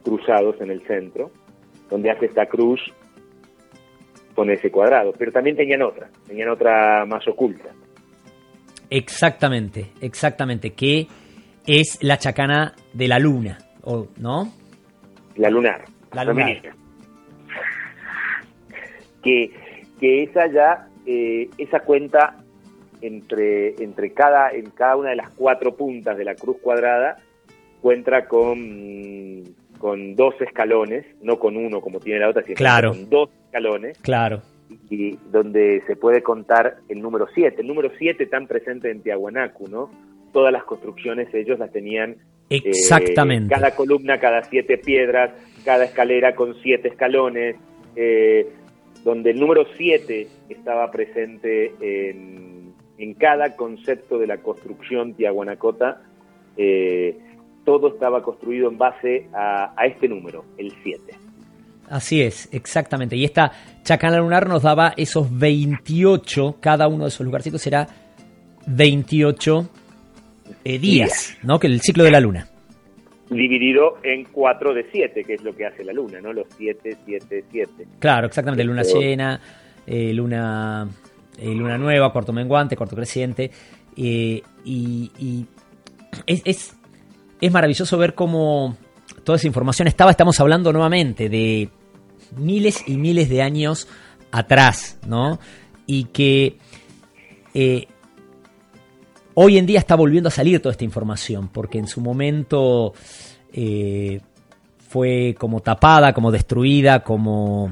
cruzados 0.03 0.61
en 0.61 0.71
el 0.71 0.83
centro, 0.87 1.31
donde 1.91 2.11
hace 2.11 2.27
esta 2.27 2.47
cruz 2.47 2.81
con 4.35 4.51
ese 4.51 4.71
cuadrado. 4.71 5.13
Pero 5.19 5.33
también 5.33 5.57
tenían 5.57 5.83
otra, 5.83 6.09
tenían 6.27 6.49
otra 6.49 7.05
más 7.07 7.27
oculta. 7.29 7.71
Exactamente, 8.91 9.93
exactamente, 10.01 10.73
que 10.73 11.07
es 11.67 11.99
la 12.03 12.19
chacana 12.19 12.75
de 12.93 13.09
la 13.09 13.19
luna, 13.19 13.59
¿no? 14.19 14.53
La 15.37 15.51
lunar. 15.51 15.85
La 16.13 16.25
lunar. 16.25 16.63
Que, 19.23 19.51
que 19.99 20.23
esa 20.23 20.47
ya, 20.47 20.89
eh, 21.05 21.49
esa 21.59 21.81
cuenta 21.81 22.37
entre, 23.01 23.75
entre 23.83 24.13
cada, 24.13 24.51
en 24.51 24.71
cada 24.71 24.97
una 24.97 25.11
de 25.11 25.17
las 25.17 25.31
cuatro 25.31 25.77
puntas 25.77 26.17
de 26.17 26.25
la 26.25 26.35
cruz 26.35 26.59
cuadrada, 26.63 27.17
cuenta 27.81 28.27
con, 28.27 29.43
con 29.79 30.15
dos 30.15 30.35
escalones, 30.41 31.05
no 31.23 31.39
con 31.39 31.57
uno 31.57 31.81
como 31.81 31.99
tiene 32.01 32.21
la 32.21 32.29
otra, 32.29 32.43
sino 32.45 32.57
con 32.91 33.11
dos 33.11 33.31
escalones. 33.47 33.99
Claro. 33.99 34.43
Y 34.91 35.17
donde 35.31 35.83
se 35.87 35.97
puede 35.97 36.23
contar 36.23 36.79
el 36.89 37.01
número 37.01 37.27
7. 37.35 37.61
El 37.61 37.69
número 37.69 37.91
7 37.99 38.27
tan 38.27 38.47
presente 38.47 38.91
en 38.91 39.03
Tiahuanacu, 39.03 39.69
¿no? 39.69 39.91
Todas 40.33 40.53
las 40.53 40.65
construcciones 40.65 41.33
ellos 41.35 41.59
las 41.59 41.73
tenían 41.73 42.17
Exactamente. 42.51 43.53
cada 43.53 43.75
columna, 43.75 44.19
cada 44.21 44.43
siete 44.45 44.79
piedras, 44.79 45.33
cada 45.65 45.85
escalera 45.85 46.35
con 46.35 46.55
siete 46.63 46.89
escalones, 46.89 47.57
eh, 47.97 48.49
donde 49.03 49.31
el 49.31 49.41
número 49.41 49.67
siete 49.77 50.29
estaba 50.49 50.91
presente 50.91 51.73
en, 51.81 52.73
en, 52.99 53.15
cada 53.15 53.57
concepto 53.57 54.19
de 54.19 54.27
la 54.27 54.39
construcción 54.39 55.15
tiahuanacota. 55.15 56.03
Eh, 56.57 57.19
todo 57.65 57.89
estaba 57.89 58.23
construido 58.23 58.71
en 58.71 58.79
base 58.79 59.29
a, 59.35 59.75
este 59.85 60.09
número, 60.09 60.45
el 60.57 60.73
7. 60.83 61.15
Así 61.89 62.23
es, 62.23 62.49
exactamente. 62.53 63.17
Y 63.17 63.25
esta 63.25 63.53
chacana 63.83 64.19
lunar 64.19 64.49
nos 64.49 64.63
daba 64.63 64.93
esos 64.97 65.27
28, 65.37 66.57
cada 66.61 66.89
uno 66.89 67.05
de 67.05 67.09
esos 67.09 67.25
lugarcitos 67.25 67.63
será 67.63 67.87
28 68.67 69.71
eh, 70.65 70.79
días, 70.79 71.37
¿no? 71.43 71.59
Que 71.59 71.69
el 71.69 71.81
ciclo 71.81 72.05
de 72.05 72.11
la 72.11 72.21
luna. 72.21 72.49
Dividido 73.31 73.99
en 74.03 74.25
4 74.25 74.75
de 74.75 74.87
7, 74.91 75.25
que 75.25 75.35
es 75.35 75.43
lo 75.43 75.55
que 75.55 75.67
hace 75.67 75.85
la 75.85 75.93
luna, 75.93 76.21
¿no? 76.21 76.33
Los 76.33 76.47
7, 76.57 76.97
7, 77.05 77.45
7. 77.51 77.73
Claro, 77.99 78.27
exactamente. 78.27 78.65
Luna 78.65 78.83
llena, 78.83 79.41
eh, 79.87 80.13
luna, 80.13 80.89
eh, 81.39 81.55
luna 81.55 81.79
nueva, 81.79 82.13
cuarto 82.13 82.33
menguante, 82.33 82.77
cuarto 82.77 82.97
creciente. 82.97 83.51
y, 83.97 84.43
es, 86.27 86.43
es, 86.45 86.77
es 87.41 87.53
maravilloso 87.53 87.99
ver 87.99 88.15
cómo 88.15 88.77
toda 89.25 89.37
esa 89.37 89.47
información 89.47 89.89
estaba. 89.89 90.11
Estamos 90.11 90.39
hablando 90.41 90.73
nuevamente 90.73 91.29
de 91.29 91.71
miles 92.37 92.83
y 92.87 92.97
miles 92.97 93.29
de 93.29 93.43
años 93.43 93.89
atrás, 94.31 94.99
¿no? 95.07 95.39
Y 95.87 96.05
que 96.05 96.59
Hoy 99.39 99.59
en 99.59 99.67
día 99.67 99.79
está 99.79 99.97
volviendo 99.97 100.29
a 100.29 100.33
salir 100.33 100.63
toda 100.63 100.73
esta 100.73 100.85
información, 100.85 101.49
porque 101.49 101.77
en 101.77 101.87
su 101.87 102.01
momento 102.01 102.95
eh, 103.53 104.19
fue 104.89 105.35
como 105.39 105.61
tapada, 105.61 106.15
como 106.15 106.33
destruida, 106.33 107.01
como 107.01 107.71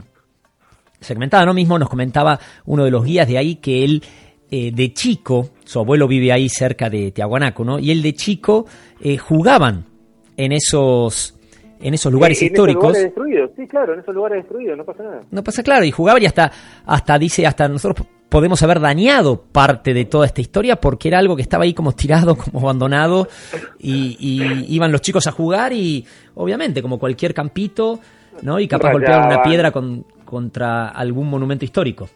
segmentada. 1.01 1.47
¿no? 1.47 1.55
Mismo 1.55 1.79
nos 1.79 1.89
comentaba 1.89 2.39
uno 2.67 2.85
de 2.85 2.91
los 2.91 3.03
guías 3.03 3.27
de 3.27 3.39
ahí 3.39 3.55
que 3.57 3.83
él 3.83 4.03
eh, 4.51 4.73
de 4.73 4.93
chico, 4.93 5.53
su 5.65 5.79
abuelo 5.79 6.07
vive 6.07 6.33
ahí 6.33 6.51
cerca 6.51 6.91
de 6.91 7.13
Tiahuanaco, 7.13 7.65
¿no? 7.65 7.79
Y 7.79 7.91
él 7.91 8.03
de 8.03 8.13
chico 8.13 8.67
eh, 9.01 9.17
jugaban 9.17 9.87
en 10.37 10.53
esos 10.53 11.39
en 11.81 11.93
esos 11.93 12.13
lugares 12.13 12.41
históricos. 12.41 12.97
En 12.97 13.07
esos 13.07 13.17
lugares 13.17 13.37
destruidos, 13.37 13.51
sí, 13.57 13.67
claro, 13.67 13.95
en 13.95 14.01
esos 14.01 14.15
lugares 14.15 14.39
destruidos, 14.39 14.79
no 14.79 14.85
pasa 14.85 15.03
nada. 15.03 15.23
No 15.31 15.45
pasa 15.45 15.63
claro, 15.63 15.85
y 15.85 15.91
jugaban 15.91 16.23
y 16.23 16.27
hasta, 16.27 16.51
hasta 16.87 17.19
dice, 17.19 17.47
hasta 17.47 17.69
nosotros 17.69 18.07
podemos 18.35 18.63
haber 18.63 18.81
dañado 18.81 19.43
parte 19.43 19.95
de 19.95 20.07
toda 20.07 20.27
esta 20.27 20.41
historia 20.41 20.77
porque 20.77 21.09
era 21.09 21.19
algo 21.19 21.37
que 21.37 21.43
estaba 21.43 21.65
ahí 21.65 21.75
como 21.75 21.93
tirado, 21.93 22.37
como 22.39 22.61
abandonado 22.61 23.29
y, 23.79 24.17
iban 24.69 24.91
los 24.91 25.03
chicos 25.03 25.27
a 25.27 25.33
jugar 25.33 25.73
y 25.73 26.05
obviamente 26.35 26.83
como 26.83 26.99
cualquier 26.99 27.35
campito, 27.35 28.01
¿no? 28.43 28.59
Y 28.59 28.67
capaz 28.67 28.93
golpeaban 28.93 29.27
una 29.27 29.43
piedra 29.43 29.71
con, 29.71 30.05
contra 30.25 30.89
algún 30.89 31.29
monumento 31.29 31.65
histórico. 31.65 32.09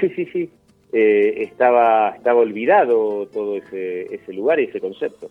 Sí, 0.00 0.08
sí, 0.16 0.26
sí. 0.32 0.50
Eh, 0.92 1.44
estaba, 1.44 2.10
estaba 2.16 2.40
olvidado 2.40 3.26
todo 3.32 3.56
ese, 3.56 4.12
ese 4.12 4.32
lugar 4.32 4.58
y 4.58 4.64
ese 4.64 4.80
concepto. 4.80 5.30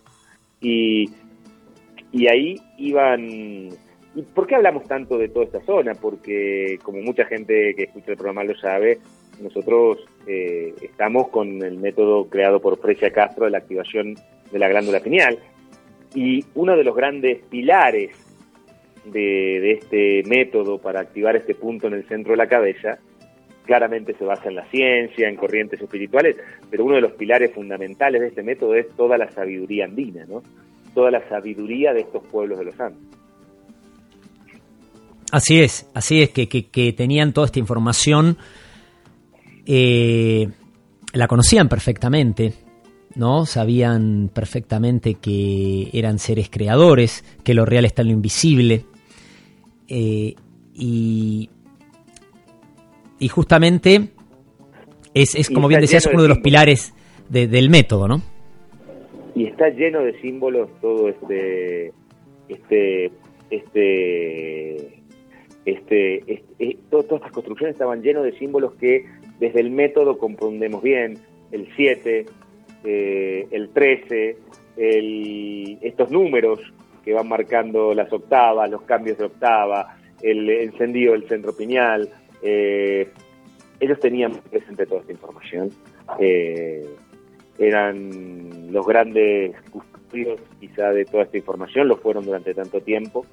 Y, 0.60 1.08
y 2.12 2.28
ahí 2.28 2.60
iban... 2.78 3.68
¿Y 4.12 4.22
por 4.34 4.48
qué 4.48 4.56
hablamos 4.56 4.88
tanto 4.88 5.18
de 5.18 5.28
toda 5.28 5.44
esta 5.44 5.60
zona? 5.60 5.94
Porque, 5.94 6.78
como 6.82 7.00
mucha 7.00 7.24
gente 7.26 7.74
que 7.76 7.84
escucha 7.84 8.10
el 8.10 8.16
programa 8.16 8.42
lo 8.42 8.56
sabe, 8.56 8.98
nosotros 9.40 9.98
eh, 10.26 10.74
estamos 10.82 11.28
con 11.28 11.62
el 11.62 11.78
método 11.78 12.28
creado 12.28 12.60
por 12.60 12.78
Frecia 12.80 13.12
Castro 13.12 13.44
de 13.44 13.52
la 13.52 13.58
activación 13.58 14.16
de 14.50 14.58
la 14.58 14.68
glándula 14.68 15.00
pineal. 15.00 15.38
Y 16.14 16.44
uno 16.54 16.76
de 16.76 16.82
los 16.82 16.96
grandes 16.96 17.38
pilares 17.48 18.10
de, 19.04 19.72
este 19.72 20.22
método 20.26 20.78
para 20.78 21.00
activar 21.00 21.36
este 21.36 21.54
punto 21.54 21.86
en 21.86 21.94
el 21.94 22.04
centro 22.06 22.32
de 22.32 22.36
la 22.36 22.48
cabeza, 22.48 22.98
claramente 23.64 24.14
se 24.14 24.24
basa 24.24 24.48
en 24.48 24.56
la 24.56 24.66
ciencia, 24.66 25.28
en 25.28 25.36
corrientes 25.36 25.80
espirituales, 25.80 26.36
pero 26.70 26.84
uno 26.84 26.96
de 26.96 27.00
los 27.00 27.12
pilares 27.12 27.52
fundamentales 27.52 28.20
de 28.20 28.28
este 28.28 28.42
método 28.42 28.74
es 28.74 28.88
toda 28.96 29.16
la 29.16 29.30
sabiduría 29.30 29.84
andina, 29.84 30.24
¿no? 30.26 30.42
Toda 30.94 31.10
la 31.10 31.28
sabiduría 31.28 31.92
de 31.92 32.00
estos 32.00 32.22
pueblos 32.24 32.58
de 32.58 32.64
los 32.66 32.80
Andes. 32.80 33.02
Así 35.32 35.60
es, 35.60 35.88
así 35.94 36.22
es, 36.22 36.30
que, 36.30 36.48
que 36.48 36.92
tenían 36.92 37.32
toda 37.32 37.46
esta 37.46 37.60
información 37.60 38.36
eh, 39.66 40.48
la 41.12 41.28
conocían 41.28 41.68
perfectamente, 41.68 42.54
¿no? 43.14 43.46
Sabían 43.46 44.30
perfectamente 44.32 45.14
que 45.14 45.90
eran 45.92 46.18
seres 46.18 46.48
creadores, 46.50 47.24
que 47.44 47.54
lo 47.54 47.64
real 47.64 47.84
está 47.84 48.02
en 48.02 48.08
lo 48.08 48.14
invisible. 48.14 48.84
Eh, 49.86 50.34
y, 50.74 51.50
y 53.18 53.28
justamente 53.28 54.10
es, 55.14 55.50
como 55.50 55.68
bien 55.68 55.80
decías, 55.80 56.06
uno 56.12 56.22
de, 56.22 56.28
los 56.28 56.38
pilares 56.38 56.92
del 57.28 57.70
método, 57.70 58.08
¿no? 58.08 58.22
Y 59.34 59.46
está 59.46 59.68
lleno 59.68 60.00
de 60.02 60.20
símbolos 60.20 60.70
todo 60.80 61.08
este, 61.08 61.92
este, 62.48 63.10
este, 63.50 65.02
este, 65.64 66.32
este 66.32 66.78
todas 66.90 67.06
estas 67.06 67.32
construcciones 67.32 67.74
estaban 67.74 68.02
llenos 68.02 68.24
de 68.24 68.32
símbolos 68.38 68.74
que 68.74 69.06
desde 69.38 69.60
el 69.60 69.70
método 69.70 70.18
comprendemos 70.18 70.82
bien 70.82 71.18
el 71.52 71.68
7, 71.76 72.26
eh, 72.84 73.48
el 73.50 73.70
13, 73.70 74.36
estos 75.82 76.10
números 76.10 76.60
que 77.04 77.12
van 77.12 77.28
marcando 77.28 77.94
las 77.94 78.12
octavas, 78.12 78.70
los 78.70 78.82
cambios 78.82 79.18
de 79.18 79.24
octava, 79.24 79.96
el 80.22 80.48
encendido 80.48 81.12
del 81.12 81.26
centro 81.28 81.56
piñal. 81.56 82.08
Eh, 82.42 83.08
ellos 83.80 83.98
tenían 84.00 84.32
presente 84.50 84.86
toda 84.86 85.00
esta 85.00 85.12
información. 85.12 85.70
Eh, 86.18 86.86
eran 87.60 88.72
los 88.72 88.86
grandes 88.86 89.54
custodios 89.70 90.40
quizá 90.58 90.90
de 90.90 91.04
toda 91.04 91.24
esta 91.24 91.36
información, 91.36 91.88
lo 91.88 91.96
fueron 91.96 92.24
durante 92.24 92.54
tanto 92.54 92.80
tiempo. 92.80 93.26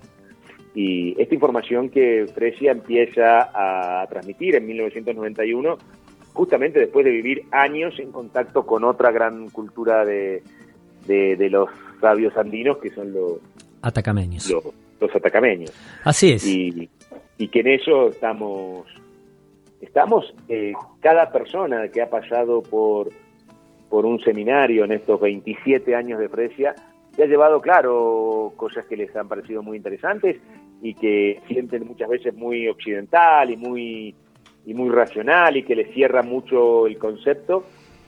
Y 0.75 1.19
esta 1.19 1.33
información 1.33 1.89
que 1.89 2.27
Fresia 2.35 2.71
empieza 2.71 3.49
a 3.53 4.05
transmitir 4.07 4.55
en 4.55 4.67
1991, 4.67 5.77
justamente 6.33 6.79
después 6.79 7.03
de 7.05 7.11
vivir 7.11 7.45
años 7.51 7.97
en 7.99 8.11
contacto 8.11 8.65
con 8.65 8.83
otra 8.83 9.11
gran 9.11 9.49
cultura 9.49 10.05
de, 10.05 10.43
de, 11.07 11.49
los 11.49 11.69
sabios 11.99 12.35
andinos, 12.37 12.77
que 12.77 12.91
son 12.91 13.11
los 13.13 13.39
atacameños. 13.81 14.53
Los, 14.99 15.15
atacameños. 15.15 15.73
Así 16.03 16.33
es. 16.33 16.45
Y, 16.45 16.89
y 17.37 17.47
que 17.47 17.61
en 17.61 17.67
eso 17.69 18.09
estamos, 18.09 18.85
estamos 19.81 20.35
eh, 20.49 20.73
cada 20.99 21.31
persona 21.31 21.87
que 21.87 22.01
ha 22.01 22.09
pasado 22.09 22.61
por 22.61 23.09
por 23.89 24.05
un 24.05 24.19
seminario 24.19 24.85
en 24.85 24.91
estos 24.91 25.19
27 25.19 25.95
años 25.95 26.19
de 26.19 26.29
Fresia, 26.29 26.75
se 27.15 27.23
ha 27.23 27.25
llevado, 27.25 27.61
claro, 27.61 28.53
cosas 28.55 28.85
que 28.85 28.95
les 28.95 29.15
han 29.15 29.27
parecido 29.27 29.63
muy 29.63 29.77
interesantes 29.77 30.37
y 30.81 30.93
que 30.93 31.41
sienten 31.47 31.87
muchas 31.87 32.09
veces 32.09 32.35
muy 32.35 32.67
occidental 32.67 33.49
y 33.49 33.57
muy, 33.57 34.15
y 34.65 34.73
muy 34.73 34.89
racional 34.89 35.57
y 35.57 35.63
que 35.63 35.75
les 35.75 35.91
cierra 35.93 36.21
mucho 36.21 36.85
el 36.85 36.97
concepto, 36.97 37.63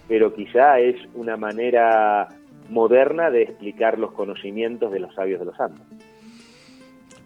pero 0.08 0.34
quizá 0.34 0.80
es 0.80 0.96
una 1.16 1.38
manera 1.38 2.28
moderna 2.70 3.32
de 3.32 3.44
explicar 3.44 3.98
los 3.98 4.12
conocimientos 4.12 4.92
de 4.92 5.00
los 5.00 5.14
sabios 5.16 5.40
de 5.40 5.46
los 5.48 5.60
Andes. 5.60 5.82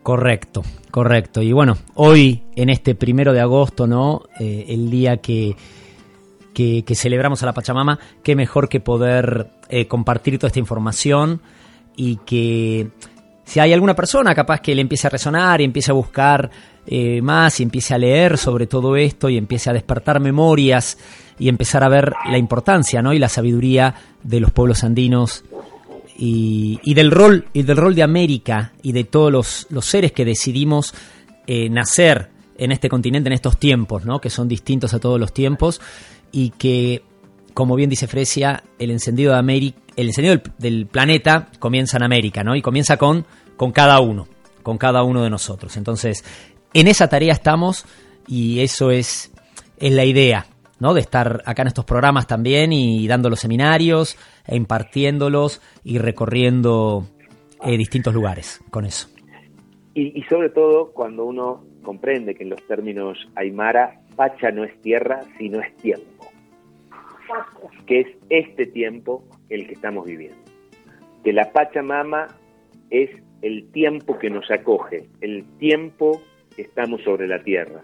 Correcto, 0.04 0.64
correcto. 0.92 1.42
Y 1.42 1.54
bueno, 1.54 1.76
hoy, 1.96 2.44
en 2.56 2.70
este 2.70 2.94
primero 2.94 3.32
de 3.34 3.40
agosto, 3.40 3.88
¿no? 3.88 4.24
Eh, 4.40 4.66
el 4.70 4.90
día 4.90 5.18
que 5.18 5.56
que, 6.54 6.84
celebramos 6.96 7.44
a 7.44 7.48
la 7.48 7.54
Pachamama, 7.54 8.00
qué 8.24 8.36
mejor 8.36 8.70
que 8.70 8.80
poder 8.80 9.50
eh, 9.70 9.88
compartir 9.88 10.38
toda 10.38 10.48
esta 10.48 10.60
información 10.60 11.42
y 11.96 12.18
que 12.26 12.90
si 13.46 13.60
hay 13.60 13.74
alguna 13.74 13.96
persona 13.96 14.34
capaz 14.34 14.62
que 14.62 14.74
le 14.74 14.82
empiece 14.82 15.08
a 15.08 15.10
resonar 15.10 15.62
y 15.62 15.66
empiece 15.66 15.92
a 15.92 15.94
buscar 15.94 16.50
eh, 16.86 17.22
más 17.22 17.60
y 17.60 17.64
empiece 17.64 17.94
a 17.94 17.98
leer 17.98 18.38
sobre 18.38 18.68
todo 18.68 18.96
esto 18.96 19.30
y 19.30 19.38
empiece 19.38 19.70
a 19.70 19.74
despertar 19.74 20.20
memorias 20.20 20.98
y 21.40 21.50
empezar 21.50 21.84
a 21.84 21.90
ver 21.90 22.14
la 22.30 22.38
importancia 22.38 23.02
¿no? 23.02 23.14
y 23.14 23.20
la 23.20 23.30
sabiduría 23.30 23.96
de 24.24 24.40
los 24.40 24.52
pueblos 24.52 24.84
andinos 24.84 25.44
y, 26.18 26.94
del 26.94 27.12
rol 27.12 27.46
y 27.54 27.64
del 27.64 27.78
rol 27.78 27.96
de 27.96 28.04
América 28.04 28.74
y 28.82 28.92
de 28.92 29.04
todos 29.04 29.32
los, 29.70 29.86
seres 29.86 30.12
que 30.12 30.26
decidimos 30.26 30.94
eh, 31.48 31.70
nacer 31.70 32.30
en 32.58 32.72
este 32.72 32.88
continente 32.88 33.28
en 33.28 33.34
estos 33.34 33.58
tiempos, 33.58 34.06
¿no? 34.06 34.22
que 34.22 34.30
son 34.30 34.48
distintos 34.48 34.94
a 34.94 35.00
todos 35.00 35.20
los 35.20 35.34
tiempos 35.34 35.82
y 36.34 36.50
que, 36.50 37.04
como 37.54 37.76
bien 37.76 37.90
dice 37.90 38.08
Fresia, 38.08 38.64
el 38.80 38.92
encendido 38.92 39.32
de 39.32 39.40
América, 39.40 39.78
el 39.96 40.08
encendido 40.08 40.42
del, 40.58 40.88
planeta 40.88 41.48
comienza 41.60 41.98
en 41.98 42.04
América, 42.04 42.44
¿no? 42.44 42.56
Y 42.56 42.62
comienza 42.62 42.98
con, 42.98 43.26
con 43.56 43.72
cada 43.72 44.02
uno, 44.02 44.28
con 44.64 44.78
cada 44.80 45.04
uno 45.04 45.24
de 45.24 45.30
nosotros. 45.30 45.78
Entonces, 45.78 46.26
en 46.74 46.88
esa 46.88 47.08
tarea 47.08 47.32
estamos 47.32 47.86
y 48.28 48.62
eso 48.62 48.90
es, 48.90 49.32
es 49.78 49.94
la 49.94 50.04
idea, 50.04 50.48
¿no? 50.80 50.96
De 50.96 51.02
estar 51.02 51.44
acá 51.46 51.62
en 51.62 51.68
estos 51.68 51.86
programas 51.86 52.26
también 52.26 52.74
y 52.74 53.08
dando 53.08 53.30
los 53.30 53.40
seminarios, 53.40 54.18
e 54.48 54.56
impartiéndolos 54.56 55.62
y 55.84 56.00
recorriendo 56.00 57.06
eh, 57.64 57.78
distintos 57.78 58.12
lugares 58.16 58.60
con 58.72 58.86
eso. 58.86 59.08
Y, 59.94 60.20
y, 60.20 60.24
sobre 60.24 60.50
todo 60.50 60.92
cuando 60.92 61.24
uno 61.26 61.64
comprende 61.84 62.34
que 62.34 62.42
en 62.42 62.50
los 62.50 62.66
términos 62.66 63.20
Aymara, 63.36 64.00
Pacha 64.16 64.50
no 64.50 64.64
es 64.64 64.82
tierra, 64.82 65.22
sino 65.38 65.60
es 65.62 65.76
tiempo 65.78 66.13
que 67.86 68.02
es 68.02 68.08
este 68.30 68.66
tiempo 68.66 69.24
el 69.50 69.68
que 69.68 69.74
estamos 69.74 70.06
viviendo. 70.06 70.38
Que 71.24 71.34
la 71.34 71.52
Pachamama 71.52 72.28
es 72.90 73.10
el 73.42 73.70
tiempo 73.72 74.18
que 74.20 74.30
nos 74.30 74.50
acoge, 74.52 75.06
el 75.22 75.46
tiempo 75.58 76.22
que 76.56 76.64
estamos 76.64 77.02
sobre 77.04 77.28
la 77.28 77.44
tierra. 77.44 77.82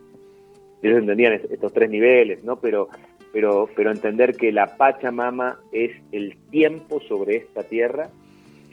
Ellos 0.81 0.99
entendían 0.99 1.33
estos 1.33 1.73
tres 1.73 1.89
niveles, 1.89 2.43
¿no? 2.43 2.59
Pero, 2.59 2.87
pero, 3.33 3.69
pero 3.75 3.91
entender 3.91 4.35
que 4.35 4.51
la 4.51 4.77
Pachamama 4.77 5.59
es 5.71 5.91
el 6.11 6.37
tiempo 6.49 7.01
sobre 7.01 7.37
esta 7.37 7.63
tierra, 7.63 8.09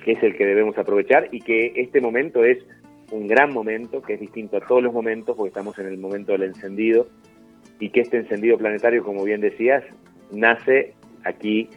que 0.04 0.12
es 0.12 0.22
el 0.22 0.36
que 0.36 0.46
debemos 0.46 0.78
aprovechar 0.78 1.28
y 1.32 1.40
que 1.40 1.72
este 1.76 2.00
momento 2.00 2.44
es 2.44 2.58
un 3.10 3.26
gran 3.26 3.52
momento, 3.52 4.02
que 4.02 4.14
es 4.14 4.20
distinto 4.20 4.56
a 4.56 4.60
todos 4.60 4.82
los 4.82 4.92
momentos, 4.92 5.36
porque 5.36 5.48
estamos 5.48 5.78
en 5.78 5.86
el 5.86 5.98
momento 5.98 6.32
del 6.32 6.44
encendido, 6.44 7.08
y 7.78 7.90
que 7.90 8.00
este 8.00 8.18
encendido 8.18 8.58
planetario, 8.58 9.04
como 9.04 9.24
bien 9.24 9.40
decías, 9.40 9.84
nace 10.32 10.94
aquí 11.24 11.68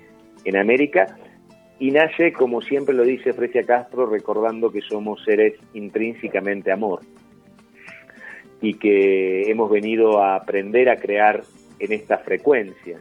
en 0.46 0.58
América 0.58 1.18
y 1.80 1.92
nace, 1.92 2.34
como 2.34 2.62
siempre 2.62 2.94
lo 2.94 3.04
dice 3.04 3.34
Frecia 3.34 3.64
Castro, 3.64 4.06
recordando 4.06 4.72
que 4.72 4.82
somos 4.82 5.24
seres 5.24 5.54
intrínsecamente 5.74 6.72
amor 6.72 7.02
y 8.62 8.74
que 8.74 9.50
hemos 9.50 9.72
venido 9.72 10.22
a 10.22 10.36
aprender 10.36 10.90
a 10.90 10.98
crear 10.98 11.44
en 11.80 11.94
esta 11.94 12.18
frecuencia, 12.18 13.00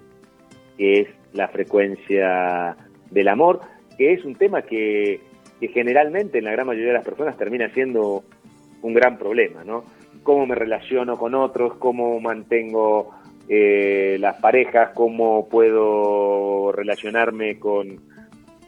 que 0.77 1.01
es 1.01 1.09
la 1.33 1.49
frecuencia 1.49 2.77
del 3.11 3.29
amor, 3.29 3.61
que 3.97 4.13
es 4.13 4.25
un 4.25 4.37
tema 4.37 4.63
que, 4.63 5.21
que 5.61 5.69
generalmente 5.69 6.39
en 6.39 6.45
la 6.45 6.53
gran 6.53 6.69
mayoría 6.69 6.89
de 6.89 6.99
las 6.99 7.05
personas 7.05 7.37
termina 7.37 7.69
siendo 7.75 8.23
un 8.83 8.95
gran 8.95 9.19
problema, 9.19 9.65
¿no? 9.65 9.85
Cómo 10.23 10.47
me 10.47 10.55
relaciono 10.55 11.19
con 11.19 11.35
otros, 11.35 11.75
cómo 11.79 12.21
mantengo 12.21 13.11
eh, 13.49 14.17
las 14.21 14.37
parejas, 14.41 14.91
cómo 14.95 15.49
puedo 15.49 16.73
relacionarme 16.73 17.59
con, 17.59 18.01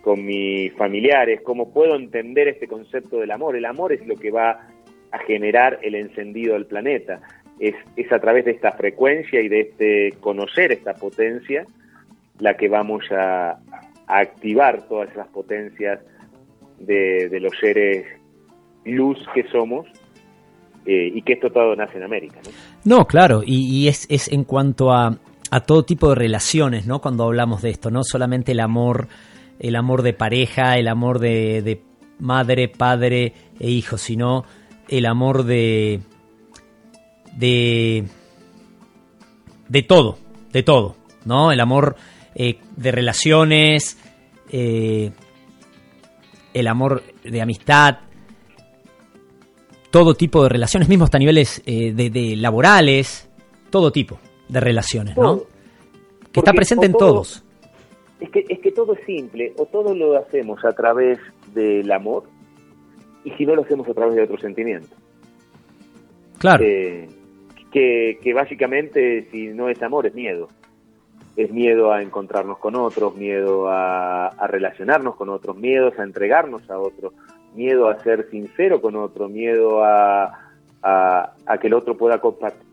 con 0.02 0.24
mis 0.24 0.72
familiares, 0.74 1.40
cómo 1.42 1.72
puedo 1.72 1.96
entender 1.96 2.48
este 2.48 2.66
concepto 2.66 3.18
del 3.18 3.30
amor. 3.30 3.56
El 3.56 3.66
amor 3.66 3.92
es 3.92 4.06
lo 4.06 4.16
que 4.16 4.30
va 4.30 4.68
a 5.12 5.18
generar 5.20 5.78
el 5.82 5.94
encendido 5.94 6.54
del 6.54 6.66
planeta. 6.66 7.20
Es, 7.58 7.74
es 7.96 8.10
a 8.10 8.20
través 8.20 8.46
de 8.46 8.52
esta 8.52 8.72
frecuencia 8.72 9.40
y 9.40 9.48
de 9.48 9.60
este 9.60 10.14
conocer 10.20 10.72
esta 10.72 10.94
potencia 10.94 11.66
la 12.38 12.56
que 12.56 12.68
vamos 12.68 13.04
a, 13.10 13.58
activar 14.10 14.88
todas 14.88 15.08
esas 15.10 15.28
potencias 15.28 16.00
de, 16.78 17.38
los 17.40 17.56
seres 17.58 18.06
luz 18.84 19.18
que 19.34 19.44
somos 19.44 19.86
eh, 20.84 21.12
y 21.14 21.22
que 21.22 21.34
esto 21.34 21.50
todo 21.50 21.76
nace 21.76 21.98
en 21.98 22.02
América. 22.02 22.40
No 22.84 23.06
claro, 23.06 23.42
y, 23.44 23.88
es, 23.88 24.06
es, 24.08 24.28
en 24.28 24.44
cuanto 24.44 24.92
a, 24.92 25.18
a, 25.50 25.60
todo 25.60 25.84
tipo 25.84 26.08
de 26.10 26.14
relaciones, 26.14 26.86
¿no? 26.86 27.00
Cuando 27.00 27.24
hablamos 27.24 27.62
de 27.62 27.70
esto, 27.70 27.90
no 27.90 28.02
solamente 28.04 28.52
el 28.52 28.60
amor, 28.60 29.08
el 29.58 29.76
amor 29.76 30.02
de 30.02 30.12
pareja, 30.12 30.76
el 30.76 30.88
amor 30.88 31.18
de, 31.18 31.62
de 31.62 31.82
madre, 32.18 32.68
padre 32.68 33.34
e 33.58 33.70
hijo, 33.70 33.98
sino 33.98 34.44
el 34.88 35.06
amor 35.06 35.44
de, 35.44 36.00
de, 37.36 38.04
de 39.68 39.82
todo, 39.82 40.18
de 40.52 40.62
todo, 40.62 40.96
¿no? 41.24 41.52
El 41.52 41.60
amor 41.60 41.96
eh, 42.34 42.58
de 42.76 42.92
relaciones, 42.92 43.98
eh, 44.50 45.12
el 46.54 46.66
amor 46.66 47.02
de 47.24 47.42
amistad, 47.42 47.98
todo 49.90 50.14
tipo 50.14 50.42
de 50.42 50.48
relaciones, 50.48 50.88
mismo 50.88 51.04
hasta 51.04 51.18
niveles 51.18 51.62
eh, 51.66 51.92
de, 51.92 52.36
laborales, 52.36 53.28
todo 53.70 53.90
tipo 53.90 54.18
de 54.48 54.60
relaciones, 54.60 55.16
¿no? 55.16 55.42
Que 56.32 56.40
está 56.40 56.52
presente 56.52 56.86
en 56.86 56.92
todos. 56.92 57.44
Es 58.20 58.30
que, 58.30 58.44
es 58.48 58.60
que 58.60 58.70
todo 58.70 58.94
es 58.94 59.04
simple, 59.04 59.52
o 59.56 59.66
todo 59.66 59.94
lo 59.94 60.16
hacemos 60.16 60.64
a 60.64 60.72
través 60.72 61.18
del 61.54 61.90
amor, 61.90 62.24
y 63.24 63.30
si 63.32 63.44
no 63.46 63.54
lo 63.54 63.62
hacemos 63.62 63.88
a 63.88 63.94
través 63.94 64.14
de 64.14 64.22
otro 64.22 64.38
sentimiento. 64.38 64.94
Claro. 66.38 66.64
Eh, 66.64 67.08
que, 67.72 68.18
que 68.22 68.34
básicamente, 68.34 69.28
si 69.30 69.48
no 69.48 69.68
es 69.68 69.82
amor, 69.82 70.06
es 70.06 70.14
miedo. 70.14 70.48
Es 71.36 71.50
miedo 71.52 71.92
a 71.92 72.02
encontrarnos 72.02 72.58
con 72.58 72.74
otros, 72.76 73.16
miedo 73.16 73.68
a, 73.68 74.28
a 74.28 74.46
relacionarnos 74.46 75.16
con 75.16 75.28
otros, 75.28 75.56
miedos 75.56 75.98
a 75.98 76.02
entregarnos 76.02 76.68
a 76.70 76.78
otros, 76.78 77.14
miedo 77.54 77.88
a 77.88 77.98
ser 78.02 78.28
sincero 78.30 78.80
con 78.80 78.96
otro, 78.96 79.28
miedo 79.28 79.84
a, 79.84 80.50
a, 80.82 81.58
que 81.60 81.66
el 81.66 81.74
otro 81.74 81.96
pueda 81.96 82.20
compartir. 82.20 82.66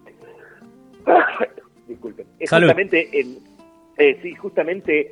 Disculpen. 1.87 2.27
Es 2.39 2.49
justamente, 2.49 3.19
en, 3.19 3.39
eh, 3.97 4.19
sí, 4.21 4.33
justamente 4.35 5.11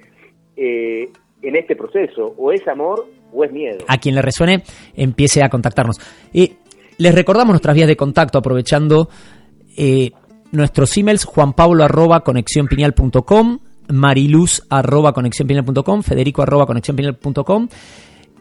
eh, 0.55 1.09
en 1.41 1.55
este 1.55 1.75
proceso, 1.75 2.33
o 2.37 2.51
es 2.51 2.67
amor 2.67 3.07
o 3.33 3.43
es 3.43 3.51
miedo. 3.51 3.79
A 3.87 3.97
quien 3.97 4.15
le 4.15 4.21
resuene, 4.21 4.63
empiece 4.95 5.43
a 5.43 5.49
contactarnos. 5.49 5.99
Y 6.33 6.53
les 6.97 7.15
recordamos 7.15 7.53
nuestras 7.53 7.75
vías 7.75 7.87
de 7.87 7.97
contacto 7.97 8.37
aprovechando 8.37 9.09
eh, 9.77 10.11
nuestros 10.51 10.95
emails 10.97 11.25
juanpablo 11.25 11.83
arroba 11.83 12.23
mariluz 13.87 14.63
arroba 14.69 15.13
federico 16.03 16.41
arroba 16.41 16.65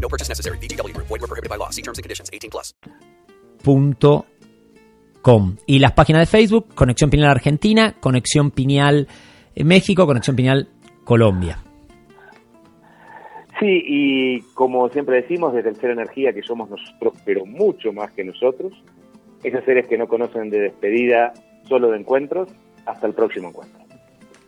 No 0.00 0.08
purchase 0.08 0.28
necessary. 0.28 0.58
VGW 0.58 0.94
Group. 0.94 1.08
Void 1.08 1.20
were 1.20 1.28
prohibited 1.28 1.50
by 1.50 1.56
law. 1.56 1.70
See 1.70 1.82
terms 1.82 1.98
and 1.98 2.04
conditions. 2.04 2.30
18 2.32 2.50
plus. 2.50 2.74
Punto 3.62 4.26
com. 5.22 5.56
Y 5.66 5.80
las 5.80 5.92
páginas 5.92 6.20
de 6.20 6.26
Facebook, 6.26 6.74
Conexión 6.74 7.10
Pineal 7.10 7.30
Argentina, 7.30 7.96
Conexión 7.98 8.52
Pineal 8.52 9.08
eh, 9.56 9.64
México, 9.64 10.06
Conexión 10.06 10.36
Pineal 10.36 10.68
Colombia. 11.04 11.58
Sí, 13.58 13.82
y 13.86 14.40
como 14.54 14.88
siempre 14.90 15.22
decimos, 15.22 15.54
desde 15.54 15.70
el 15.70 15.76
Ser 15.76 15.90
Energía, 15.90 16.32
que 16.32 16.42
somos 16.42 16.68
nosotros, 16.68 17.14
pero 17.24 17.46
mucho 17.46 17.92
más 17.92 18.12
que 18.12 18.22
nosotros, 18.22 18.72
esos 19.42 19.64
seres 19.64 19.88
que 19.88 19.96
no 19.96 20.06
conocen 20.06 20.50
de 20.50 20.60
despedida, 20.60 21.32
solo 21.66 21.90
de 21.90 21.98
encuentros. 21.98 22.50
Hasta 22.84 23.06
el 23.08 23.14
próximo 23.14 23.48
encuentro. 23.48 23.85